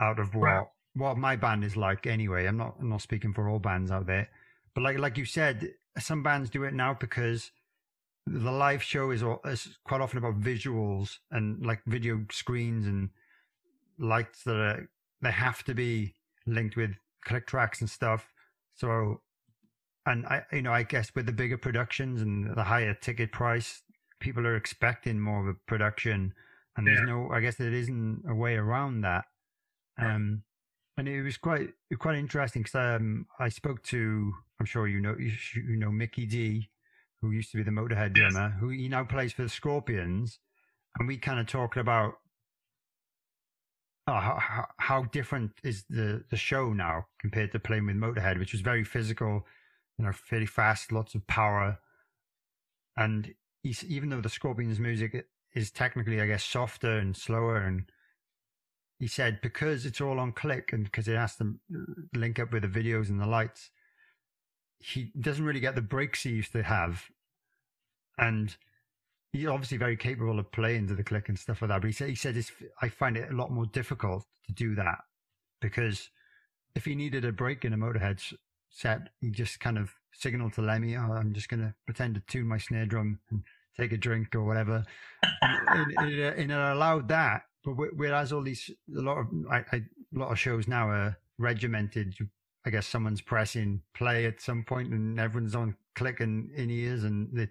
[0.00, 2.06] out of what what my band is like.
[2.06, 4.28] Anyway, I'm not I'm not speaking for all bands out there,
[4.74, 7.50] but like like you said, some bands do it now because
[8.26, 13.10] the live show is, all, is quite often about visuals and like video screens and
[13.98, 14.88] lights that are
[15.22, 16.14] they have to be
[16.46, 16.90] linked with
[17.24, 18.32] click tracks and stuff.
[18.74, 19.20] So,
[20.06, 23.82] and I you know I guess with the bigger productions and the higher ticket price,
[24.20, 26.34] people are expecting more of a production,
[26.76, 29.24] and there's no I guess there isn't a way around that.
[29.98, 30.42] Um,
[30.96, 35.16] and it was quite quite interesting because um, I spoke to I'm sure you know
[35.18, 36.68] you, you know Mikkey Dee,
[37.24, 38.32] who used to be the Motorhead Yes.
[38.32, 40.38] drummer, who he now plays for the Scorpions,
[40.98, 42.14] and we kind of talking about
[44.06, 48.38] oh, how, how, how different is the the show now compared to playing with Motorhead,
[48.38, 49.46] which was very physical,
[49.98, 51.78] you know, fairly fast, lots of power,
[52.96, 57.84] and he's, even though the Scorpions music is technically, I guess, softer and slower and
[58.98, 61.54] he said because it's all on click and because it has to
[62.14, 63.70] link up with the videos and the lights,
[64.92, 67.04] he doesn't really get the breaks he used to have.
[68.18, 68.54] And
[69.32, 71.80] he's obviously very capable of playing to the click and stuff like that.
[71.80, 72.44] But he said, he said,
[72.82, 74.98] I find it a lot more difficult to do that
[75.60, 76.10] because
[76.74, 78.20] if he needed a break in a Motorhead
[78.68, 82.22] set, he just kind of signaled to Lemmy, oh, I'm just going to pretend to
[82.28, 83.42] tune my snare drum and
[83.78, 84.84] take a drink or whatever.
[85.42, 87.42] and, and, it, and it allowed that.
[87.64, 91.18] But whereas all these, a lot of, I, I, a lot of shows now are
[91.38, 92.14] regimented.
[92.20, 92.28] You,
[92.66, 97.28] I guess someone's pressing play at some point and everyone's on clicking in ears and
[97.32, 97.48] they,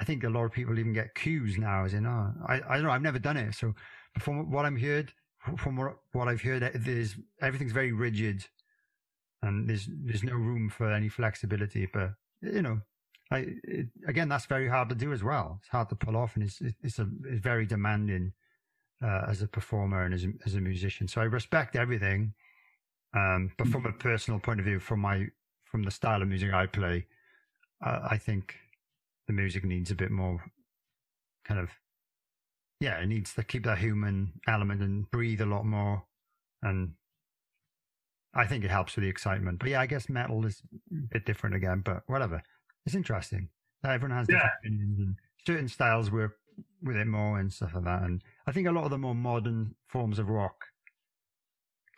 [0.00, 2.74] I think a lot of people even get cues now as in, oh, I, I
[2.74, 3.54] don't know, I've never done it.
[3.54, 3.74] So
[4.18, 5.12] from what I'm heard,
[5.56, 8.44] from what, what I've heard, there's, everything's very rigid
[9.42, 12.10] and there's, there's no room for any flexibility, but
[12.42, 12.80] you know,
[13.30, 15.58] I, it, again, that's very hard to do as well.
[15.60, 18.32] It's hard to pull off and it's, it's a, it's very demanding,
[19.02, 21.08] uh, as a performer and as a, as a musician.
[21.08, 22.34] So I respect everything.
[23.14, 25.26] Um, but from a personal point of view, from my,
[25.64, 27.06] from the style of music I play,
[27.84, 28.54] uh, I think
[29.26, 30.42] the music needs a bit more
[31.44, 31.70] kind of
[32.80, 36.02] yeah it needs to keep that human element and breathe a lot more.
[36.62, 36.92] And
[38.34, 39.58] i think it helps with the excitement.
[39.60, 42.42] But yeah i guess metal is a bit different again but whatever.
[42.86, 43.48] It's interesting
[43.84, 45.14] everyone has different opinions and
[45.46, 46.36] certain styles work
[46.82, 48.02] with it more and stuff like that.
[48.02, 50.64] And i think a lot of the more modern forms of rock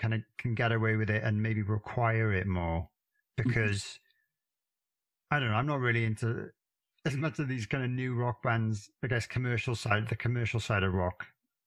[0.01, 2.89] kind of can get away with it and maybe require it more
[3.37, 3.99] because
[5.31, 5.57] I don't know.
[5.57, 6.49] I'm not really into
[7.07, 8.91] as much of these kind of new rock bands.
[9.05, 11.27] I guess commercial side, the commercial side of rock,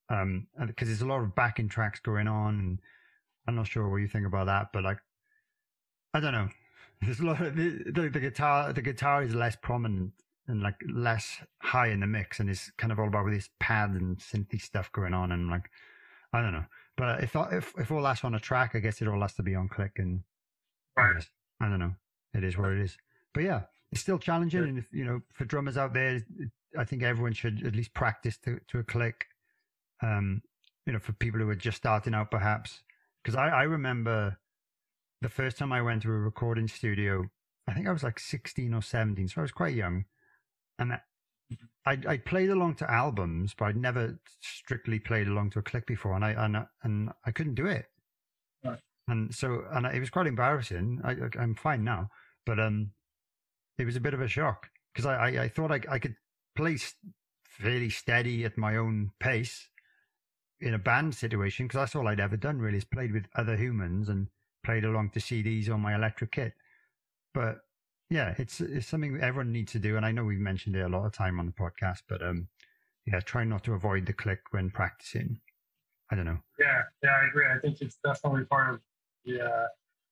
[0.09, 2.79] um, because there's a lot of backing tracks going on, and
[3.47, 4.99] I'm not sure what you think about that, but like,
[6.13, 6.49] I don't know.
[7.01, 8.71] There's a lot of the, the, the guitar.
[8.71, 10.13] The guitar is less prominent
[10.47, 13.89] and like less high in the mix, and it's kind of all about this pad
[13.89, 15.69] and synthy stuff going on, and like,
[16.31, 16.63] I don't know.
[16.95, 19.43] But if if if all that's on a track, I guess it all has to
[19.43, 20.23] be on click, and
[20.97, 21.27] Right.
[21.59, 21.95] I don't know.
[22.33, 22.97] It is what it is.
[23.33, 23.61] But yeah,
[23.91, 24.61] it's still challenging.
[24.61, 24.69] Yeah.
[24.69, 26.21] And if, you know, for drummers out there,
[26.77, 29.25] I think everyone should at least practice to, to a click.
[30.01, 30.41] Um,
[30.85, 32.81] you know, for people who are just starting out, perhaps.
[33.23, 34.37] Because I, I remember
[35.21, 37.25] the first time I went to a recording studio,
[37.67, 39.29] I think I was like 16 or 17.
[39.29, 40.05] So I was quite young.
[40.77, 40.99] And
[41.85, 45.85] I, I played along to albums, but I'd never strictly played along to a click
[45.85, 46.15] before.
[46.15, 47.85] And I, and, and I couldn't do it.
[48.63, 48.79] Right.
[49.07, 51.01] And so, and it was quite embarrassing.
[51.03, 52.09] I, I'm fine now,
[52.45, 52.91] but um,
[53.77, 56.15] it was a bit of a shock because I, I, I thought I, I could
[56.55, 56.77] play
[57.45, 59.67] fairly steady at my own pace
[60.61, 63.57] in a band situation because that's all I'd ever done really is played with other
[63.57, 64.27] humans and
[64.63, 66.53] played along to CDs on my electric kit.
[67.33, 67.57] But
[68.13, 70.87] yeah, it's it's something everyone needs to do, and I know we've mentioned it a
[70.87, 72.47] lot of time on the podcast, but um,
[73.07, 75.39] yeah, try not to avoid the click when practicing.
[76.11, 76.37] I don't know.
[76.59, 77.47] Yeah, yeah, I agree.
[77.47, 78.81] I think it's definitely part of
[79.25, 79.67] the uh,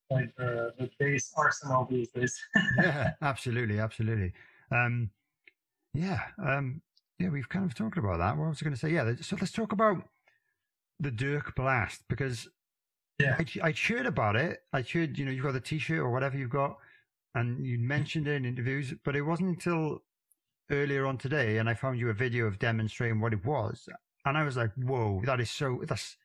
[0.10, 2.36] like the the bass arsenal these days.
[2.78, 4.34] yeah, absolutely, absolutely.
[4.72, 5.12] Um,
[5.94, 6.82] yeah, um,
[7.20, 8.36] yeah, we've kind of talked about that.
[8.36, 8.90] What was I going to say?
[8.90, 9.98] Yeah, so let's talk about
[11.00, 12.48] the Dirk Blast because
[13.20, 13.38] Yeah.
[13.38, 14.64] I I heard about it.
[14.74, 16.78] I heard you know you've got the T-shirt or whatever you've got,
[17.36, 20.04] and you mentioned it in interviews, but it wasn't until
[20.70, 23.88] earlier on today, and I found you a video of demonstrating what it was,
[24.26, 26.18] and I was like, whoa, that is so that's.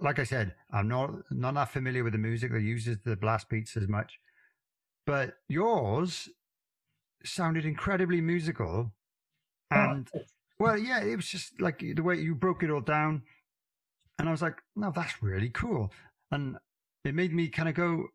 [0.00, 3.48] Like I said, I'm not not that familiar with the music that uses the blast
[3.48, 4.18] beats as much,
[5.06, 6.28] but yours
[7.24, 8.92] sounded incredibly musical,
[9.72, 10.10] oh, and
[10.58, 13.22] Well, yeah, it was just like the way you broke it all down,
[14.18, 15.92] and I was like, no, that's really cool,
[16.30, 16.56] and
[17.04, 18.08] it made me kind of go,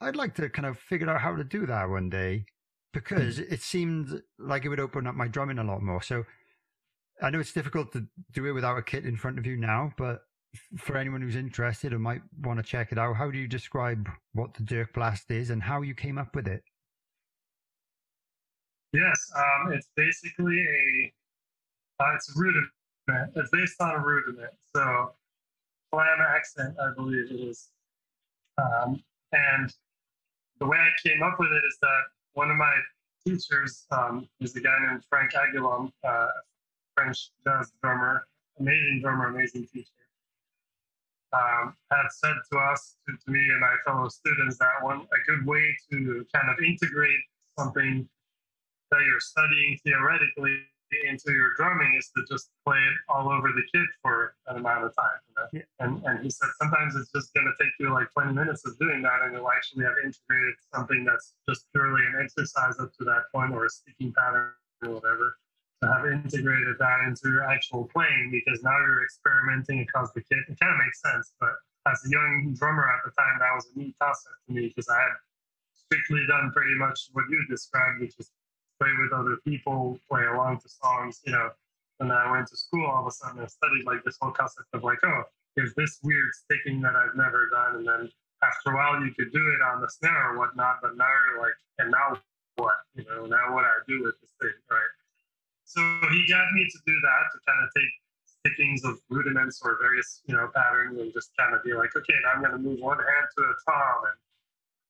[0.00, 2.44] I'd like to kind of figure out how to do that one day
[2.92, 6.02] because it seemed like it would open up my drumming a lot more.
[6.02, 6.24] So
[7.22, 9.92] I know it's difficult to do it without a kit in front of you now,
[9.96, 10.20] but
[10.78, 14.08] for anyone who's interested or might want to check it out, how do you describe
[14.32, 16.62] what the Dirk Blast is and how you came up with it?
[18.92, 21.12] Yes, um, it's basically a
[22.02, 22.70] uh, it's a rudiment.
[23.34, 24.52] It's based on a rudiment.
[24.74, 25.12] So
[25.90, 27.68] flam accent, I believe it is.
[28.58, 29.02] Um,
[29.32, 29.72] and
[30.58, 32.02] the way I came up with it is that
[32.32, 32.74] one of my
[33.26, 36.28] teachers um, is a guy named Franck Agulhon, uh,
[36.94, 38.26] French jazz drummer,
[38.58, 39.90] amazing drummer, amazing teacher.
[41.32, 45.30] Um, had said to us, to, to me and my fellow students, that one a
[45.30, 47.20] good way to kind of integrate
[47.58, 48.08] something
[48.90, 50.60] that you're studying theoretically
[51.08, 54.84] into your drumming is to just play it all over the kit for an amount
[54.84, 55.18] of time.
[55.28, 55.46] You know?
[55.52, 55.84] yeah.
[55.84, 58.78] and, and he said sometimes it's just going to take you like 20 minutes of
[58.78, 63.04] doing that, and you'll actually have integrated something that's just purely an exercise up to
[63.04, 64.52] that point or a sticking pattern
[64.84, 65.36] or whatever.
[65.82, 70.40] To have integrated that into your actual playing because now you're experimenting across the kit.
[70.48, 71.52] It kind of makes sense, but
[71.84, 74.88] as a young drummer at the time, that was a neat concept to me because
[74.88, 75.14] I had
[75.86, 78.30] strictly done pretty much what you described, which is
[78.80, 81.50] play with other people, play along to songs, you know.
[82.00, 84.32] And then I went to school all of a sudden and studied like this whole
[84.32, 85.22] concept of like, oh,
[85.56, 87.76] there's this weird sticking that I've never done.
[87.76, 88.10] And then
[88.44, 91.40] after a while you could do it on the snare or whatnot, but now you're
[91.40, 92.20] like, and now
[92.56, 92.76] what?
[92.94, 94.92] You know, now what I do with this thing, right?
[95.64, 95.80] So
[96.12, 97.92] he got me to do that, to kind of take
[98.46, 102.14] stickings of rudiments or various, you know, patterns and just kind of be like, okay,
[102.22, 104.16] now I'm going to move one hand to a tom and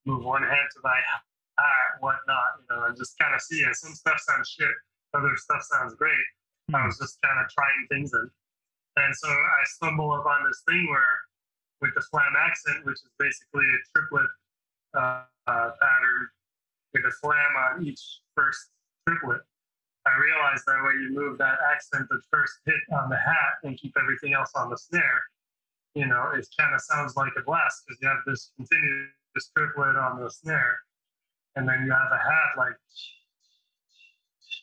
[0.05, 0.99] move one hand to my
[1.59, 3.75] art, whatnot, you know, and just kind of see it.
[3.77, 4.77] Some stuff sounds shit,
[5.15, 6.27] other stuff sounds great.
[6.71, 6.77] Mm-hmm.
[6.77, 8.31] I was just kind of trying things and
[8.97, 11.21] and so I stumble upon this thing where
[11.81, 14.31] with the flam accent, which is basically a triplet
[14.97, 16.23] uh, uh, pattern
[16.95, 18.01] with a flam on each
[18.35, 18.73] first
[19.07, 19.43] triplet.
[20.07, 23.77] I realized that when you move that accent, the first hit on the hat, and
[23.77, 25.21] keep everything else on the snare,
[25.95, 29.97] you know, it kind of sounds like a blast because you have this continuous triplet
[29.97, 30.79] on the snare,
[31.57, 32.77] and then you have a hat like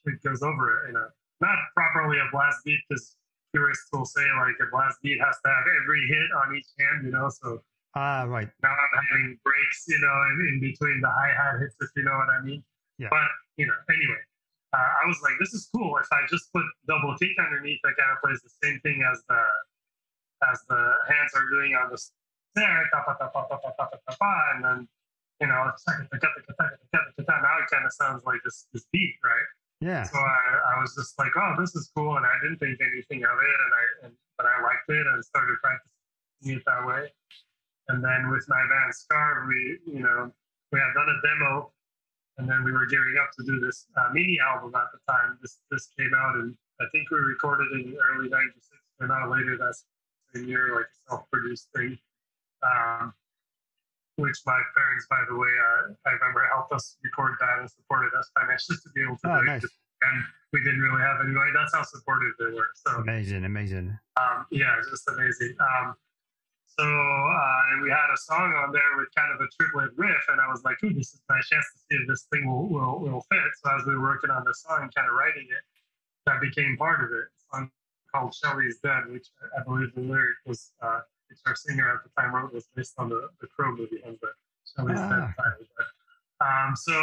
[0.05, 1.07] it goes over it, you know,
[1.41, 3.17] not properly a blast beat because
[3.51, 7.05] purists will say like a blast beat has to have every hit on each hand,
[7.05, 7.29] you know.
[7.29, 7.61] So
[7.95, 8.49] ah, right.
[8.61, 12.03] Now I'm having breaks, you know, in, in between the hi hat hits, if you
[12.03, 12.63] know what I mean.
[12.97, 13.09] Yeah.
[13.09, 14.21] But you know, anyway,
[14.73, 15.97] uh, I was like, this is cool.
[15.97, 19.23] If I just put double kick underneath, that kind of plays the same thing as
[19.29, 19.41] the
[20.51, 23.87] as the hands are doing on the snare, tapa tapa ta
[24.19, 24.87] pa and then
[25.43, 25.59] you know,
[27.27, 29.49] now it kind of sounds like this, this beat, right?
[29.83, 30.03] Yeah.
[30.07, 33.27] So I, I was just like, oh, this is cool, and I didn't think anything
[33.27, 37.11] of it, and I, and, but I liked it, and started practicing it that way.
[37.91, 40.31] And then with my band Scarve, we, you know,
[40.71, 41.73] we had done a demo,
[42.37, 45.37] and then we were gearing up to do this uh, mini album at the time.
[45.41, 48.63] This this came out, and I think we recorded in early '96,
[49.01, 49.75] or not later that
[50.33, 51.99] same year, like a self-produced thing.
[52.63, 53.13] Um,
[54.17, 58.13] which my parents, by the way, uh, I remember helped us record that and supported
[58.17, 59.63] us financially to be able to oh, do nice.
[59.63, 59.71] it.
[60.03, 61.51] And we didn't really have any money.
[61.55, 62.69] That's how supportive they were.
[62.75, 63.97] So amazing, amazing.
[64.17, 65.55] Um, yeah, just amazing.
[65.59, 65.95] Um,
[66.77, 70.41] so uh, we had a song on there with kind of a triplet riff, and
[70.41, 72.99] I was like, "Ooh, this is my chance to see if this thing will will,
[72.99, 75.63] will fit." So as we were working on the song, kind of writing it,
[76.25, 77.29] that became part of it.
[77.29, 77.71] A song
[78.13, 79.27] called "Shelly's Dead," which
[79.57, 81.01] I believe the lyric was uh,
[81.45, 84.31] our singer at the time wrote was based on the, the Crow movie and the
[84.65, 85.09] Shelley's ah.
[85.09, 85.67] title.
[85.77, 86.93] But, um, so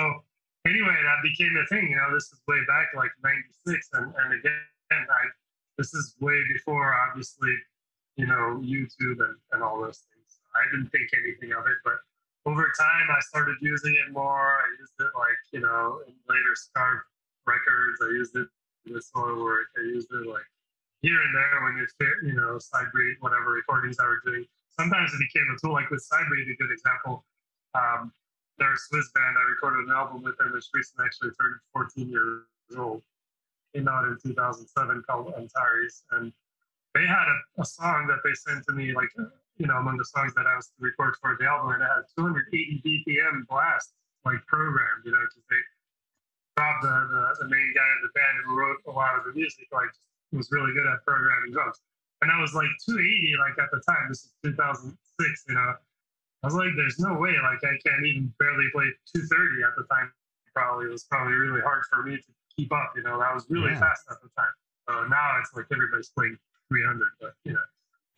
[0.66, 1.90] anyway, that became a thing.
[1.90, 4.52] You know, this is way back like '96, and and again,
[4.90, 5.22] I
[5.78, 7.54] this is way before obviously,
[8.16, 10.40] you know, YouTube and and all those things.
[10.54, 11.98] I didn't think anything of it, but
[12.46, 14.60] over time I started using it more.
[14.60, 17.00] I used it like you know in later Scarve
[17.46, 18.00] records.
[18.02, 18.48] I used it
[18.86, 19.66] in the solo work.
[19.78, 20.48] I used it like
[21.02, 24.44] here and there when you fit, you know, Sybreed, whatever recordings I were doing.
[24.78, 27.24] Sometimes it became a tool, like with Sybreed, a good example.
[27.74, 28.12] Um,
[28.58, 29.36] they're a Swiss band.
[29.40, 32.44] I recorded an album with them, which recently actually turned 14 years
[32.76, 33.02] old.
[33.74, 34.68] Came out in 2007
[35.08, 36.04] called Antares.
[36.12, 36.32] And
[36.94, 39.08] they had a, a song that they sent to me, like,
[39.56, 41.88] you know, among the songs that I was to record for the album, and it
[41.88, 45.60] had 280 BPM blast, like, programmed, you know, because they
[46.58, 49.32] Rob, the, the, the main guy in the band who wrote a lot of the
[49.32, 49.88] music, like,
[50.36, 51.80] was really good at programming drums.
[52.22, 53.00] And I was like 280,
[53.40, 54.96] like at the time, this is 2006,
[55.48, 55.72] you know.
[56.42, 59.84] I was like, there's no way, like I can't even barely play 230 at the
[59.88, 60.12] time.
[60.54, 63.18] Probably it was probably really hard for me to keep up, you know.
[63.18, 63.80] That was really yeah.
[63.80, 64.52] fast at the time.
[64.88, 66.36] So now it's like everybody's playing
[66.68, 67.66] 300, but you know.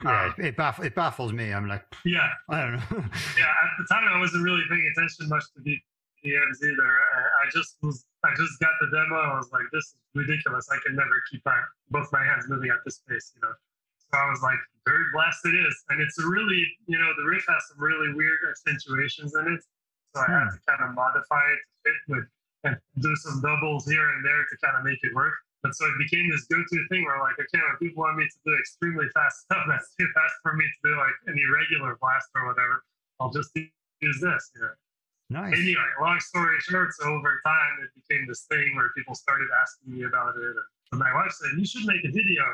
[0.03, 1.53] Yeah, Um, it, it, baff- it baffles me.
[1.53, 2.83] I'm like, yeah, I don't know.
[3.39, 3.51] yeah.
[3.51, 5.63] At the time, I wasn't really paying attention much to
[6.25, 6.87] Either.
[6.87, 9.19] I, I just was, I just got the demo.
[9.19, 10.69] I was like, this is ridiculous.
[10.71, 11.59] I can never keep my
[11.91, 13.55] both my hands moving at this pace, you know.
[13.99, 17.27] So I was like, Dirk Blast it is, and it's a really, you know, the
[17.27, 19.61] riff has some really weird accentuations in it.
[20.15, 20.69] So I had to hmm.
[20.69, 22.27] kind of modify it to fit with
[22.65, 25.35] and do some doubles here and there to kind of make it work.
[25.63, 28.39] But so it became this go-to thing where like, okay, when people want me to
[28.47, 32.31] do extremely fast stuff, that's too fast for me to do like an irregular blast
[32.35, 32.85] or whatever.
[33.19, 34.75] I'll just use this, you know.
[35.33, 35.55] Nice.
[35.57, 39.97] Anyway, long story short, so over time it became this thing where people started asking
[39.97, 40.57] me about it.
[40.93, 42.45] And my wife said, You should make a video.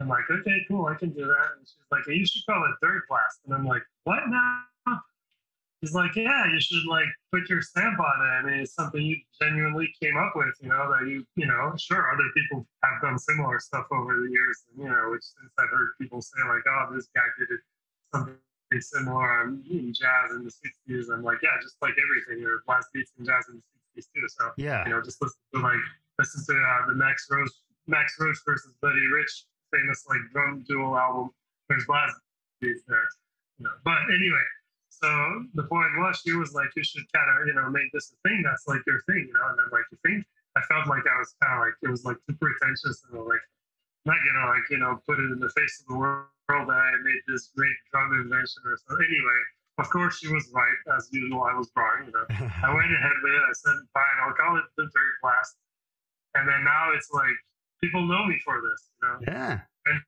[0.00, 1.48] I'm like, okay, cool, I can do that.
[1.56, 3.40] And she's like, hey, you should call it Dirk Blast.
[3.46, 4.64] And I'm like, what now?
[5.80, 8.30] She's like, yeah, you should like put your stamp on it.
[8.30, 11.74] I mean, it's something you genuinely came up with, you know, that you, you know,
[11.76, 15.52] sure, other people have done similar stuff over the years, and, you know, which since
[15.58, 17.60] I've heard people say like, oh, this guy did it
[18.14, 18.34] something
[18.80, 21.12] similar in jazz in the 60s.
[21.12, 23.62] I'm like, yeah, just like everything, there are blast beats and jazz in
[23.94, 24.28] the 60s too.
[24.28, 24.84] So, Yeah.
[24.86, 25.78] you know, just listen to like
[26.18, 27.50] listen to uh, the Max Roach
[27.86, 31.30] Max Roach versus Buddy Rich famous like drum duo album.
[31.68, 32.14] There's blast
[32.60, 33.02] beats there,
[33.58, 33.72] you know.
[33.84, 34.46] But anyway,
[34.88, 35.08] so
[35.54, 38.28] the point was she was like, you should kind of you know make this a
[38.28, 39.48] thing that's like your thing, you know.
[39.50, 40.24] And I'm like, you think?
[40.56, 43.42] I felt like I was kind of like it was like too pretentious and like
[44.06, 46.92] not gonna like you know put it in the face of the world that I
[47.00, 48.96] made this great drum invention or so.
[48.96, 49.40] Anyway,
[49.78, 51.42] of course she was right as usual.
[51.42, 52.26] I was wrong, you know.
[52.62, 53.44] I went ahead with it.
[53.48, 55.56] I said, fine, I'll call it the Dirk Blast.
[56.34, 57.36] And then now it's like
[57.80, 59.16] people know me for this, you know.
[59.26, 59.60] yeah.
[59.86, 60.00] And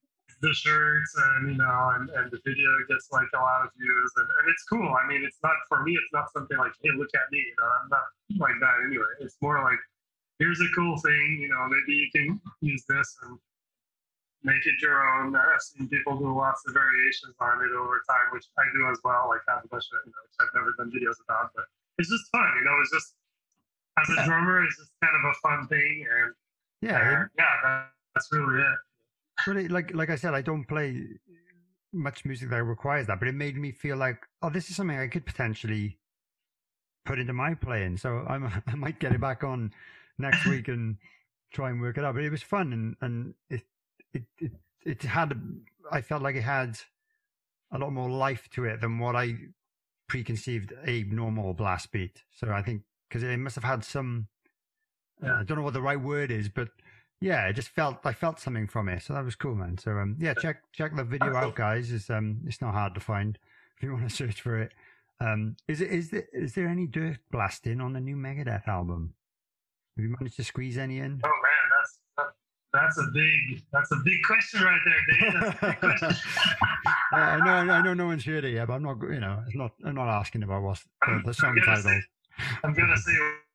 [0.42, 4.12] the shirts and you know, and, and the video gets like a lot of views
[4.16, 4.84] and, and it's cool.
[4.84, 5.96] I mean, it's not for me.
[5.96, 7.40] It's not something like, hey, look at me.
[7.40, 8.06] You know, I'm not
[8.36, 9.08] like that anyway.
[9.20, 9.80] It's more like,
[10.38, 11.38] here's a cool thing.
[11.40, 13.38] You know, maybe you can use this and
[14.46, 15.34] make it your own.
[15.34, 18.98] I've seen people do lots of variations on it over time, which I do as
[19.02, 19.26] well.
[19.28, 21.66] Like have a bunch of, you know, which I've never done videos about, but
[21.98, 22.46] it's just fun.
[22.58, 23.14] You know, it's just
[23.98, 26.34] as a drummer, it's just kind of a fun thing, and
[26.80, 27.24] Yeah.
[27.24, 28.78] it- yeah, that, that's really it.
[29.46, 31.04] Really, like like I said, I don't play
[31.92, 34.98] much music that requires that, but it made me feel like, oh, this is something
[34.98, 35.98] I could potentially
[37.04, 37.96] put into my playing.
[37.96, 39.72] So I'm I might get it back on
[40.18, 40.96] next week and
[41.52, 42.14] try and work it out.
[42.14, 43.62] But it was fun and and it
[44.16, 44.52] it it
[44.84, 45.40] it had
[45.90, 46.78] I felt like it had
[47.72, 49.34] a lot more life to it than what I
[50.08, 52.22] preconceived a normal blast beat.
[52.32, 54.28] So I think because it must have had some.
[55.22, 56.68] uh, I don't know what the right word is, but
[57.20, 59.78] yeah, it just felt I felt something from it, so that was cool, man.
[59.78, 61.92] So um, yeah, check check the video out, guys.
[61.92, 63.38] It's um, it's not hard to find
[63.76, 64.72] if you want to search for it.
[65.18, 69.14] Um, is it is there is there any dirt blasting on the new Megadeth album?
[69.96, 71.20] Have you managed to squeeze any in?
[71.24, 72.34] Oh man, that's that,
[72.76, 75.32] that's a big that's a big question right there, Dave.
[75.40, 76.30] That's a big question.
[77.12, 79.56] I know I know no one's heard it yet, but I'm not you know it's
[79.56, 82.02] not I'm not asking about what's the, I'm- the song I'm gonna say- title.
[82.64, 83.12] I'm gonna say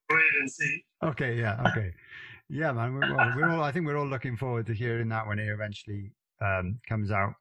[0.09, 0.83] wait and see.
[1.03, 1.93] Okay, yeah, okay,
[2.49, 2.93] yeah, man.
[2.95, 3.63] We're, well, we're all.
[3.63, 6.11] I think we're all looking forward to hearing that when it eventually
[6.41, 7.33] um, comes out.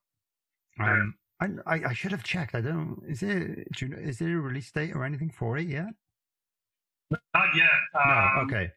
[0.79, 2.55] Um, I, I I should have checked.
[2.55, 3.03] I don't.
[3.09, 5.87] Is there do you know, is there a release date or anything for it yet?
[7.11, 7.67] Not yet.
[7.95, 8.01] No.
[8.13, 8.71] Um, Okay.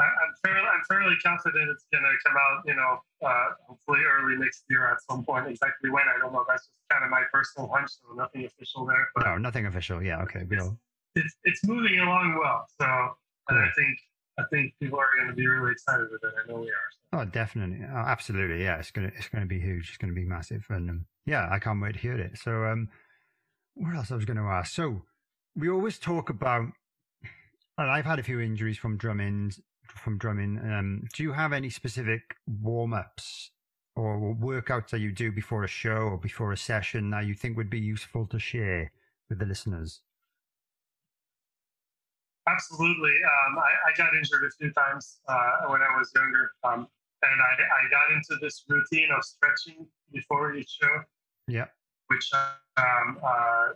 [0.00, 2.62] I, I'm fairly I'm fairly confident it's gonna come out.
[2.66, 5.46] You know, uh, hopefully early next year at some point.
[5.48, 6.44] Exactly when I don't know.
[6.48, 9.08] That's just kind of my personal hunch, so nothing official there.
[9.14, 10.02] But No, nothing official.
[10.02, 10.22] Yeah.
[10.22, 10.46] Okay.
[10.60, 10.78] All.
[11.14, 12.66] it's it's moving along well.
[12.80, 12.86] So
[13.48, 13.98] and I think
[14.38, 16.32] I think people are going to be really excited with it.
[16.44, 17.20] I know we are.
[17.20, 17.84] Oh, definitely.
[17.84, 18.62] Oh, absolutely.
[18.62, 18.78] Yeah.
[18.78, 19.88] It's gonna it's gonna be huge.
[19.88, 22.38] It's gonna be massive, and um, yeah, I can't wait to hear it.
[22.38, 22.88] So um,
[23.74, 24.72] what else I was going to ask?
[24.74, 25.02] So
[25.54, 26.66] we always talk about,
[27.78, 29.52] and I've had a few injuries from drumming.
[29.90, 33.50] From drumming, um, do you have any specific warm ups
[33.96, 37.56] or workouts that you do before a show or before a session that you think
[37.56, 38.92] would be useful to share
[39.28, 40.00] with the listeners?
[42.48, 43.10] Absolutely.
[43.10, 46.86] Um, I, I got injured a few times uh, when I was younger, um,
[47.22, 51.02] and I, I got into this routine of stretching before each show.
[51.46, 51.66] Yeah.
[52.08, 53.68] which um, uh,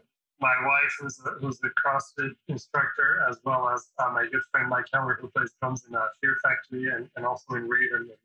[0.42, 4.68] my wife, who's a, who's a CrossFit instructor, as well as uh, my good friend
[4.68, 8.18] Mike Heller, who plays drums in uh, Fear Factory and, and also in Raven, and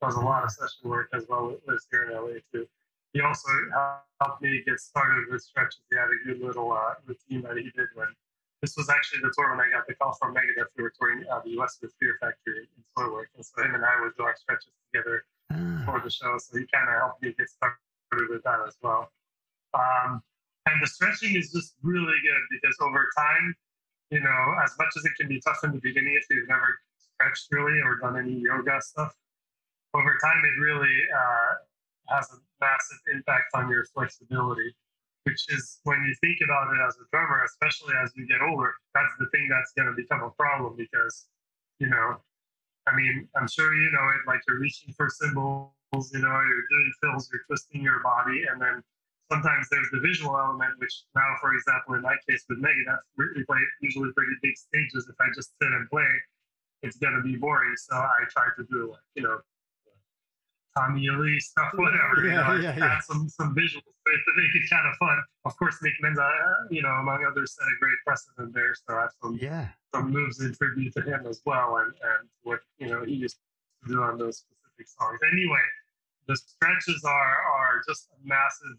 [0.00, 1.54] does a lot of session work as well.
[1.68, 2.66] Lives here in LA too.
[3.12, 3.48] He also
[4.20, 5.80] helped me get started with stretches.
[5.90, 8.08] He had a good little uh, routine that he did when
[8.62, 10.72] this was actually the tour when I got the call from Megadeth.
[10.76, 13.84] We were touring uh, the US with Fear Factory in Soilwork, and so him and
[13.84, 16.36] I would do our stretches together Ah, for the show.
[16.38, 19.10] So he kind of helped me get started with that as well.
[19.74, 20.22] Um,
[20.68, 23.54] and the stretching is just really good because over time,
[24.10, 26.78] you know, as much as it can be tough in the beginning if you've never
[26.98, 29.14] stretched really or done any yoga stuff,
[29.94, 34.74] over time, it really uh, has a massive impact on your flexibility.
[35.24, 38.72] Which is when you think about it as a drummer, especially as you get older,
[38.94, 41.28] that's the thing that's going to become a problem because,
[41.80, 42.16] you know,
[42.86, 44.26] I mean, I'm sure you know it.
[44.26, 45.74] Like you're reaching for cymbals,
[46.14, 48.82] you know, you're doing fills, you're twisting your body, and then
[49.30, 53.44] sometimes there's the visual element, which now, for example, in my case with Megadeth, we
[53.44, 55.08] play usually pretty big stages.
[55.08, 56.08] If I just sit and play,
[56.82, 57.74] it's gonna be boring.
[57.76, 59.38] So I try to do like you know
[60.76, 62.24] Tommy Lee stuff, whatever.
[62.24, 62.96] Yeah, you know, yeah, yeah.
[62.96, 65.18] add some some visuals to make it kind of fun.
[65.44, 68.74] Of course, Nick Menza, uh, you know, among others, set a great precedent there.
[68.74, 69.68] So I have some Yeah.
[69.94, 73.38] some moves in tribute to him as well, and and what you know he used
[73.84, 75.18] to do on those specific songs.
[75.32, 75.66] Anyway,
[76.26, 78.78] the stretches are are just a massive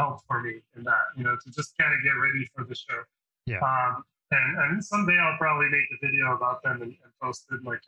[0.00, 2.74] help for me in that you know to just kind of get ready for the
[2.74, 3.00] show.
[3.46, 3.60] Yeah.
[3.60, 7.62] Um, and and someday I'll probably make a video about them and, and post it
[7.64, 7.80] like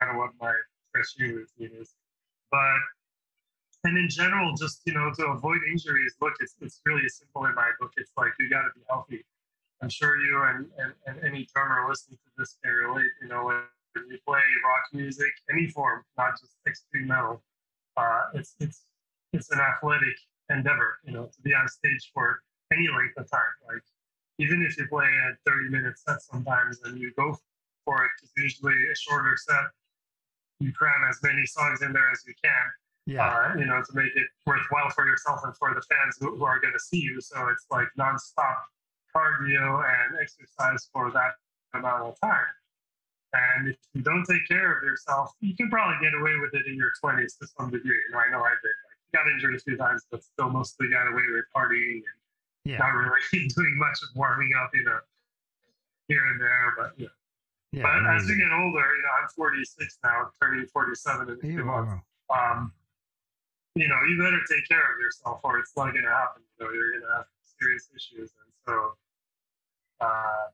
[0.00, 0.54] kind of what my
[0.88, 1.94] stretching routine is.
[2.50, 2.80] But
[3.84, 7.54] and in general, just you know, to avoid injuries, look, it's it's really simple in
[7.54, 7.92] my book.
[7.96, 9.24] It's like you got to be healthy.
[9.80, 13.10] I'm sure you and, and, and any drummer listening to this can relate.
[13.22, 17.42] You know, when you play rock music, any form, not just extreme metal,
[17.96, 18.82] uh, it's it's
[19.32, 20.16] it's an athletic
[20.50, 20.98] endeavor.
[21.04, 22.40] You know, to be on stage for
[22.72, 23.54] any length of time.
[23.66, 23.82] Like
[24.38, 27.36] even if you play a 30 minute set sometimes and you go
[27.84, 29.66] for it, it's usually a shorter set.
[30.60, 32.66] You cram as many songs in there as you can
[33.06, 33.26] Yeah.
[33.26, 36.44] uh, you know, to make it worthwhile for yourself and for the fans who, who
[36.44, 37.20] are going to see you.
[37.20, 38.56] So it's like nonstop
[39.14, 41.32] cardio and exercise for that
[41.74, 42.52] amount of time.
[43.32, 46.66] And if you don't take care of yourself, you can probably get away with it
[46.66, 47.96] in your 20s to some degree.
[48.08, 48.76] You know, I know I did.
[49.14, 52.18] Got injured a few times, but still mostly got away with partying and
[52.64, 52.78] Yeah.
[52.78, 55.00] not really doing much of warming up, you know,
[56.08, 56.74] here and there.
[56.76, 57.08] But yeah.
[57.72, 57.82] Yeah.
[57.84, 61.64] but as you get older, you know, I'm 46 now, turning 47 in a few
[61.64, 62.72] months um,
[63.74, 66.42] you know, you better take care of yourself or it's not going to happen.
[66.58, 67.26] You know, you're going to have
[67.60, 68.32] serious issues.
[68.42, 68.92] And so,
[70.00, 70.44] uh,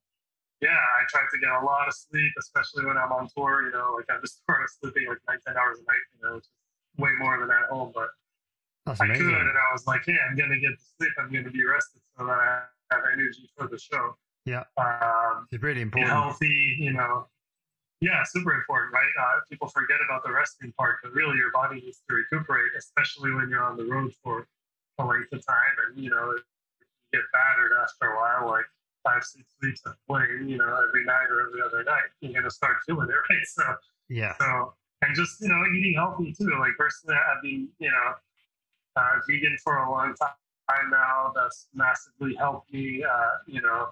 [0.61, 3.65] yeah, I try to get a lot of sleep, especially when I'm on tour.
[3.67, 6.21] You know, like I'm just sort of sleeping like nine, 10 hours a night, you
[6.23, 6.51] know, which is
[6.99, 7.93] way more than at home.
[7.95, 8.09] But
[8.87, 9.27] That's I amazing.
[9.27, 11.13] could, and I was like, hey, I'm going to get to sleep.
[11.19, 12.63] I'm going to be rested so that I
[12.93, 14.17] have energy for the show.
[14.45, 14.65] Yeah.
[14.77, 16.13] Um, It's really important.
[16.13, 17.27] healthy, you know.
[18.01, 19.09] Yeah, super important, right?
[19.19, 23.33] Uh, people forget about the resting part, but really your body needs to recuperate, especially
[23.33, 24.47] when you're on the road for
[24.99, 25.75] a length of time.
[25.89, 26.43] And, you know, you
[27.15, 28.67] get battered after a while, like
[29.03, 32.51] five, six weeks of playing, you know, every night or every other night, you're to
[32.51, 33.47] start feeling it, right?
[33.47, 33.65] So,
[34.11, 34.35] Yeah.
[34.39, 36.53] so, and just, you know, eating healthy too.
[36.61, 38.13] Like, personally, I've been, you know,
[38.97, 41.33] uh, vegan for a long time now.
[41.35, 43.89] That's massively helped me, uh, you know,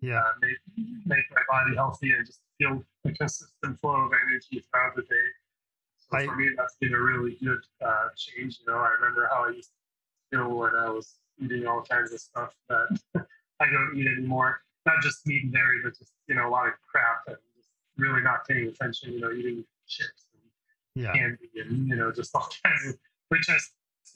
[0.00, 0.20] Yeah.
[0.20, 0.58] uh, make,
[1.06, 5.28] make my body healthy and just feel a consistent flow of energy throughout the day.
[5.98, 8.60] So I- for me, that's been a really good uh, change.
[8.60, 9.70] You know, I remember how I used
[10.30, 12.98] to feel when I was eating all kinds of stuff that
[13.60, 14.60] I don't eat anymore.
[14.86, 17.70] Not just meat and dairy, but just you know a lot of crap and just
[17.96, 19.12] really not paying attention.
[19.14, 20.42] You know, eating chips and
[21.04, 21.12] Yeah.
[21.14, 22.98] candy and you know just all kinds of
[23.30, 23.56] which I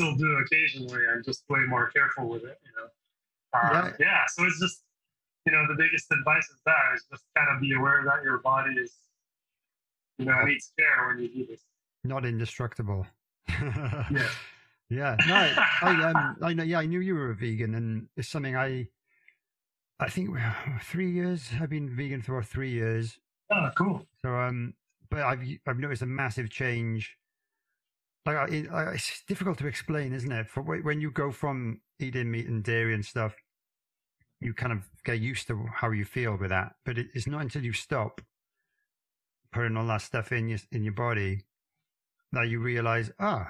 [0.01, 1.03] still do occasionally.
[1.13, 2.59] I'm just way more careful with it.
[2.65, 2.89] You know,
[3.61, 3.93] um, Yeah.
[3.99, 4.25] yeah.
[4.29, 4.83] So it's just
[5.47, 8.39] you know the biggest advice is that is just kind of be aware that your
[8.39, 8.95] body is
[10.19, 11.63] you know needs care when you do this.
[12.05, 13.07] Not indestructible.
[14.11, 14.29] Yeah.
[14.91, 15.17] Yeah.
[15.27, 18.29] No, I, I um I know yeah, I knew you were a vegan and it's
[18.29, 18.89] something I
[20.01, 20.31] I think
[20.83, 21.51] three years.
[21.61, 23.19] I've been vegan for about three years.
[23.53, 24.07] Oh, cool.
[24.23, 24.75] So um
[25.11, 27.17] but I've I've noticed a massive change.
[28.29, 30.51] Like I, it, I, it's difficult to explain, isn't it?
[30.51, 33.35] For when you go from eating meat and dairy and stuff,
[34.39, 36.75] you kind of get used to how you feel with that.
[36.85, 38.21] But it, it's not until you stop
[39.51, 41.47] putting all that stuff in your in your body
[42.33, 43.49] that you realize, ah,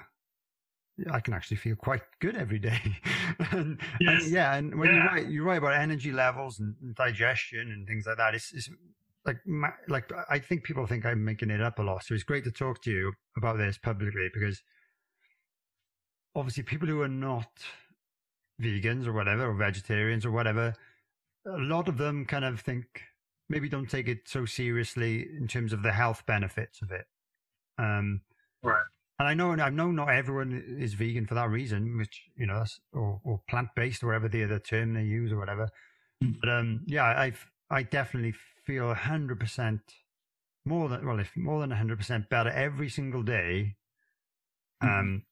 [1.10, 2.80] I can actually feel quite good every day.
[3.50, 4.22] and, Yes.
[4.22, 5.06] and yeah, and when you Yeah.
[5.06, 8.36] write, you write about energy levels and, and digestion and things like that.
[8.36, 8.70] It's, it's
[9.28, 12.02] like ma- like I think people think I'm making it up a lot.
[12.02, 14.60] So it's great to talk to you about this publicly because
[16.34, 17.50] obviously people who are not
[18.60, 20.74] vegans or whatever or vegetarians or whatever,
[21.46, 23.02] a lot of them kind of think
[23.48, 27.06] maybe don't take it so seriously in terms of the health benefits of it.
[27.78, 28.22] Um,
[28.60, 28.82] Right.
[29.20, 32.58] and I know, I know, not everyone is vegan for that reason, which you know,
[32.58, 35.68] that's, or, or plant based or whatever the other term they use or whatever.
[36.22, 36.40] Mm.
[36.40, 38.34] But um, yeah, I've I definitely
[38.68, 39.80] feel hundred percent
[40.66, 43.76] more than well, if more than hundred percent better every single day.
[44.80, 45.24] Um,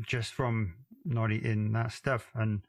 [0.00, 0.74] just from
[1.04, 2.60] not eating that stuff, and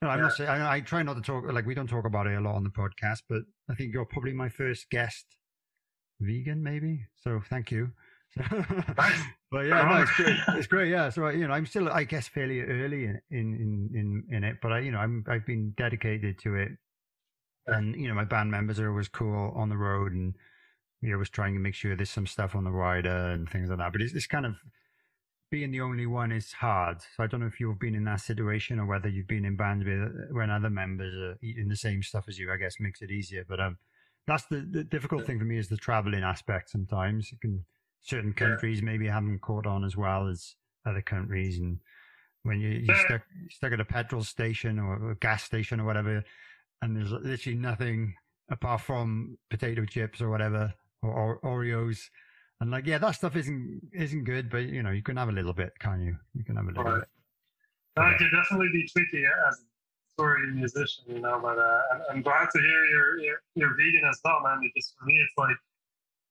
[0.00, 2.06] you know, I'm not saying I, I try not to talk like we don't talk
[2.06, 5.26] about it a lot on the podcast, but I think you're probably my first guest
[6.20, 7.06] vegan, maybe.
[7.16, 7.92] So thank you.
[9.54, 10.36] But yeah, no, it's great.
[10.58, 10.90] It's great.
[10.90, 11.10] Yeah.
[11.10, 14.72] So you know, I'm still, I guess, fairly early in in in in it, but
[14.72, 16.72] I, you know, I'm I've been dedicated to it,
[17.66, 20.34] and you know, my band members are always cool on the road, and
[21.00, 23.68] you know, was trying to make sure there's some stuff on the rider and things
[23.68, 23.92] like that.
[23.92, 24.54] But it's, it's kind of
[25.50, 26.98] being the only one is hard.
[27.00, 29.56] So I don't know if you've been in that situation or whether you've been in
[29.56, 32.52] bands with when other members are eating the same stuff as you.
[32.52, 33.44] I guess makes it easier.
[33.48, 33.78] But um,
[34.26, 36.70] that's the, the difficult thing for me is the traveling aspect.
[36.70, 37.64] Sometimes you can
[38.00, 41.78] certain countries maybe haven't caught on as well as other countries, and
[42.42, 46.24] when you you're stuck stuck at a petrol station or a gas station or whatever,
[46.82, 48.14] and there's literally nothing
[48.50, 50.72] apart from potato chips or whatever
[51.02, 51.98] or, or Oreos.
[52.60, 55.32] And like, yeah, that stuff isn't isn't good, but you know, you can have a
[55.32, 56.16] little bit, can you?
[56.34, 57.00] You can have a little Right.
[57.00, 57.08] bit.
[57.96, 59.64] That could definitely be tricky as a
[60.18, 61.38] touring musician, you know.
[61.40, 64.60] But uh, I'm, I'm glad to hear you're, you're you're vegan as well, man.
[64.62, 65.56] Because for me, it's like,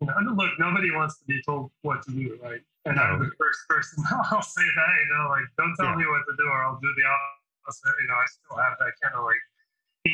[0.02, 2.62] you know, look, nobody wants to be told what to do, right?
[2.86, 3.26] And I'm No.
[3.26, 5.96] the first person I'll say that, you know, like, don't tell Yeah.
[5.96, 7.96] me what to do, or I'll do the opposite.
[8.02, 9.40] You know, I still have that kind of like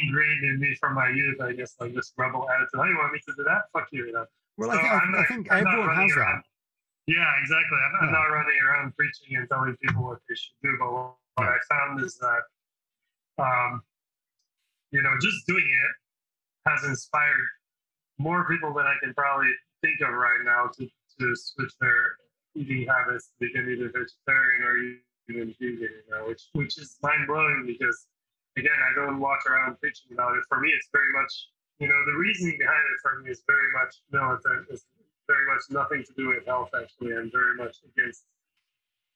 [0.03, 2.79] ingrained in me from my youth, I guess, like this rebel attitude.
[2.79, 3.63] Oh, you want me to do that?
[3.73, 4.25] Fuck you, you know.
[4.57, 6.19] Well, So I think, I'm I, I not- think I'm everyone has that.
[6.19, 6.43] around-
[7.07, 7.77] Yeah, exactly.
[7.77, 11.15] I'm, I'm not running around preaching and telling people what they should do, but what
[11.47, 12.41] I found is that,
[13.43, 13.81] um,
[14.91, 17.47] you know, just doing it has inspired
[18.17, 19.51] more people than I can probably
[19.81, 22.15] think of right now to, to switch their
[22.55, 24.75] eating habits to become either vegetarian or
[25.29, 28.07] even vegan, you know, which, which is mind blowing because,
[28.59, 30.43] again, I don't walk around preaching about it.
[30.49, 31.31] For me, it's very much,
[31.79, 34.67] you know, the reasoning behind it for me is very much militant.
[34.69, 34.85] It's
[35.27, 38.25] very much nothing to do with health, actually, I'm very much against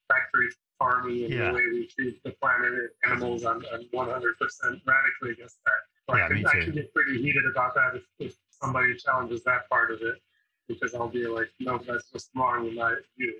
[0.07, 1.47] factory farming and Yeah.
[1.49, 3.45] the way we treat the planet and animals.
[3.45, 5.81] I'm, I'm 100% radically against that.
[6.17, 6.63] Yeah, I, can, me I too.
[6.65, 10.21] can get pretty heated about that if, if somebody challenges that part of it,
[10.67, 13.33] because I'll be like, no, that's just wrong in my view.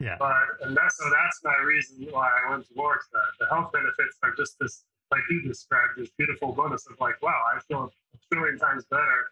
[0.00, 0.16] Yeah.
[0.18, 3.30] But and that's so that's my reason why I went towards that.
[3.38, 7.40] The health benefits are just this, like you described, this beautiful bonus of like, wow,
[7.54, 9.30] I feel a trillion times better.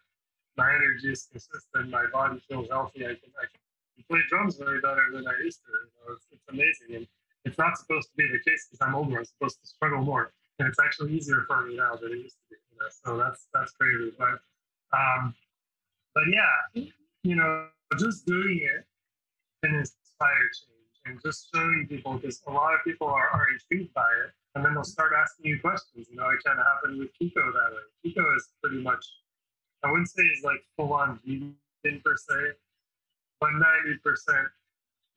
[0.56, 1.90] My energy is consistent.
[1.90, 3.04] My body feels healthy.
[3.04, 5.72] I can I can play drums way better than I used to.
[5.72, 7.06] You know, it's, it's amazing, and
[7.44, 9.18] it's not supposed to be the case because I'm older.
[9.18, 12.36] I'm supposed to struggle more, and it's actually easier for me now than it used
[12.36, 12.56] to be.
[12.70, 14.12] You know, so that's that's crazy.
[14.16, 14.38] But
[14.94, 15.34] um,
[16.14, 16.84] but yeah,
[17.24, 17.66] you know,
[17.98, 18.84] just doing it
[19.62, 19.82] can
[20.26, 24.30] change and just showing people because a lot of people are, are intrigued by it
[24.54, 26.06] and then they'll start asking you questions.
[26.10, 27.84] You know, it kind of happened with Kiko that way.
[28.04, 29.04] Kiko is pretty much,
[29.82, 31.56] I wouldn't say he's like full on vegan
[32.04, 32.52] per se,
[33.40, 34.46] but 90%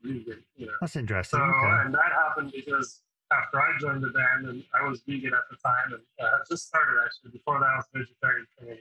[0.01, 0.73] vegan, you know.
[0.81, 1.39] That's interesting.
[1.39, 1.85] So, okay.
[1.85, 3.01] and that happened because
[3.31, 6.45] after I joined the band and I was vegan at the time and I had
[6.49, 8.79] just started actually, before that I was vegetarian many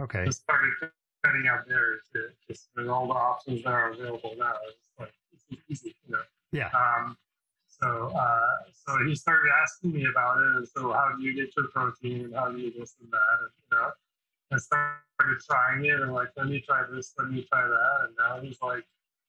[0.00, 0.24] Okay.
[0.24, 0.70] just started
[1.24, 4.54] cutting out barriers to just with all the options that are available now.
[4.68, 6.22] It's like it's easy, you know.
[6.52, 6.70] Yeah.
[6.78, 7.16] Um,
[7.66, 11.54] so uh, so he started asking me about it, and so how do you get
[11.56, 13.90] your protein, and how do you this and that, and you know.
[14.50, 18.16] I started trying it, and like, let me try this, let me try that, and
[18.18, 18.84] now he's like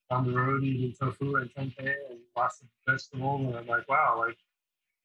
[0.10, 4.24] on the road eating tofu and tempeh and lots of vegetables, and I'm like, wow,
[4.26, 4.38] like,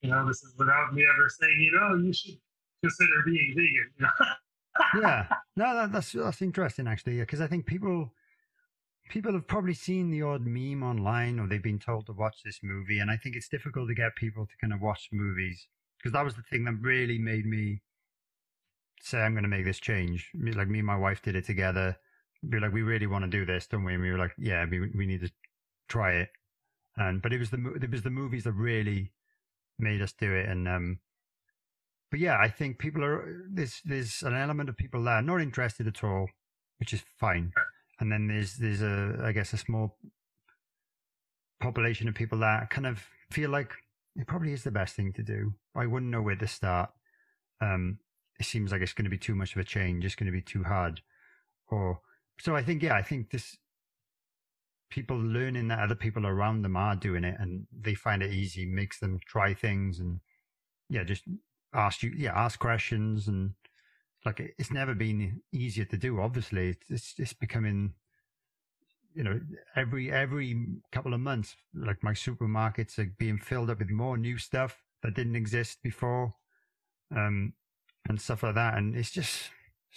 [0.03, 2.39] you know, this is without me ever saying, you know, you should
[2.83, 3.91] consider being vegan.
[3.99, 5.01] You know?
[5.03, 5.27] yeah.
[5.57, 8.13] No, that, that's that's interesting actually, because I think people
[9.09, 12.61] people have probably seen the odd meme online or they've been told to watch this
[12.63, 15.69] movie, and I think it's difficult to get people to kind of watch movies
[15.99, 17.81] because that was the thing that really made me
[19.01, 20.31] say I'm going to make this change.
[20.35, 21.97] Like me and my wife did it together.
[22.43, 23.95] We were like, we really want to do this, don't we?
[23.95, 25.31] And we were like, yeah, we we need to
[25.89, 26.29] try it.
[26.97, 29.13] And but it was the it was the movies that really
[29.79, 30.99] made us do it, and um,
[32.11, 35.41] but yeah, I think people are there's there's an element of people that are not
[35.41, 36.29] interested at all,
[36.79, 37.53] which is fine.
[38.01, 39.99] And then there's there's a I guess a small
[41.61, 43.73] population of people that kind of feel like
[44.17, 45.55] it probably is the best thing to do.
[45.75, 46.91] I wouldn't know where to start.
[47.61, 47.99] Um,
[48.39, 50.05] it seems like it's going to be too much of a change.
[50.05, 51.01] It's going to be too hard.
[51.69, 52.01] Or
[52.39, 53.57] so I think yeah, I think this
[54.91, 58.65] people learning that other people around them are doing it and they find it easy
[58.65, 60.21] makes them try things and
[60.89, 61.25] yeah, just
[61.75, 63.53] ask you yeah ask questions and
[64.25, 67.93] like it's never been easier to do obviously it's it's, becoming
[69.15, 69.41] you know
[69.77, 74.39] every every couple of months like my supermarkets are being filled up with more new
[74.39, 76.33] stuff that didn't exist before
[77.15, 77.53] um
[78.09, 79.51] and stuff like that and it's just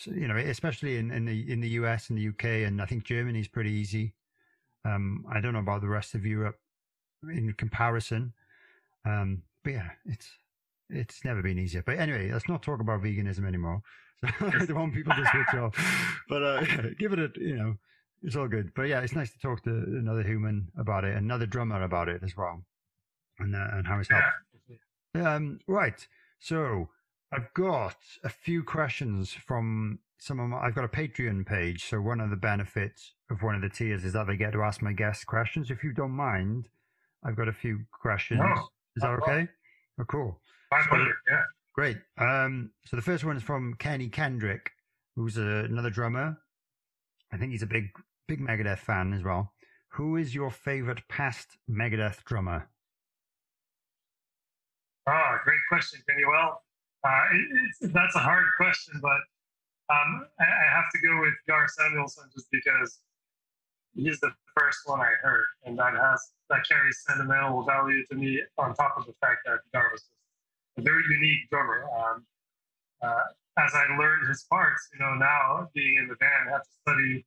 [0.05, 3.05] you know especially in in the in the US and the UK and I think
[3.05, 4.13] Germany's pretty easy
[4.85, 6.59] um I don't know about the rest of Europe
[7.23, 8.33] in comparison
[9.05, 10.29] um but yeah it's
[10.89, 11.83] it's never been easier.
[11.85, 13.81] But anyway, let's not talk about veganism anymore.
[14.39, 15.75] Don't want people to switch off.
[16.29, 16.61] But uh,
[16.99, 17.75] give it a, you know,
[18.21, 18.73] it's all good.
[18.75, 22.21] But yeah, it's nice to talk to another human about it, another drummer about it
[22.23, 22.63] as well,
[23.39, 24.25] and uh, and how it's helped.
[25.15, 25.35] Yeah.
[25.35, 26.05] Um, right.
[26.39, 26.89] So
[27.31, 31.85] I've got a few questions from some of my, I've got a Patreon page.
[31.89, 34.61] So one of the benefits of one of the tiers is that they get to
[34.63, 35.71] ask my guests questions.
[35.71, 36.67] If you don't mind,
[37.23, 38.41] I've got a few questions.
[38.41, 38.67] No,
[38.97, 39.47] is that okay?
[39.99, 40.41] Oh, cool.
[40.69, 40.97] Fine So-
[41.29, 41.43] yeah.
[41.77, 41.97] Great.
[42.17, 44.71] Um, so the first one is from Kenny Kendrick,
[45.15, 46.35] who's a, another drummer.
[47.31, 47.89] I think he's a big,
[48.27, 49.53] big Megadeth fan as well.
[49.89, 52.67] Who is your favorite past Megadeth drummer?
[55.07, 56.23] Oh, great question, Kenny.
[56.25, 56.63] Well,
[57.03, 57.23] uh,
[57.81, 59.21] it, that's a hard question, but
[59.93, 63.01] um, I, I have to go with Gar Samuelson just because
[63.93, 68.41] he's the first one I heard, and that has that carries sentimental value to me.
[68.57, 70.11] On top of the fact that Gar was just
[70.77, 71.85] a very unique drummer.
[71.97, 72.25] Um,
[73.01, 73.23] uh,
[73.57, 76.69] as I learned his parts, you know, now being in the band, I have to
[76.81, 77.25] study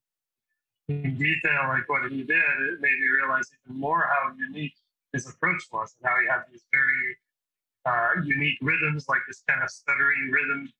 [0.88, 2.54] in detail like what he did.
[2.70, 4.74] It made me realize even more how unique
[5.12, 7.18] his approach was, and how he had these very
[7.86, 10.72] uh, unique rhythms, like this kind of stuttering rhythm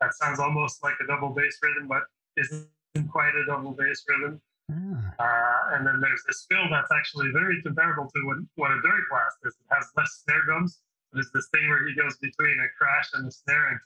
[0.00, 2.02] that sounds almost like a double bass rhythm, but
[2.36, 2.68] isn't
[3.10, 4.40] quite a double bass rhythm.
[4.70, 8.80] Ah, Uh, and then there's this fill that's actually very comparable to what, what a
[8.80, 9.54] Dirk Blast is.
[9.54, 10.80] It has less snare drums.
[11.16, 13.80] There's this thing where he goes between a crash and a snare and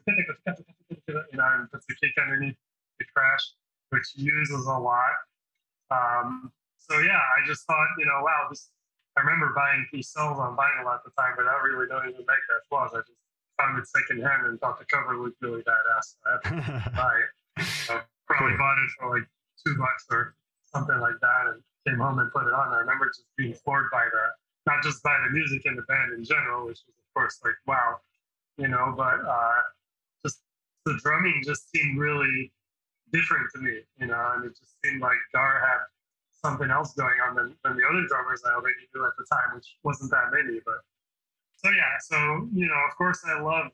[1.06, 2.58] you know, and puts the kick underneath
[2.98, 3.54] the crash,
[3.90, 5.14] which he uses a lot.
[5.94, 8.70] Um, so yeah, I just thought, you know, wow, this.
[9.16, 12.62] I remember buying Peace Sells on vinyl at the time, without really knowing who that
[12.70, 12.90] was.
[12.94, 13.22] I just
[13.58, 16.14] found it secondhand and thought the cover looked really badass.
[16.14, 17.64] So I had to buy it.
[17.86, 19.26] So probably bought it for like
[19.62, 20.34] two bucks or
[20.74, 22.74] something like that, and came home and put it on.
[22.74, 24.24] I remember just being floored by the
[24.66, 28.00] not just by the music in the band in general, which was course like wow,
[28.56, 29.60] you know, but uh,
[30.24, 30.40] just
[30.86, 32.50] the drumming just seemed really
[33.12, 35.84] different to me, you know, and it just seemed like Gar had
[36.32, 39.54] something else going on than, than the other drummers I already knew at the time,
[39.54, 40.80] which wasn't that many, but
[41.56, 43.66] so yeah, so you know, of course I love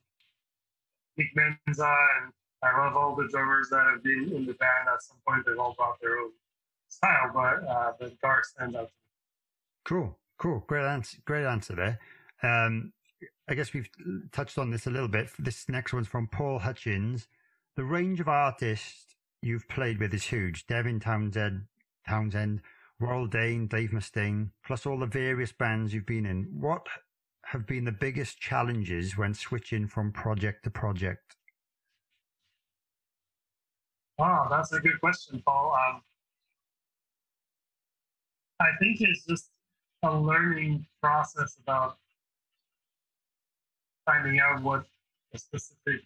[1.17, 2.33] Nick Menza and
[2.65, 5.45] I love all the drummers that have been in the band at some point.
[5.47, 6.31] They've all brought their own
[6.89, 8.91] style, but uh, but Gar stands out.
[9.85, 10.65] cool, cool.
[10.67, 11.19] Great answer.
[11.25, 12.01] Great answer there.
[12.43, 12.93] Um,
[13.49, 13.89] I guess we've
[14.33, 15.29] touched on this a little bit.
[15.39, 17.29] This next one's from Paul Hutchins.
[17.77, 20.67] The range of artists you've played with is huge.
[20.67, 21.67] Devin Townsend,
[22.09, 22.63] Townsend,
[22.99, 26.49] Warrel Dane, Dave Mustaine, plus all the various bands you've been in.
[26.59, 26.87] What
[27.45, 31.37] have been the biggest challenges when switching from project to project?
[34.19, 35.73] Wow, that's a good question, Paul.
[35.89, 36.01] Um,
[38.61, 39.51] I think it's just
[40.03, 41.99] a learning process about
[44.07, 44.85] finding out what
[45.35, 46.01] a specific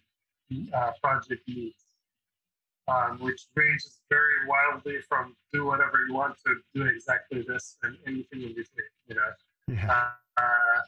[0.73, 1.85] uh, project needs,
[2.87, 7.95] um, which ranges very wildly from do whatever you want to do exactly this and
[8.05, 8.91] anything in between.
[9.07, 9.31] You know,
[9.67, 10.11] Yeah.
[10.37, 10.81] uh,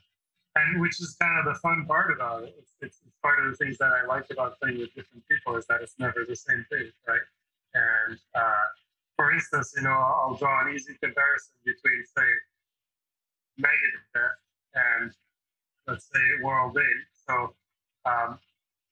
[0.55, 2.55] and which is kind of the fun part about it.
[2.57, 5.55] It's, it's, it's part of the things that I like about playing with different people
[5.55, 7.25] is that it's never the same thing, right?
[7.73, 8.65] And uh,
[9.15, 12.29] for instance, you know, I'll, draw an easy comparison between, say,
[13.59, 14.29] Megadeth
[14.75, 15.11] and
[15.87, 16.83] let's say Warrel Dane.
[17.27, 17.53] So
[18.05, 18.39] um,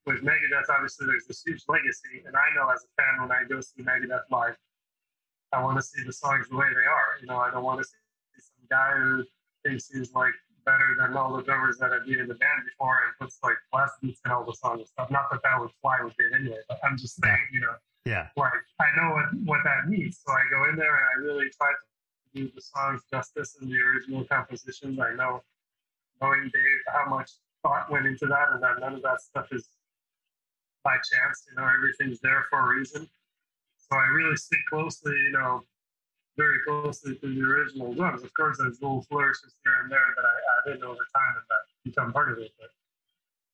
[0.06, 3.44] with Megadeth, obviously there's this huge legacy, and I know as a fan when I
[3.48, 4.58] go see Megadeth live,
[5.54, 7.20] I want to see the songs the way they are.
[7.22, 7.98] You know, I don't want to see
[8.40, 9.24] some guy who
[9.66, 10.34] thinks he's like
[10.66, 13.56] better than all the drummers that have been in the band before and puts like
[13.72, 15.12] blast beats in all the songs and stuff.
[15.12, 17.74] Not that that would fly with it anyway, but I'm just saying, you know,
[18.06, 18.28] Yeah.
[18.38, 20.22] like I know what what that means.
[20.26, 23.70] So I go in there and I really try to do the songs justice in
[23.70, 25.00] the original compositions.
[25.00, 25.44] I know,
[26.22, 27.32] knowing Dave, how much
[27.64, 29.68] thought went into that, and that none of that stuff is
[30.84, 31.46] by chance.
[31.50, 33.08] You know, everything's there for a reason.
[33.78, 35.64] So I really stick closely, you know,
[36.38, 38.24] very closely to the original drums.
[38.24, 41.46] Of course, there's little flourishes here and there that I add in over time and
[41.50, 42.52] that become part of it.
[42.58, 42.70] But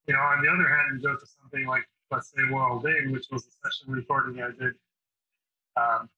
[0.07, 3.11] you know, on the other hand, you go to something like let's say Warrel Dane,
[3.11, 4.73] which was a session recording I did,
[5.75, 6.09] um,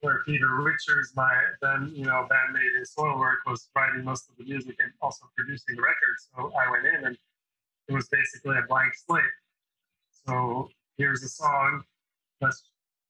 [0.00, 4.44] where Peter Wichers, my then you know bandmate in Soilwork, was writing most of the
[4.44, 6.16] music and also producing the record.
[6.18, 7.18] So I went in and
[7.88, 9.24] it was basically a blank slate.
[10.26, 11.82] So here's a song,
[12.40, 12.62] let's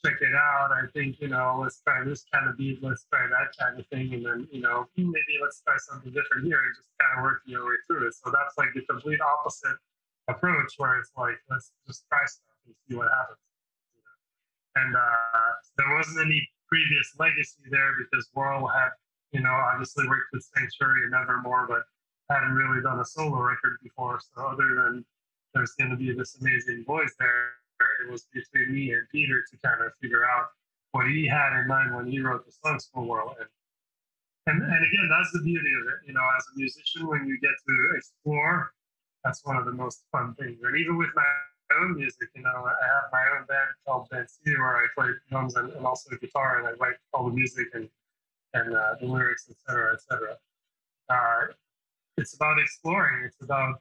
[0.05, 0.71] check it out.
[0.73, 3.87] I think you know, let's try this kind of beat, let's try that kind of
[3.89, 7.25] thing, and then you know maybe let's try something different here and just kind of
[7.25, 8.15] working your way through it.
[8.15, 9.77] So that's like the complete opposite
[10.29, 13.39] approach where it's like let's just try stuff and see what happens
[14.77, 18.91] and uh, there wasn't any previous legacy there because Warrel had
[19.33, 21.83] you know obviously worked with Sanctuary and Nevermore but
[22.31, 25.05] hadn't really done a solo record before so other than
[25.53, 27.53] there's going to be this amazing voice there
[28.05, 30.49] it was between me and Peter to kind of figure out
[30.93, 33.35] what he had in mind when he wrote the song for Warrel.
[33.41, 33.49] And,
[34.47, 36.07] and, and again, that's the beauty of it.
[36.07, 38.73] You know, as a musician, when you get to explore,
[39.25, 40.61] that's one of the most fun things.
[40.63, 41.27] And even with my
[41.81, 45.09] own music, you know, I have my own band called Bent Sea where I play
[45.31, 47.89] drums and, and also guitar and I write all the music and,
[48.55, 50.37] and uh, the lyrics, et cetera, et cetera.
[51.09, 51.53] Uh,
[52.17, 53.25] it's about exploring.
[53.25, 53.81] It's about,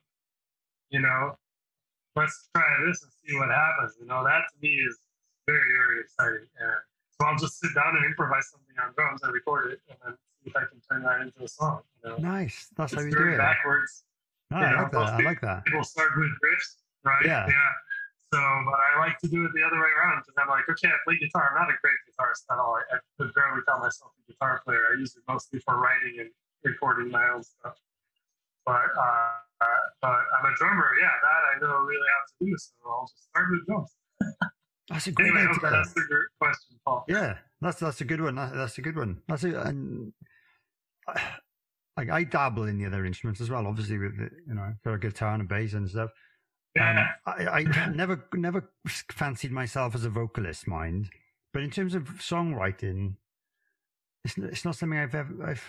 [0.89, 1.37] you know,
[2.15, 3.95] let's try this and see what happens.
[3.99, 4.99] You know, that to me is
[5.47, 6.47] very, very exciting.
[6.59, 6.71] And
[7.11, 10.13] so I'll just sit down and improvise something on drums and record it and then
[10.43, 11.81] see if I can turn that into a song.
[12.03, 12.17] You know?
[12.17, 12.69] Nice.
[12.75, 13.37] That's it's how you do it.
[13.37, 14.03] backwards.
[14.51, 14.97] No, you I know, like that.
[14.99, 15.65] I like that.
[15.65, 17.25] People start with riffs, right?
[17.25, 17.47] Yeah.
[17.47, 17.53] Yeah.
[18.33, 20.89] So, but I like to do it the other way around because I'm like, okay,
[20.89, 21.53] I play guitar.
[21.53, 22.81] I'm not a great guitarist at all.
[22.81, 24.81] I, I could barely call myself a guitar player.
[24.89, 26.33] I use it mostly for writing and
[26.65, 27.77] recording my own stuff.
[28.65, 29.37] But uh,
[30.01, 30.97] but I'm a drummer.
[30.97, 32.57] Yeah, that I know really how to do.
[32.57, 33.93] So I'll just start with drums.
[34.89, 36.03] That's a great Anyway, I hope that idea.
[36.09, 37.05] your question, Paul.
[37.07, 38.35] Yeah, that's that's a good one.
[38.35, 39.21] That, that's a good one.
[39.29, 39.55] That's it.
[39.55, 40.11] And
[41.97, 43.65] like I dabble in the other instruments as well.
[43.65, 46.09] Obviously, with the, you know, got a guitar and a bass and stuff.
[46.79, 47.63] Um, I, I
[47.93, 48.69] never never
[49.11, 51.09] fancied myself as a vocalist, mind.
[51.53, 53.15] But in terms of songwriting,
[54.25, 55.45] it's it's not something I've ever.
[55.45, 55.63] I've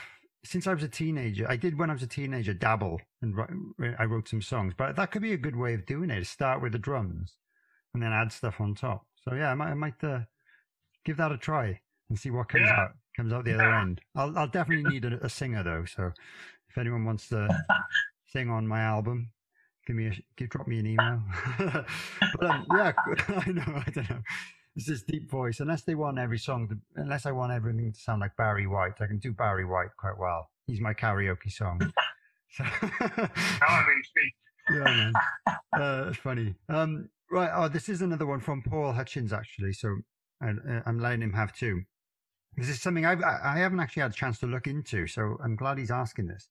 [0.44, 1.47] since I was a teenager.
[1.48, 4.74] I did when I was a teenager dabble and wri- I wrote some songs.
[4.76, 6.26] But that could be a good way of doing it.
[6.26, 7.36] Start with the drums
[7.93, 9.06] and then add stuff on top.
[9.26, 10.20] So yeah, I might, I might uh,
[11.05, 12.81] give that a try and see what comes Yeah.
[12.81, 13.81] out comes out the other Yeah.
[13.82, 14.01] end.
[14.16, 15.85] I'll I'll definitely need a, a singer though.
[15.85, 16.12] So
[16.68, 17.48] if anyone wants to
[18.26, 19.31] sing on my album,
[19.86, 21.23] give me a give, drop me an email.
[21.59, 22.93] but um, yeah,
[23.28, 24.23] I know I don't know.
[24.77, 25.61] It's this deep voice.
[25.61, 29.01] Unless they want every song, to, unless I want everything to sound like Barry White,
[29.01, 30.51] I can do Barry White quite well.
[30.66, 31.81] He's my karaoke song.
[32.56, 33.28] So, Now
[33.69, 34.36] I'm intrigued.
[34.70, 35.12] yeah, man.
[35.73, 36.55] Uh, funny.
[36.69, 37.51] Um, right.
[37.52, 39.73] Oh, this is another one from Paul Hutchins, actually.
[39.73, 39.97] So
[40.40, 41.82] I, uh, I'm letting him have two.
[42.56, 45.36] This is something I've, I I haven't actually had a chance to look into, so
[45.43, 46.48] I'm glad he's asking this.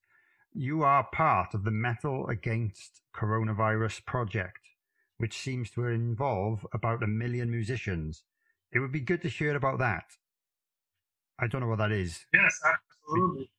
[0.56, 4.60] You are part of the Metal Against Coronavirus project,
[5.18, 8.22] which seems to involve about a million musicians.
[8.70, 10.04] It would be good to hear about that.
[11.40, 12.24] I don't know what that is.
[12.32, 13.50] Yes, absolutely.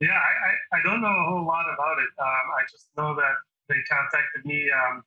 [0.00, 2.10] Yeah, I, I, I don't know a whole lot about it.
[2.16, 3.34] Um, I just know that
[3.68, 4.70] they contacted me.
[4.70, 5.02] Um,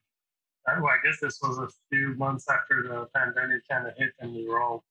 [0.68, 4.12] uh, well, I guess this was a few months after the pandemic kind of hit
[4.20, 4.84] and we were all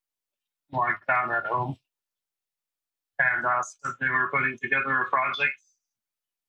[0.72, 1.76] locked down at home.
[3.20, 5.54] And uh, so they were putting together a project.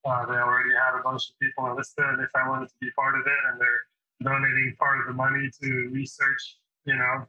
[0.05, 3.15] Uh, they already had a bunch of people enlisted if I wanted to be part
[3.15, 3.83] of it, and they're
[4.23, 7.27] donating part of the money to research, you know,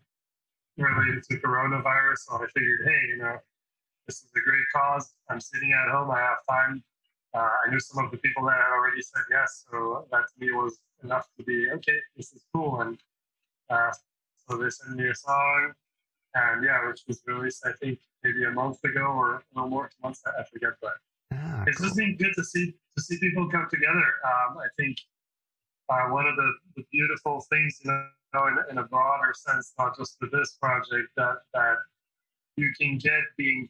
[0.79, 2.19] related to coronavirus.
[2.29, 3.37] So I figured, hey, you know,
[4.07, 5.15] this is a great cause.
[5.29, 6.11] I'm sitting at home.
[6.11, 6.83] I have time.
[7.35, 10.45] Uh, I knew some of the people that had already said yes, so that to
[10.45, 11.99] me was enough to be okay.
[12.17, 12.99] This is cool, and
[13.69, 13.93] uh,
[14.35, 15.73] so they sent me a song,
[16.35, 19.91] and yeah, which was released I think maybe a month ago or a little more
[20.03, 20.23] months.
[20.27, 20.95] I forget, but
[21.32, 24.05] Ah, it's just been good to see to see people come together.
[24.24, 24.97] Um, I think
[25.89, 29.97] uh, one of the, the beautiful things, you know, in, in a broader sense, not
[29.97, 31.77] just for this project, that that
[32.57, 33.69] you can get being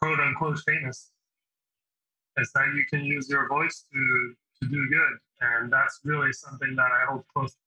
[0.00, 1.10] quote unquote famous,
[2.38, 6.74] is that you can use your voice to to do good, and that's really something
[6.76, 7.58] that I hold close to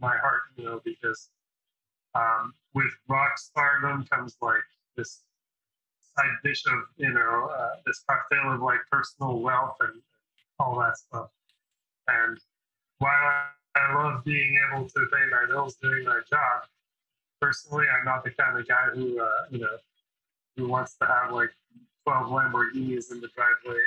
[0.00, 1.30] my heart, you know, because
[2.14, 4.62] um, with rock stardom comes like
[4.96, 5.22] this
[6.16, 10.00] side dish of you know uh, this cocktail of like personal wealth and
[10.58, 11.28] all that stuff.
[12.08, 12.38] And
[12.98, 16.62] while I, love being able to pay my bills doing my job,
[17.40, 19.76] personally, I'm not the kind of guy who uh, you know
[20.56, 21.50] who wants to have like
[22.04, 23.80] 12 Lamborghinis in the driveway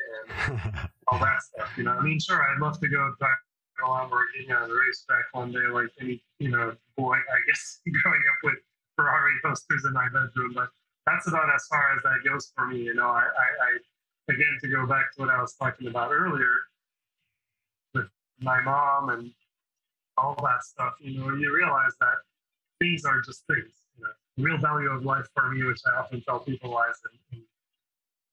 [0.52, 0.60] and
[1.08, 1.70] all that stuff.
[1.78, 3.38] You know, I mean, sure, I'd love to go drive
[3.80, 8.22] a Lamborghini on the racetrack one day, like any you know boy, I guess, growing
[8.22, 8.56] up with
[8.96, 10.70] Ferrari posters in my bedroom, but
[11.08, 12.80] that's about as far as that goes for me.
[12.84, 16.12] You know, I, I, I again to go back to what I was talking about
[16.12, 16.54] earlier
[17.96, 18.08] with
[18.42, 19.32] my mom and
[20.18, 20.96] all that stuff.
[21.00, 22.18] You know, you realize that
[22.80, 23.72] things are just things.
[23.98, 27.00] You know, the real value of life for me, which I often tell people, lies
[27.32, 27.44] in, in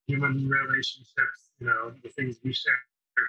[0.09, 1.55] human relationships.
[1.61, 2.75] You know, the things we share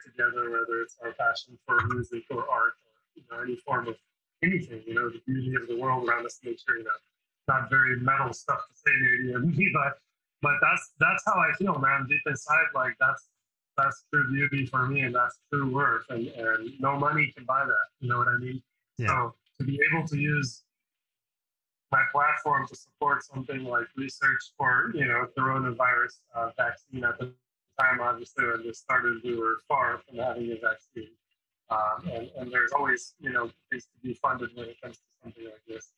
[0.03, 3.95] together, whether it's our passion for music or art or you know any form of
[4.43, 4.81] anything.
[4.87, 6.77] You know, the beauty of the world around us, nature.
[6.79, 7.14] You know
[7.47, 9.97] not very metal stuff to say maybe of me, but
[10.41, 12.07] but that's that's how I feel, man.
[12.07, 13.29] Deep inside, like that's
[13.77, 17.65] that's true beauty for me, and that's true worth, and and no money can buy
[17.65, 17.87] that.
[17.99, 18.61] You know what I mean?
[18.97, 19.07] Yeah.
[19.07, 20.63] So to be able to use
[21.91, 27.33] my platform to support something like research for you know coronavirus uh, vaccine at the
[27.79, 31.11] time, obviously when this started, we were far from having a vaccine,
[31.69, 35.03] um, and and there's always you know things to be funded when it comes to
[35.23, 35.91] something like this.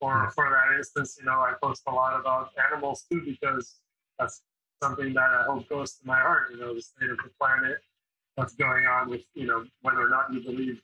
[0.00, 3.76] For for that instance, you know, I post a lot about animals too because
[4.18, 4.42] that's
[4.82, 6.50] something that I hope goes to my heart.
[6.50, 7.78] You know, the state of the planet,
[8.34, 10.80] what's going on with you know whether or not you believe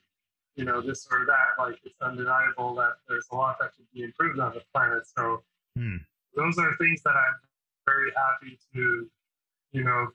[0.55, 1.61] you know this or that.
[1.61, 5.03] Like it's undeniable that there's a lot that could be improved on the planet.
[5.17, 5.43] So
[5.75, 5.97] Hmm.
[6.35, 7.35] those are things that I'm
[7.85, 9.09] very happy to
[9.71, 10.07] you know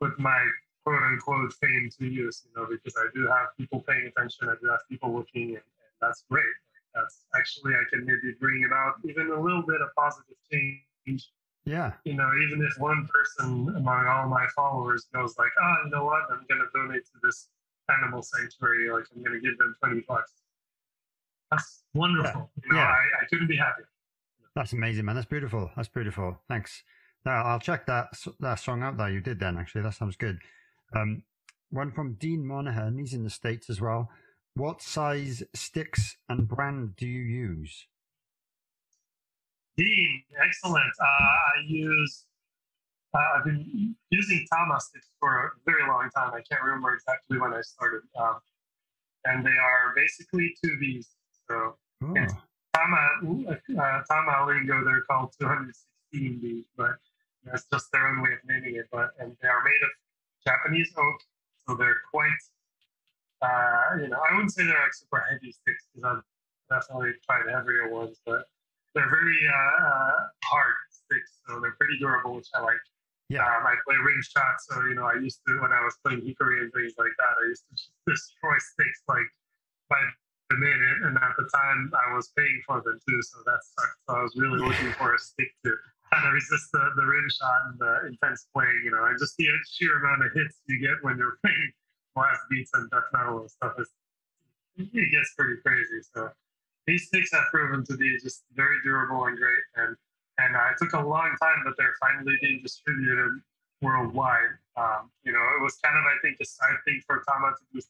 [0.00, 0.42] put my
[0.84, 2.44] quote unquote fame to use.
[2.46, 4.48] You know, because I do have people paying attention.
[4.48, 6.44] I do have people looking, and, and that's great.
[6.94, 11.30] That's actually I can maybe bring about even a little bit of positive change
[11.64, 11.92] Yeah.
[12.04, 16.04] you know, even if one person among all my followers goes like, oh, you know
[16.04, 17.48] what, I'm going to donate to this
[17.90, 20.32] animal sanctuary, like I'm going to give them 20 bucks.
[21.50, 22.50] That's wonderful.
[22.64, 22.86] You know, Yeah.
[22.88, 23.88] I, I couldn't be happier.
[24.54, 25.14] That's amazing, man.
[25.14, 25.70] That's beautiful.
[25.76, 26.38] That's beautiful.
[26.48, 26.82] Thanks.
[27.24, 28.08] Now I'll check that
[28.40, 29.56] that song out that you did then.
[29.58, 30.38] Actually, that sounds good.
[30.94, 31.22] Um,
[31.70, 32.96] one from Dean Monahan.
[32.98, 34.08] He's in the states as well.
[34.58, 37.86] What size sticks and brand do you use?
[39.76, 40.92] Dean, excellent.
[41.00, 42.24] Uh, I use,
[43.14, 46.34] uh, I've been using Tama sticks for a very long time.
[46.34, 48.02] I can't remember exactly when I started.
[48.20, 48.40] Um,
[49.26, 51.06] and they are basically 2Bs.
[51.48, 52.14] So Oh.
[52.74, 56.96] Tama, uh, Tama lingo, they're called 216 Bs, but
[57.44, 58.88] that's just their own way of naming it.
[58.90, 59.90] But and they are made of
[60.44, 61.20] Japanese oak,
[61.68, 62.42] so they're quite,
[63.42, 66.24] uh, you know, I wouldn't say they're like super heavy sticks because I've
[66.68, 68.44] definitely tried heavier ones, but
[68.94, 72.82] they're very uh, uh, hard sticks, so they're pretty durable, which I like.
[73.28, 73.44] Yeah.
[73.44, 76.24] Um, I play rim shots, so you know, I used to when I was playing
[76.24, 79.28] hickory and things like that, I used to just destroy sticks like
[79.88, 80.00] by
[80.50, 84.00] the minute, and at the time I was paying for them too, so that sucked.
[84.08, 85.76] So I was really looking for a stick to
[86.08, 89.36] kind of resist the, the rim shot and the intense playing, you know, and just
[89.36, 91.72] the sheer amount of hits you get when you're playing
[92.18, 93.88] blast beats and death metal and stuff is
[94.76, 96.02] it gets pretty crazy.
[96.14, 96.30] So
[96.86, 99.94] these sticks have proven to be just very durable and great, and
[100.38, 103.38] and uh, it took a long time, but they're finally being distributed
[103.82, 104.58] worldwide.
[104.76, 107.64] Um, you know, it was kind of I think a side thing for Tama to
[107.72, 107.80] do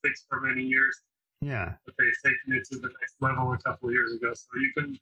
[0.00, 1.00] sticks for many years
[1.44, 1.72] yeah.
[1.84, 4.32] but they've taken it to the next level a couple of years ago.
[4.34, 4.98] So you can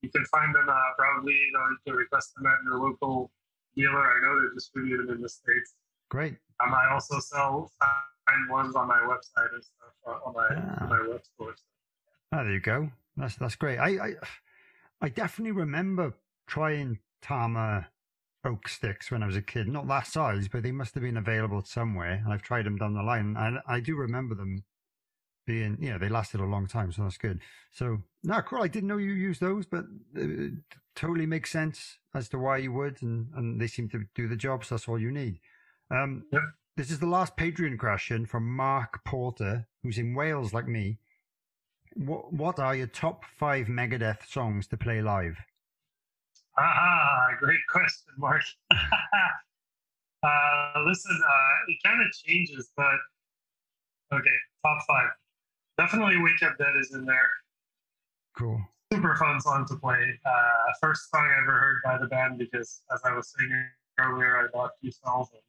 [0.00, 3.30] you can find them uh, probably you know you can request them at your local
[3.76, 4.00] dealer.
[4.00, 5.74] I know they're distributed in the states.
[6.08, 6.36] Great.
[6.60, 7.70] Um, I also sell
[8.28, 10.84] signed ones on my website and stuff uh, on my Ah.
[10.84, 11.54] on my web store.
[12.32, 12.90] Oh, there you go.
[13.16, 13.78] That's that's great.
[13.78, 14.14] I I,
[15.00, 16.14] I definitely remember
[16.46, 17.88] trying Tama
[18.44, 19.68] oak sticks when I was a kid.
[19.68, 22.20] Not that size, but they must have been available somewhere.
[22.24, 24.64] And I've tried them down the line, and I do remember them
[25.46, 27.40] being, you know, they lasted a long time, so that's good.
[27.72, 28.62] So, no, cool.
[28.62, 29.84] I didn't know you used those, but
[30.14, 30.52] it
[30.94, 34.36] totally makes sense as to why you would, and and they seem to do the
[34.36, 34.64] job.
[34.64, 35.40] So that's all you need.
[35.90, 36.42] Um, Yep.
[36.74, 40.98] This is the last Patreon question from Mark Porter, who's in Wales, like me.
[41.96, 45.36] What What are your top five Megadeth songs to play live?
[46.58, 48.40] Ah, great question, Mark.
[48.70, 48.76] uh,
[50.86, 52.96] listen, uh, it kind of changes, but
[54.14, 55.10] okay, top five.
[55.76, 57.28] Definitely Wake Up Dead is in there.
[58.34, 58.62] Cool.
[58.90, 60.18] super fun song to play.
[60.24, 63.52] Uh, first song I ever heard by the band because, as I was saying
[64.00, 65.42] earlier, I bought two songs and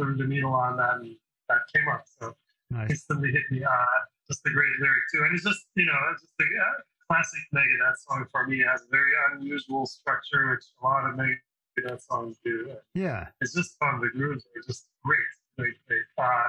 [0.00, 1.16] threw the needle on that, and
[1.48, 2.04] that came up.
[2.18, 2.34] So
[2.70, 2.90] Nice.
[2.90, 3.64] instantly hit me.
[3.64, 3.84] Uh,
[4.28, 6.72] just a great lyric too, and it's just you know, it's just a uh,
[7.08, 8.60] classic Megadeth song for me.
[8.60, 12.70] It has a very unusual structure, which a lot of Megadeth songs do.
[12.94, 13.26] Yeah.
[13.40, 14.00] It's just fun.
[14.00, 15.18] The grooves are just great,
[15.58, 16.02] great, great.
[16.16, 16.48] Uh,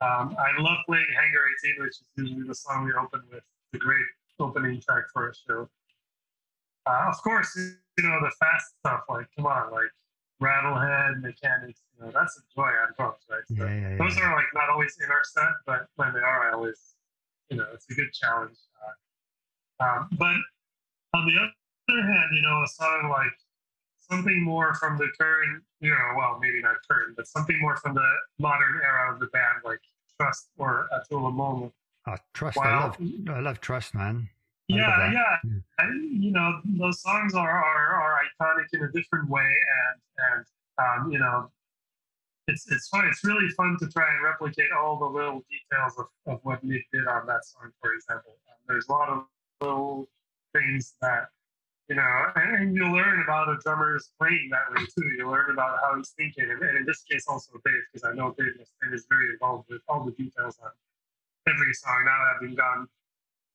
[0.00, 3.42] um, I love playing Hangar 18, which is usually the song we open with.
[3.72, 4.04] The great
[4.40, 5.68] opening track for a show.
[6.86, 9.90] Uh, of course, you know, the fast stuff, like, come on, like
[10.42, 13.40] Rattlehead, Mechanix, you know, that's a joy on drums, right?
[13.46, 16.50] So Yeah, yeah, those are like not always in our set, but when they are,
[16.50, 16.96] I always,
[17.50, 18.56] you know, it's a good challenge.
[19.80, 20.36] Uh, um, but
[21.14, 23.32] on the other hand, you know, a song like
[24.10, 27.94] something more from the current, you know, well, maybe not current, but something more from
[27.94, 28.08] the
[28.38, 29.80] modern era of the band, like
[30.20, 31.72] Trust or À Tout le Monde.
[32.06, 32.56] Oh, trust.
[32.56, 32.64] Wow.
[32.64, 33.36] I love.
[33.36, 34.28] I love trust, man.
[34.68, 35.50] Yeah, yeah.
[35.78, 40.00] And, you know, those songs are, are, are iconic in a different way, and
[40.36, 40.46] and
[40.78, 41.50] um, you know,
[42.48, 43.06] it's it's fun.
[43.06, 46.86] It's really fun to try and replicate all the little details of, of what Nick
[46.92, 48.32] did on that song, for example.
[48.48, 49.24] Um, there's a lot of
[49.60, 50.08] little
[50.54, 51.28] things that
[51.88, 55.06] you know, and, and you learn about a drummer's playing that way too.
[55.18, 58.14] You learn about how he's thinking, and, and in this case, also Dave, because I
[58.14, 60.70] know Dave Mustaine is very involved with all the details on
[61.46, 62.04] every song.
[62.06, 62.88] Now having gone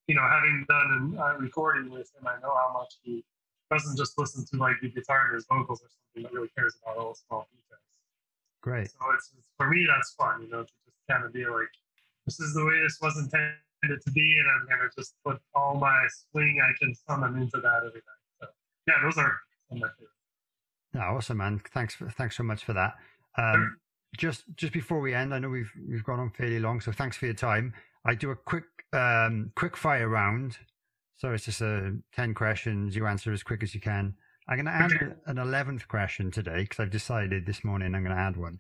[0.10, 3.24] you know, having done a uh, recording with him, I know how much he
[3.70, 6.76] doesn't just listen to like the guitar and his vocals or something, but really cares
[6.82, 7.86] about all the small details.
[8.62, 8.90] Great.
[8.90, 11.70] So it's, it's for me, that's fun, you know, to just kind of be like,
[12.26, 15.76] this is the way this was intended to be, and I'm gonna just put all
[15.76, 18.26] my swing I can summon into that every night.
[18.42, 18.48] So
[18.88, 19.38] yeah, those are
[19.70, 19.90] some of
[20.96, 21.62] my awesome, man.
[21.72, 22.96] Thanks, for, thanks so much for that.
[23.38, 23.78] Um,
[24.18, 27.16] just just before we end, I know we've we've gone on fairly long, so thanks
[27.16, 27.74] for your time.
[28.06, 28.64] I do a quick
[28.94, 30.58] um, quick fire round,
[31.18, 32.96] so it's just a ten questions.
[32.96, 34.16] You answer as quick as you can.
[34.48, 35.14] I'm going to add Okay.
[35.28, 38.60] an eleventh question today because I've decided this morning I'm going to add one.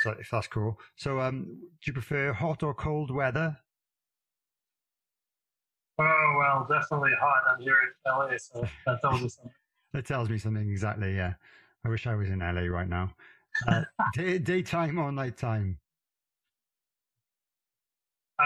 [0.00, 0.78] So if that's cool.
[0.96, 3.56] So, um, do you prefer hot or cold weather?
[5.98, 7.42] Oh well, definitely hot.
[7.48, 9.52] I'm here in LA, so that tells us something.
[9.94, 11.16] That tells me something exactly.
[11.16, 11.32] Yeah,
[11.82, 13.10] I wish I was in LA right now.
[13.66, 15.78] Uh, day, daytime or nighttime?
[18.38, 18.42] Uh,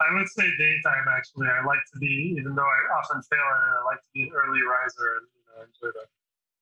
[0.00, 1.06] I would say daytime.
[1.08, 3.74] Actually, I like to be, even though I often fail at it.
[3.80, 6.06] I like to be an early riser and you know enjoy the,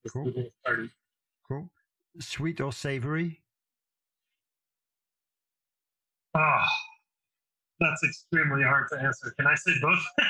[0.04, 0.50] the Cool.
[0.64, 0.90] party.
[1.48, 1.70] Cool.
[2.20, 3.42] Sweet or savory?
[6.34, 6.64] Oh,
[7.80, 9.32] that's extremely hard to answer.
[9.38, 10.04] Can I say both?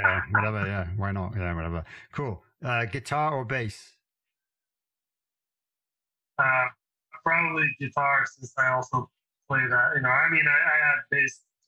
[0.00, 0.66] Yeah, whatever.
[0.66, 1.32] Yeah, why not?
[1.36, 1.84] Yeah, whatever.
[2.12, 2.42] Cool.
[2.64, 3.96] Uh, guitar or bass?
[6.38, 6.64] uh,
[7.24, 9.10] probably guitar, since I also
[9.48, 9.92] play that.
[9.96, 11.11] You know, I mean, I, I to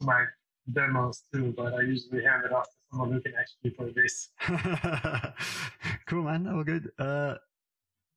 [0.04, 0.24] my
[0.72, 4.30] demos too, but I usually hand it off to someone who can actually play bass.
[6.06, 6.56] cool, man.
[6.56, 6.90] Was good.
[6.98, 7.36] Uh,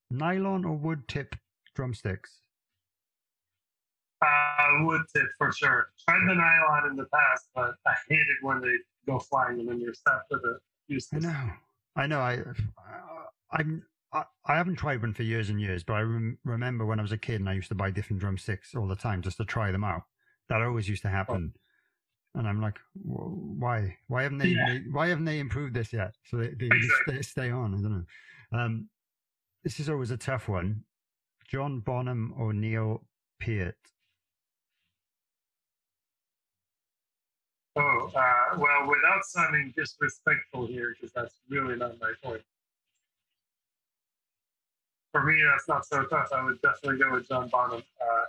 [0.10, 1.36] nylon or wood tip
[1.76, 2.42] drumsticks?
[4.22, 5.90] Uh, wood tip for sure.
[6.08, 8.74] Tried the nylon in the past, but I hate it when they
[9.06, 10.58] go flying and then you're stuck with it.
[10.88, 11.24] useless.
[11.24, 11.50] know.
[11.96, 12.20] I know.
[12.20, 12.40] I,
[13.52, 13.84] I'm.
[14.14, 17.02] I, I haven't tried one for years and years, but I rem- remember when I
[17.02, 19.46] was a kid and I used to buy different drumsticks all the time just to
[19.46, 20.04] try them out.
[20.48, 21.54] That always used to happen,
[22.38, 23.98] and I'm like, why?
[24.08, 24.50] Why haven't they?
[24.50, 24.80] Yeah.
[24.92, 26.14] Why haven't they improved this yet?
[26.26, 27.16] So they, they just Exactly.
[27.16, 27.74] stay, stay on.
[27.74, 28.60] I don't know.
[28.60, 28.90] Um,
[29.64, 30.84] this is always a tough one.
[31.48, 33.06] John Bonham or Neil
[33.40, 33.76] Peart?
[37.76, 42.42] Oh, uh, well, without sounding disrespectful here, because that's really not my point.
[45.12, 46.30] For me, that's not so tough.
[46.34, 48.26] I would definitely go with John Bonham uh,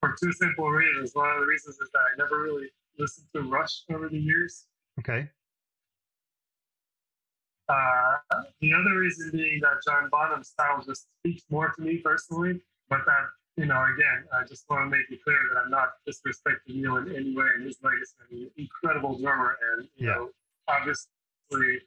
[0.00, 1.14] for two simple reasons.
[1.14, 2.68] One of the reasons is that I never really
[3.00, 4.66] listened to Rush over the years.
[5.00, 5.28] Okay.
[7.68, 8.16] Uh,
[8.60, 13.00] the other reason being that John Bonham's style just speaks more to me personally, but
[13.06, 16.74] that, you know, again, I just want to make it clear that I'm not disrespecting
[16.74, 18.14] Neil in any way and his legacy.
[18.20, 20.14] I mean, incredible drummer, and, you Yeah.
[20.14, 20.30] know,
[20.66, 21.80] obviously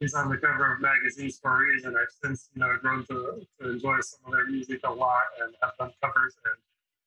[0.00, 1.96] he's on the cover of magazines for a reason.
[1.96, 5.54] I've since, you know, grown to, to enjoy some of their music a lot and
[5.62, 6.54] have done covers and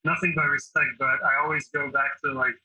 [0.06, 2.56] nothing but respect, but I always go back to like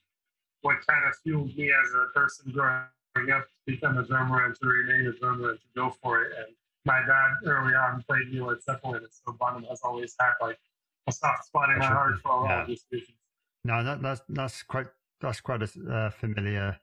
[0.61, 4.55] what kind of fueled me as a person growing up to become a drummer and
[4.55, 6.33] to remain a drummer and to go for it.
[6.37, 6.55] And
[6.85, 10.59] my dad early on played Neil at Zeppelin, and so Bonham has always had like
[11.07, 12.61] a soft spot in my heart for all Yeah.
[12.61, 13.17] of these reasons.
[13.63, 14.87] No, that, that's that's quite
[15.19, 16.79] that's quite a uh, familiar,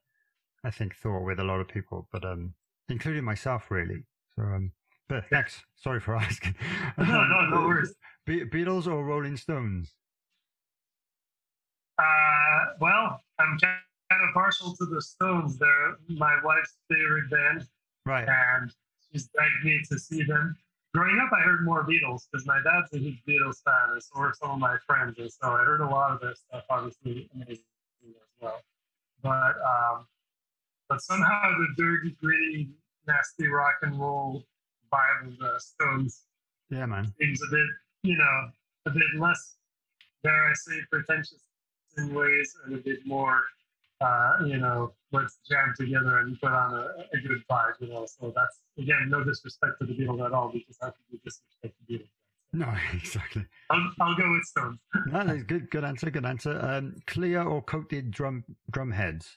[0.63, 2.55] I think, thought with a lot of people, but um,
[2.89, 4.05] including myself, really.
[4.37, 4.73] So um,
[5.09, 5.65] but thanks.
[5.77, 6.55] Sorry for asking.
[6.99, 7.95] No, no, no worries.
[8.27, 9.95] Be- Beatles or Rolling Stones?
[11.99, 15.59] Uh, well, I'm kind of partial to the Stones.
[15.59, 17.67] They're my wife's favorite band,
[18.05, 18.29] Right.
[18.29, 18.73] and
[19.11, 20.57] she's begged me to see them.
[20.95, 24.19] Growing up, I heard more Beatles because my dad's a huge Beatles fan, and so
[24.19, 26.65] were some of my friends, and so I heard a lot of their stuff.
[26.71, 27.63] Obviously, amazing
[28.05, 28.61] as well.
[29.23, 30.07] But um,
[30.89, 32.71] but somehow the dirty, gritty,
[33.07, 34.45] nasty rock and roll
[34.93, 36.23] vibe of the Stones
[36.71, 37.13] Yeah, man.
[37.21, 37.67] seems a bit,
[38.03, 38.51] you know,
[38.87, 39.57] a bit less,
[40.25, 41.43] dare I say, pretentious
[41.99, 43.43] in ways, and a bit more,
[44.01, 46.85] uh, you know, let's jam together and put on a,
[47.17, 48.07] a good vibe, you know.
[48.07, 51.75] So that's again, no disrespect to the Beatles at all, because how could you disrespect
[51.87, 52.09] the Beatles?
[52.53, 53.45] No, exactly.
[53.71, 54.79] I'll, I'll go with Stones.
[55.07, 55.71] No, that's good.
[55.71, 56.11] Good answer.
[56.11, 56.59] Good answer.
[56.65, 59.37] Um, clear or coated drum drum heads?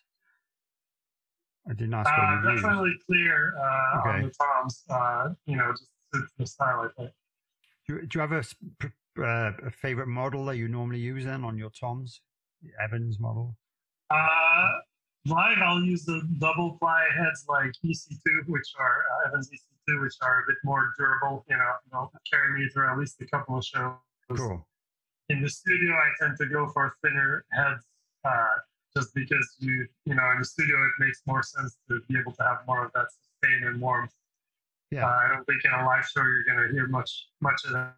[1.70, 2.64] I didn't ask Uh, you used.
[2.64, 4.84] definitely clear uh, on the toms.
[4.90, 7.14] Uh, you know, just suits the style I play.
[7.88, 8.44] Do you, do you have a,
[9.22, 12.22] uh, a favorite model that you normally use then on your toms?
[12.84, 13.56] Evans model.
[14.10, 14.68] Uh,
[15.26, 20.16] live, I'll use the double ply heads like EC2, which are uh, Evans EC2, which
[20.22, 21.46] are a bit more durable.
[21.50, 23.94] You know, they'll carry me through at least a couple of shows.
[24.36, 24.66] Cool.
[25.30, 27.86] In the studio, I tend to go for thinner heads,
[28.26, 28.56] uh,
[28.96, 32.34] just because you, you know, in the studio it makes more sense to be able
[32.34, 34.12] to have more of that sustain and warmth.
[34.92, 35.06] Yeah.
[35.06, 37.74] Uh, I don't think in a live show you're going to hear much, much of
[37.74, 37.94] that.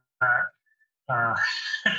[1.10, 1.36] Uh,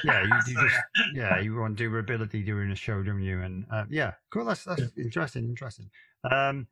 [0.05, 0.77] Yeah, you, you so, just
[1.15, 1.37] yeah.
[1.37, 3.43] yeah, you want durability during a show, don't you?
[3.43, 4.45] And uh, yeah, cool.
[4.45, 5.45] That's that's interesting.
[5.45, 5.91] Interesting.
[6.31, 6.67] Um,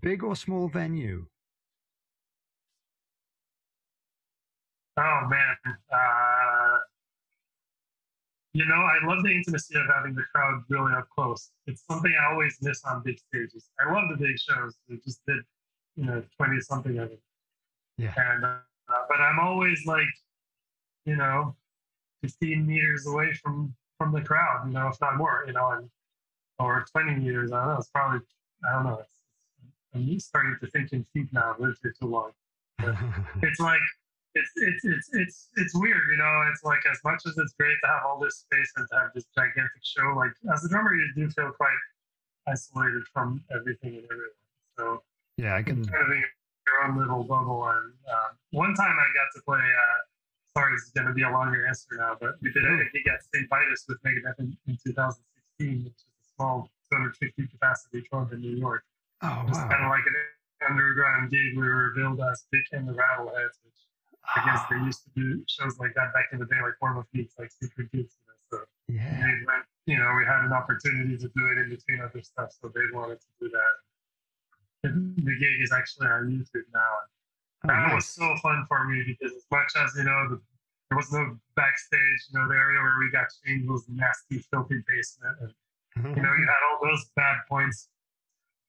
[0.00, 1.26] big or small venue?
[4.96, 5.56] Oh man,
[5.92, 6.78] uh,
[8.52, 11.50] you know, I love the intimacy of having the crowd really up close.
[11.66, 13.70] It's something I always miss on big stages.
[13.80, 14.76] I love the big shows.
[14.90, 15.38] We just did,
[15.96, 17.22] you know, 20 something of it.
[17.96, 18.12] Yeah.
[18.16, 18.58] And, uh,
[19.08, 20.04] but I'm always like,
[21.06, 21.56] you know,
[22.22, 25.90] 15 meters away from, from the crowd, you know, if not more, you know, and,
[26.58, 27.52] or 20 meters.
[27.52, 27.78] I don't know.
[27.78, 28.20] It's probably,
[28.68, 28.98] I don't know.
[29.00, 29.10] It's,
[29.94, 31.52] I'm starting to think in feet now.
[31.52, 32.30] I've lived here too long.
[33.42, 33.80] It's like,
[34.34, 36.48] it's it's it's it's it's weird, you know.
[36.50, 39.10] It's like as much as it's great to have all this space and to have
[39.14, 41.76] this gigantic show, like as a drummer, you do feel quite
[42.48, 44.40] isolated from everything and everyone.
[44.78, 45.02] So
[45.36, 45.84] yeah, I can.
[45.84, 46.24] Kind of in
[46.66, 47.68] your own little bubble.
[47.68, 49.60] And uh, one time I got to play.
[49.60, 50.00] Uh,
[50.56, 53.04] sorry, this is going to be a longer answer now, but we did a gig
[53.04, 53.48] got St.
[53.48, 58.56] Vitus with Megadeth in, in 2016, which is a small 250 capacity club in New
[58.56, 58.84] York.
[59.22, 59.68] Oh Just wow!
[59.68, 60.16] kind of like an
[60.68, 61.56] underground gig.
[61.56, 63.80] We were billed as Vic and the Rattleheads, which
[64.36, 64.68] I guess ah.
[64.70, 67.50] they used to do shows like that back in the day, like Form Feats, like
[67.50, 68.18] Secret Gigs.
[68.18, 68.56] You know, so
[68.88, 69.16] Yeah.
[69.20, 72.52] they went, you know, we had an opportunity to do it in between other stuff,
[72.52, 73.72] so they wanted to do that.
[74.84, 76.90] And the gig is actually on YouTube now.
[77.64, 80.40] That was so fun for me because as much as you know, the,
[80.90, 82.20] there was no backstage.
[82.32, 85.52] You know, the area where we got changed was a nasty, filthy basement, and
[86.16, 87.88] you know, you had all those bad points.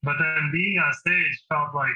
[0.04, 1.96] But then being on stage felt like,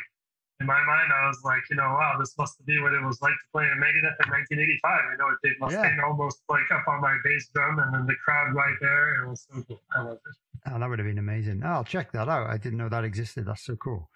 [0.60, 3.22] in my mind, I was like, you know, wow, this must be what it was
[3.22, 5.12] like to play in Megadeth in 1985.
[5.12, 8.56] You know, Dave Mustaine almost like up on my bass drum, and then the crowd
[8.56, 9.24] right there.
[9.24, 9.82] It was so cool.
[9.96, 10.72] I loved it.
[10.72, 11.62] Oh, that would have been amazing.
[11.64, 12.50] Oh, I'll check that out.
[12.50, 13.46] I didn't know that existed.
[13.46, 14.10] That's so cool.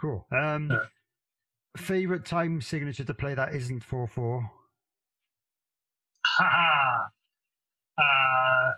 [0.00, 0.26] Cool.
[0.32, 0.78] Um, Yeah.
[1.76, 4.50] Favorite time signature to play that isn't four four.
[6.26, 7.04] Haha.
[7.98, 8.72] uh,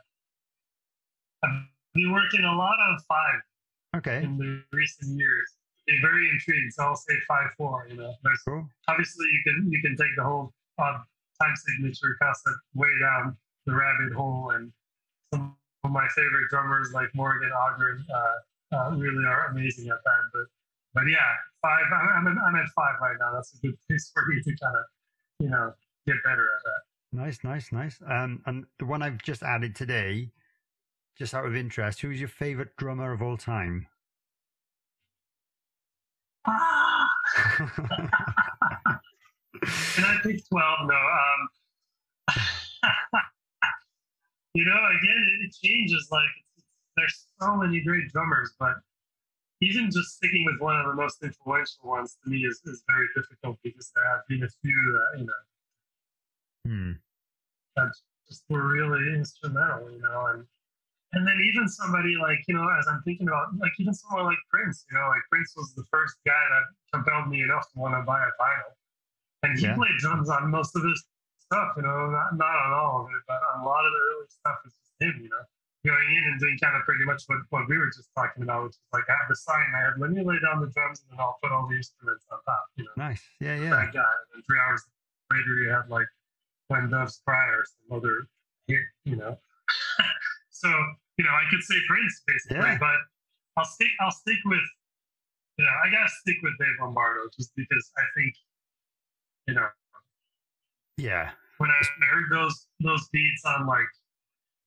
[1.45, 1.63] I've
[1.95, 3.41] been working a lot on five
[3.97, 4.23] Okay.
[4.23, 5.55] in the recent years.
[5.87, 7.87] Been very intrigued, so I'll say five four.
[7.89, 8.69] You know, there's Cool.
[8.89, 10.99] obviously you can you can take the whole uh,
[11.41, 14.73] time signature concept way down the rabbit hole, and
[15.33, 20.21] some of my favorite drummers like Morgan Ågren uh, uh, really are amazing at that.
[20.33, 20.43] But
[20.99, 21.31] but yeah,
[21.63, 21.85] five.
[21.95, 23.31] I'm I'm, I'm at five right now.
[23.35, 24.85] That's a good place for me to kind of
[25.39, 25.73] you know
[26.07, 26.83] get better at that.
[27.13, 28.01] Nice, nice, nice.
[28.07, 30.33] Um, and the one I've just added today,
[31.17, 33.87] just out of interest, who's your favorite drummer of all time?
[36.45, 37.09] Ah!
[39.95, 40.79] Can I pick 12?
[40.87, 40.95] No.
[40.95, 41.49] Um,
[44.55, 46.09] you know, again, it, changes.
[46.13, 46.29] Like,
[46.97, 48.75] there's so many great drummers, but
[49.61, 53.07] even just sticking with one of the most influential ones to me is, is very
[53.17, 55.43] difficult because there have been a few, uh, you know,
[56.67, 56.93] hmm.
[57.77, 57.91] that
[58.29, 60.45] just were really instrumental, you know, and
[61.15, 64.39] and then even somebody like you know, as I'm thinking about like even someone like
[64.51, 67.95] Prince, you know, like Prince was the first guy that compelled me enough to want
[67.95, 68.75] to buy a vinyl,
[69.43, 69.75] and he Yeah.
[69.75, 71.03] played drums on most of his
[71.41, 74.03] stuff, you know, not not on all of it, but on a lot of the
[74.13, 75.45] early stuff is just him, you know.
[75.87, 78.65] Going in and doing kind of pretty much what, what we were just talking about,
[78.65, 81.01] which is like I have the sign my head, let me lay down the drums
[81.07, 83.23] and then I'll put all the instruments on top, you know Nice.
[83.41, 83.71] Yeah, yeah.
[83.71, 84.15] that guy.
[84.35, 84.83] And three hours
[85.33, 86.09] later, you had like
[86.67, 88.27] When Doves Cry or some other
[88.67, 89.39] hit, you know.
[90.51, 90.69] so
[91.17, 92.79] you know, I could say Prince basically, Yeah.
[92.79, 92.99] but
[93.57, 93.89] I'll stick.
[94.01, 94.67] I'll stick with.
[95.59, 98.35] Yeah, I gotta stick with Dave Lombardo just because I think,
[99.47, 99.67] you know,
[100.97, 101.31] Yeah.
[101.59, 103.87] when I heard those those beats on like,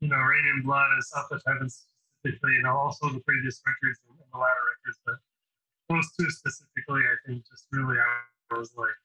[0.02, 3.62] you know, Rain and Blood and South of Heaven specifically, you know, also the previous
[3.66, 5.16] records and, and the latter records, but
[5.90, 8.98] those two specifically, I think just really I was like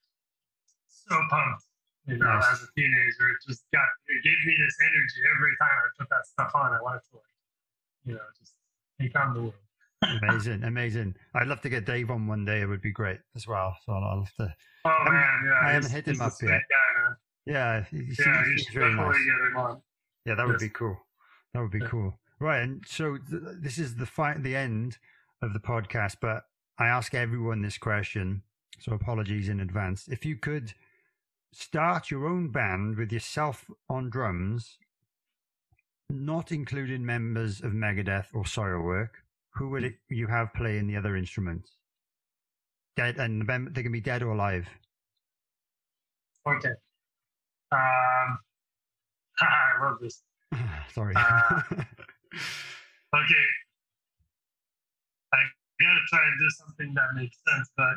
[0.87, 1.63] so pumped,
[2.05, 2.51] you know, Nice.
[2.53, 3.29] as a teenager.
[3.29, 6.73] It just got it gave me this energy every time I put that stuff on.
[6.73, 7.33] I wanted to like,
[8.05, 8.53] you know, just
[8.99, 9.53] take on the world.
[10.23, 11.15] Amazing, amazing.
[11.33, 12.61] I'd love to get Dave on one day.
[12.61, 13.75] It would be great as well.
[13.85, 14.53] So I'll have to.
[14.85, 16.49] Oh man, yeah, I haven't hit him up yet.
[16.49, 17.13] Guy.
[17.45, 19.25] Yeah, he, Yeah, seems, you seems should very definitely nice.
[19.25, 19.81] get him on.
[20.27, 20.97] Yeah, that would be cool.
[21.53, 21.87] That would be Yeah.
[21.87, 22.19] cool.
[22.39, 24.99] Right, and so th- this is the fi- the end
[25.41, 26.43] of the podcast, but
[26.77, 28.43] I ask everyone this question,
[28.79, 30.07] so apologies in advance.
[30.09, 30.73] If you could
[31.53, 34.77] start your own band with yourself on drums,
[36.09, 41.15] not including members of Megadeth or Soilwork, who would it, you have playing the other
[41.15, 41.77] instruments?
[42.97, 44.67] Dead, and they can be dead or alive.
[46.45, 46.73] Okay.
[47.71, 48.39] Um,
[49.79, 50.21] I love this.
[50.93, 51.13] Sorry.
[51.15, 51.61] Uh,
[53.15, 53.45] Okay.
[55.33, 55.37] I
[55.81, 57.95] gotta try and do something that makes sense, but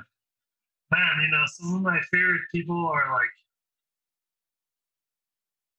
[0.93, 3.29] man, you know, some of my favorite people are like,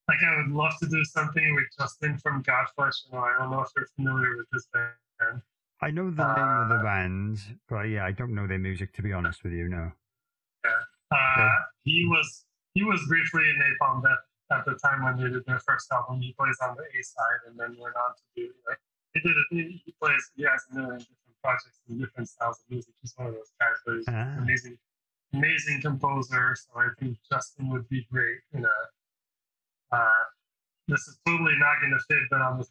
[0.08, 3.06] like I would love to do something with Justin from Godflesh.
[3.06, 5.40] You know, I don't know if you're familiar with this band.
[5.80, 8.92] I know the name of the Uh, band, but yeah, I don't know their music
[8.94, 9.68] to be honest with you.
[9.68, 9.90] No.
[10.64, 10.68] Uh,
[11.38, 11.48] Okay.
[11.84, 12.44] He was
[12.74, 14.18] he was briefly in Napalm Death
[14.52, 16.20] at the time when they did their first album.
[16.20, 18.52] He plays on the A side, and then went on to do.
[18.68, 18.78] Like,
[19.14, 19.46] he did it.
[19.50, 20.30] He, he plays.
[20.36, 22.94] He has a million different projects and different styles of music.
[23.02, 24.36] He's one of those guys, but he's Ah.
[24.38, 24.76] amazing,
[25.32, 26.54] amazing composer.
[26.56, 28.38] So I think Justin would be great.
[28.52, 28.80] You know,
[29.92, 30.24] uh,
[30.88, 32.66] this is totally not going to fit, but on the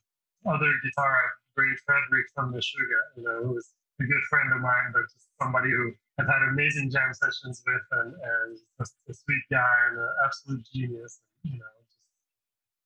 [0.49, 1.25] other guitar, I
[1.55, 5.29] bring Fredrik from Meshuggah, You know, who was a good friend of mine, but just
[5.41, 9.97] somebody who I've had amazing jam sessions with, and, and just a sweet guy and
[9.97, 11.21] an absolute genius.
[11.43, 11.97] You know, just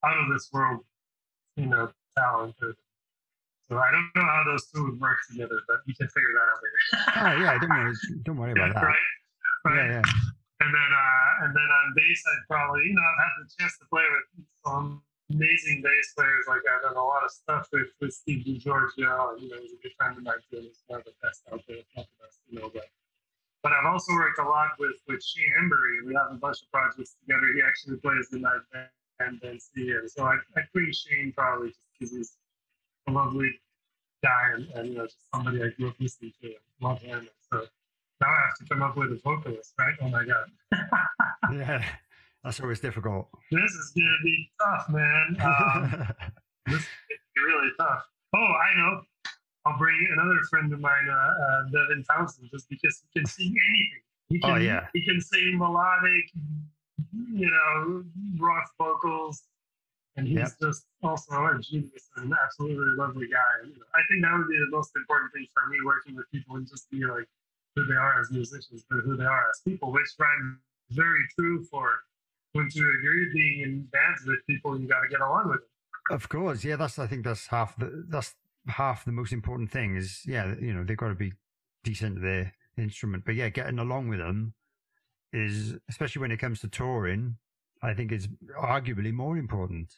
[0.05, 0.79] out of this world.
[1.57, 2.75] You know, talented.
[3.67, 6.47] So I don't know how those two would work together, but you can figure that
[6.47, 6.79] out later.
[7.17, 7.93] Oh yeah, don't worry,
[8.23, 8.83] don't worry about that.
[8.83, 9.07] right?
[9.65, 9.75] Right.
[9.75, 10.01] Yeah, yeah.
[10.61, 13.75] And then, uh, and then on bass, I'd probably, you know, I've had the chance
[13.79, 15.01] to play with some
[15.33, 16.45] amazing bass players.
[16.47, 19.73] Like I've done a lot of stuff with, with Steve DiGiorgio, and you know, he's
[19.73, 20.61] a good friend of mine too.
[20.61, 22.69] He's one of the best out there, not the best, you know.
[22.73, 22.85] But,
[23.65, 26.05] but I've also worked a lot with with Shane Embury.
[26.05, 27.47] We have a bunch of projects together.
[27.55, 31.79] He actually plays in that band, and see, so I, I bring Shane probably just
[31.97, 32.37] because he's
[33.09, 33.49] a lovely
[34.23, 36.53] guy and, and you know just somebody I grew up listening to.
[36.79, 37.27] Love him.
[37.51, 37.65] So
[38.21, 39.95] now I have to come up with a vocalist, right?
[39.99, 40.45] Oh my god.
[41.51, 41.83] Yeah,
[42.43, 43.29] that's always difficult.
[43.51, 45.37] This is gonna be tough, man.
[45.43, 46.07] Um,
[46.67, 46.87] this is
[47.43, 48.03] really tough.
[48.35, 49.01] Oh, I know.
[49.65, 53.55] I'll bring another friend of mine, uh, uh, Devin Townsend, just because he can sing
[53.69, 54.01] anything.
[54.29, 54.87] He can, Oh, yeah.
[54.93, 56.29] He can sing melodic,
[57.33, 58.03] you know,
[58.37, 59.43] rock vocals,
[60.15, 60.51] and he's Yep.
[60.61, 63.39] just also a genius and an absolutely lovely guy.
[63.63, 66.15] And, you know, I think that would be the most important thing for me working
[66.15, 67.27] with people and just be like
[67.75, 70.59] who they are as musicians, but who they are as people, which rhymes
[70.91, 71.89] very true for
[72.53, 75.69] when you agree being in bands with people, you got to get along with them.
[76.11, 76.75] Of course, yeah.
[76.77, 78.35] That's I think that's half the that's
[78.67, 80.55] half the most important thing is yeah.
[80.59, 81.33] You know they've got to be
[81.83, 84.53] decent at their instrument, but yeah, getting along with them
[85.33, 87.37] is especially when it comes to touring.
[87.81, 88.27] I think is
[88.57, 89.93] arguably more important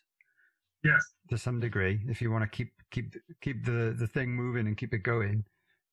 [0.83, 1.01] Yes.
[1.29, 4.77] to some degree if you want to keep keep keep the the thing moving and
[4.77, 5.45] keep it going.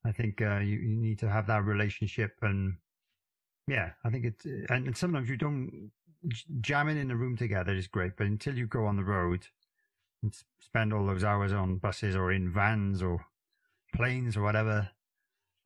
[0.04, 2.74] I think uh, you you need to have that relationship and
[3.66, 5.90] yeah, I think it's and, and sometimes you don't
[6.60, 9.46] jamming in a room together is great, but until you go on the road
[10.24, 13.24] and spend all those hours on buses or in vans or
[13.94, 14.88] planes or whatever,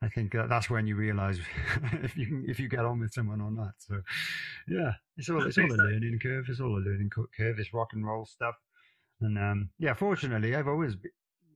[0.02, 1.38] I think that that's when you realize
[2.02, 3.74] if you can, if you get on with someone or not.
[3.78, 4.02] So
[4.66, 6.46] yeah, it's all it's all a learning curve.
[6.48, 7.58] It's all a learning curve.
[7.58, 8.56] It's rock and roll stuff,
[9.20, 10.96] and um, yeah, fortunately, I've always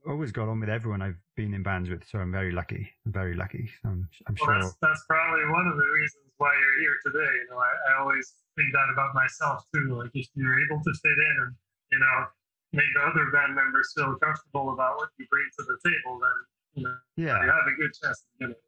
[0.06, 2.90] always got on with everyone I've been in bands with, so I'm very lucky.
[3.06, 3.70] I'm very lucky.
[3.82, 4.60] So I'm, I'm Well, sure.
[4.60, 7.32] that's, that's probably one of the reasons why you're here today.
[7.42, 9.94] You know, I, I always think that about myself too.
[9.94, 11.54] Like if you're able to fit in and,
[11.92, 12.26] you know,
[12.72, 16.38] make the other band members feel comfortable about what you bring to the table, then,
[16.74, 17.42] you know, Yeah.
[17.44, 18.62] you have a good chance of getting it.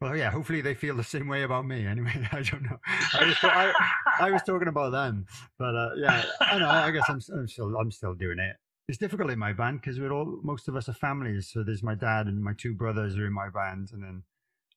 [0.00, 0.30] Well, yeah.
[0.30, 1.86] Hopefully, they feel the same way about me.
[1.86, 2.78] Anyway, I don't know.
[3.12, 3.72] I was, I,
[4.20, 5.26] I was talking about them,
[5.58, 6.68] but uh, yeah, I know.
[6.70, 8.56] I guess I'm, I'm still I'm still doing it.
[8.88, 11.50] It's difficult in my band because we're all most of us are families.
[11.52, 14.22] So there's my dad and my two brothers are in my band, and then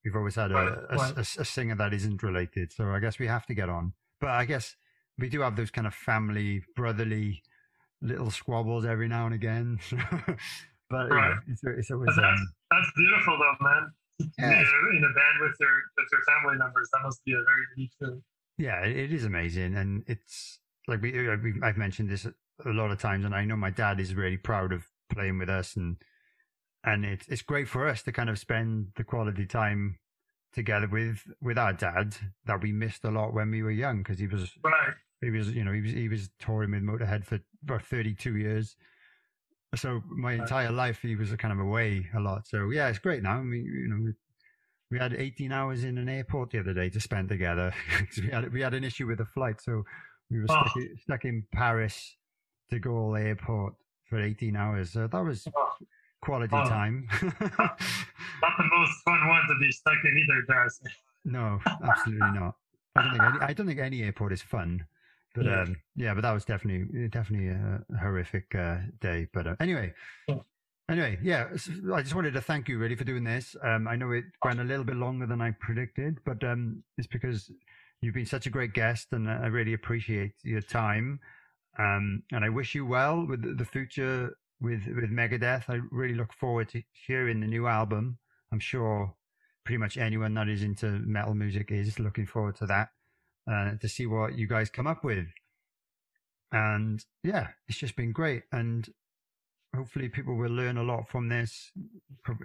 [0.03, 2.73] we've always had a, a, a- a singer that isn't related.
[2.73, 3.93] So I guess we have to get on.
[4.19, 4.75] But I guess
[5.17, 7.43] we do have those kind of family, brotherly
[8.03, 9.79] little squabbles every now and again.
[10.89, 11.37] but yeah, Right.
[11.47, 13.91] it's, it's always that's, um, that's beautiful though, man.
[14.37, 14.59] Yeah.
[14.59, 17.91] in a band with your, with your family members, that must be a very unique
[17.99, 18.21] feeling.
[18.57, 22.69] Yeah, it it is amazing, and it's like we, uh, we I've mentioned this a
[22.69, 25.75] lot of times, and I know my dad is really proud of playing with us,
[25.75, 25.97] and
[26.83, 29.97] and it's it's great for us to kind of spend the quality time
[30.53, 32.15] together with with our dad
[32.45, 34.93] that we missed a lot when we were young because he was Right.
[35.21, 38.37] he was you know he was he was touring with Motorhead for about thirty two
[38.37, 38.75] years.
[39.75, 42.47] So my entire life he was kind of away a lot.
[42.47, 43.37] So yeah, it's great now.
[43.39, 44.13] I mean, you know,
[44.91, 47.73] we, had 18 hours in an airport the other day to spend together.
[48.21, 49.83] we had we had an issue with the flight, so
[50.29, 50.73] we were stuck, ah.
[50.77, 50.81] Oh.
[50.81, 52.15] i- stuck in Paris
[52.69, 53.73] de Gaulle airport
[54.07, 54.91] for 18 hours.
[54.91, 55.71] So that was Oh,
[56.21, 56.69] quality Oh.
[56.69, 57.07] time.
[58.41, 60.67] not the most fun one to be stuck in either, I
[61.25, 62.55] no, absolutely not.
[62.95, 64.85] I don't think any, I don't think any airport is fun.
[65.33, 65.61] But Yeah.
[65.63, 69.27] um, yeah, but that was definitely definitely a horrific uh, day.
[69.33, 69.93] But uh, anyway,
[70.27, 70.39] Yeah.
[70.89, 71.47] anyway, yeah,
[71.93, 73.55] I just wanted to thank you really for doing this.
[73.63, 77.07] Um, I know it went a little bit longer than I predicted, but um, it's
[77.07, 77.51] because
[78.01, 81.19] you've been such a great guest, and I really appreciate your time.
[81.79, 85.67] Um, and I wish you well with the- the future with with Megadeth.
[85.67, 88.19] I really look forward to hearing the new album.
[88.53, 89.15] I'm sure
[89.65, 92.89] pretty much anyone that is into metal music is looking forward to that
[93.51, 95.25] uh, to see what you guys come up with.
[96.51, 98.43] And yeah, it's just been great.
[98.51, 98.87] And
[99.75, 101.71] hopefully people will learn a lot from this.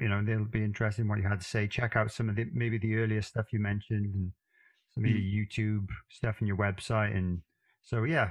[0.00, 1.68] You know, they'll be interested in what you had to say.
[1.68, 4.32] Check out some of the, maybe the earlier stuff you mentioned and
[4.94, 7.14] some of your YouTube stuff and your website.
[7.14, 7.42] And
[7.82, 8.30] so, yeah,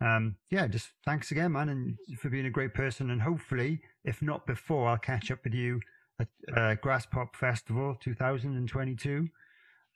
[0.00, 3.10] um, yeah, just thanks again, man, and for being a great person.
[3.10, 5.80] And hopefully, if not before, I'll catch up with you
[6.20, 9.28] uh, Graspop Festival 2022.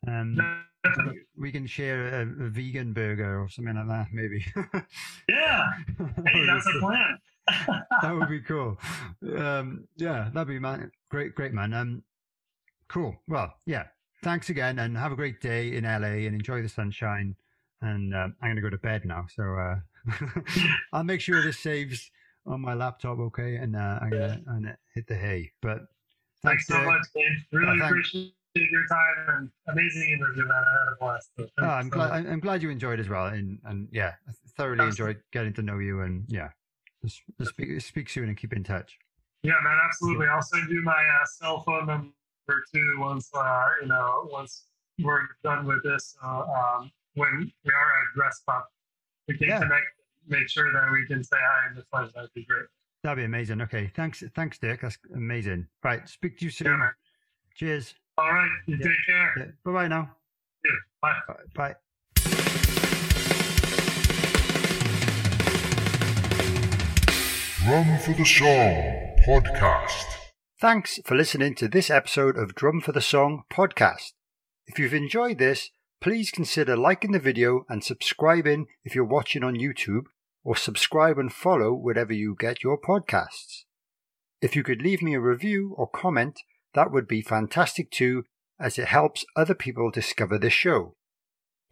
[0.07, 0.39] Um,
[1.39, 4.45] we can share a, a vegan burger or something like that, maybe.
[5.29, 5.67] Yeah.
[6.27, 7.19] Hey, that's a plan.
[8.03, 8.79] that would be cool.
[9.37, 10.91] Um, yeah, that'd be man.
[11.11, 11.73] Great, great man.
[11.73, 12.03] Um,
[12.89, 13.17] cool.
[13.29, 13.85] Well, yeah.
[14.23, 17.37] Thanks again, and have a great day in LA, and enjoy the sunshine.
[17.81, 19.77] And um, I'm gonna go to bed now, so uh,
[20.93, 22.11] I'll make sure this saves
[22.47, 23.57] on my laptop, okay?
[23.57, 25.53] And uh, I'm gonna, I'm gonna hit the hay.
[25.63, 25.87] But
[26.43, 27.25] Thanks so much, Dave.
[27.53, 27.87] Really thanks.
[27.87, 30.53] appreciate your time and amazing interview, man.
[30.53, 31.31] I had a blast.
[31.39, 32.13] So Oh, I'm so glad.
[32.13, 35.15] I'm I'm glad you enjoyed as well, and and yeah, I thoroughly Absolutely.
[35.15, 36.49] enjoyed getting to know you, and yeah,
[37.05, 38.97] just, just speak speak soon and keep in touch.
[39.43, 40.27] Yeah, man, absolutely.
[40.29, 42.13] I'll send you my uh, cell phone number
[42.75, 44.65] too once uh, you know once
[45.03, 46.17] we're done with this.
[46.25, 48.65] Uh, um, when we are at Graspop,
[49.29, 49.59] we can Yeah.
[49.61, 49.87] connect.
[50.27, 52.13] Make sure that we can say hi in the flesh.
[52.15, 52.67] That'd be great.
[53.03, 53.63] That'd be amazing.
[53.63, 54.83] Okay, thanks, thanks, Dirk.
[54.83, 55.69] That's amazing.
[55.83, 56.67] Right, speak to you soon.
[56.69, 56.91] Yeah.
[57.55, 57.95] Cheers.
[58.19, 58.87] All right, you Yeah.
[58.87, 59.35] take care.
[59.39, 59.45] Yeah.
[59.65, 60.17] Bye bye now.
[60.65, 60.71] Yeah,
[61.01, 61.21] bye.
[61.55, 61.75] Bye.
[61.75, 61.75] Bye.
[67.63, 70.05] Drum for the Song podcast.
[70.61, 74.13] Thanks for listening to this episode of Drum for the Song podcast.
[74.67, 75.71] If you've enjoyed this,
[76.01, 80.05] please consider liking the video and subscribing if you're watching on YouTube,
[80.45, 83.65] or subscribe and follow wherever you get your podcasts.
[84.41, 86.41] If you could leave me a review or comment,
[86.75, 88.25] that would be fantastic too,
[88.59, 90.95] as it helps other people discover this show.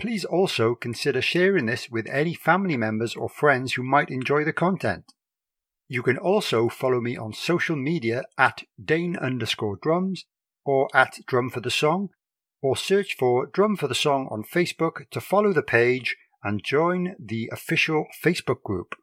[0.01, 4.53] Please also consider sharing this with any family members or friends who might enjoy the
[4.53, 5.13] content.
[5.89, 10.25] You can also follow me on social media at Dane underscore drums
[10.65, 12.11] or at Drum for the Song,
[12.61, 17.15] or search for Drum for the Song on Facebook to follow the page and join
[17.19, 18.95] the official Facebook group.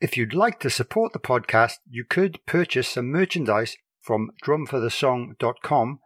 [0.00, 6.00] If you'd like to support the podcast, you could purchase some merchandise from drumforthesong.com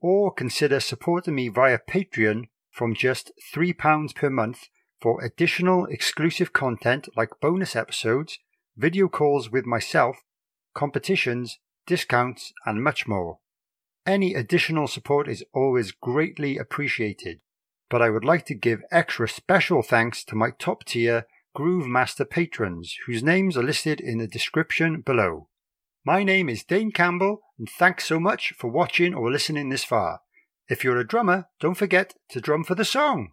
[0.00, 4.68] or consider supporting me via Patreon from just £3 per month
[5.00, 8.38] for additional exclusive content like bonus episodes,
[8.76, 10.16] video calls with myself,
[10.74, 13.38] competitions, discounts, and much more.
[14.04, 17.40] Any additional support is always greatly appreciated,
[17.88, 22.24] but I would like to give extra special thanks to my top tier Groove Master
[22.24, 25.48] patrons, whose names are listed in the description below.
[26.04, 30.20] My name is Dane Campbell, and thanks so much for watching or listening this far.
[30.68, 33.30] If you're a drummer, don't forget to drum for the song.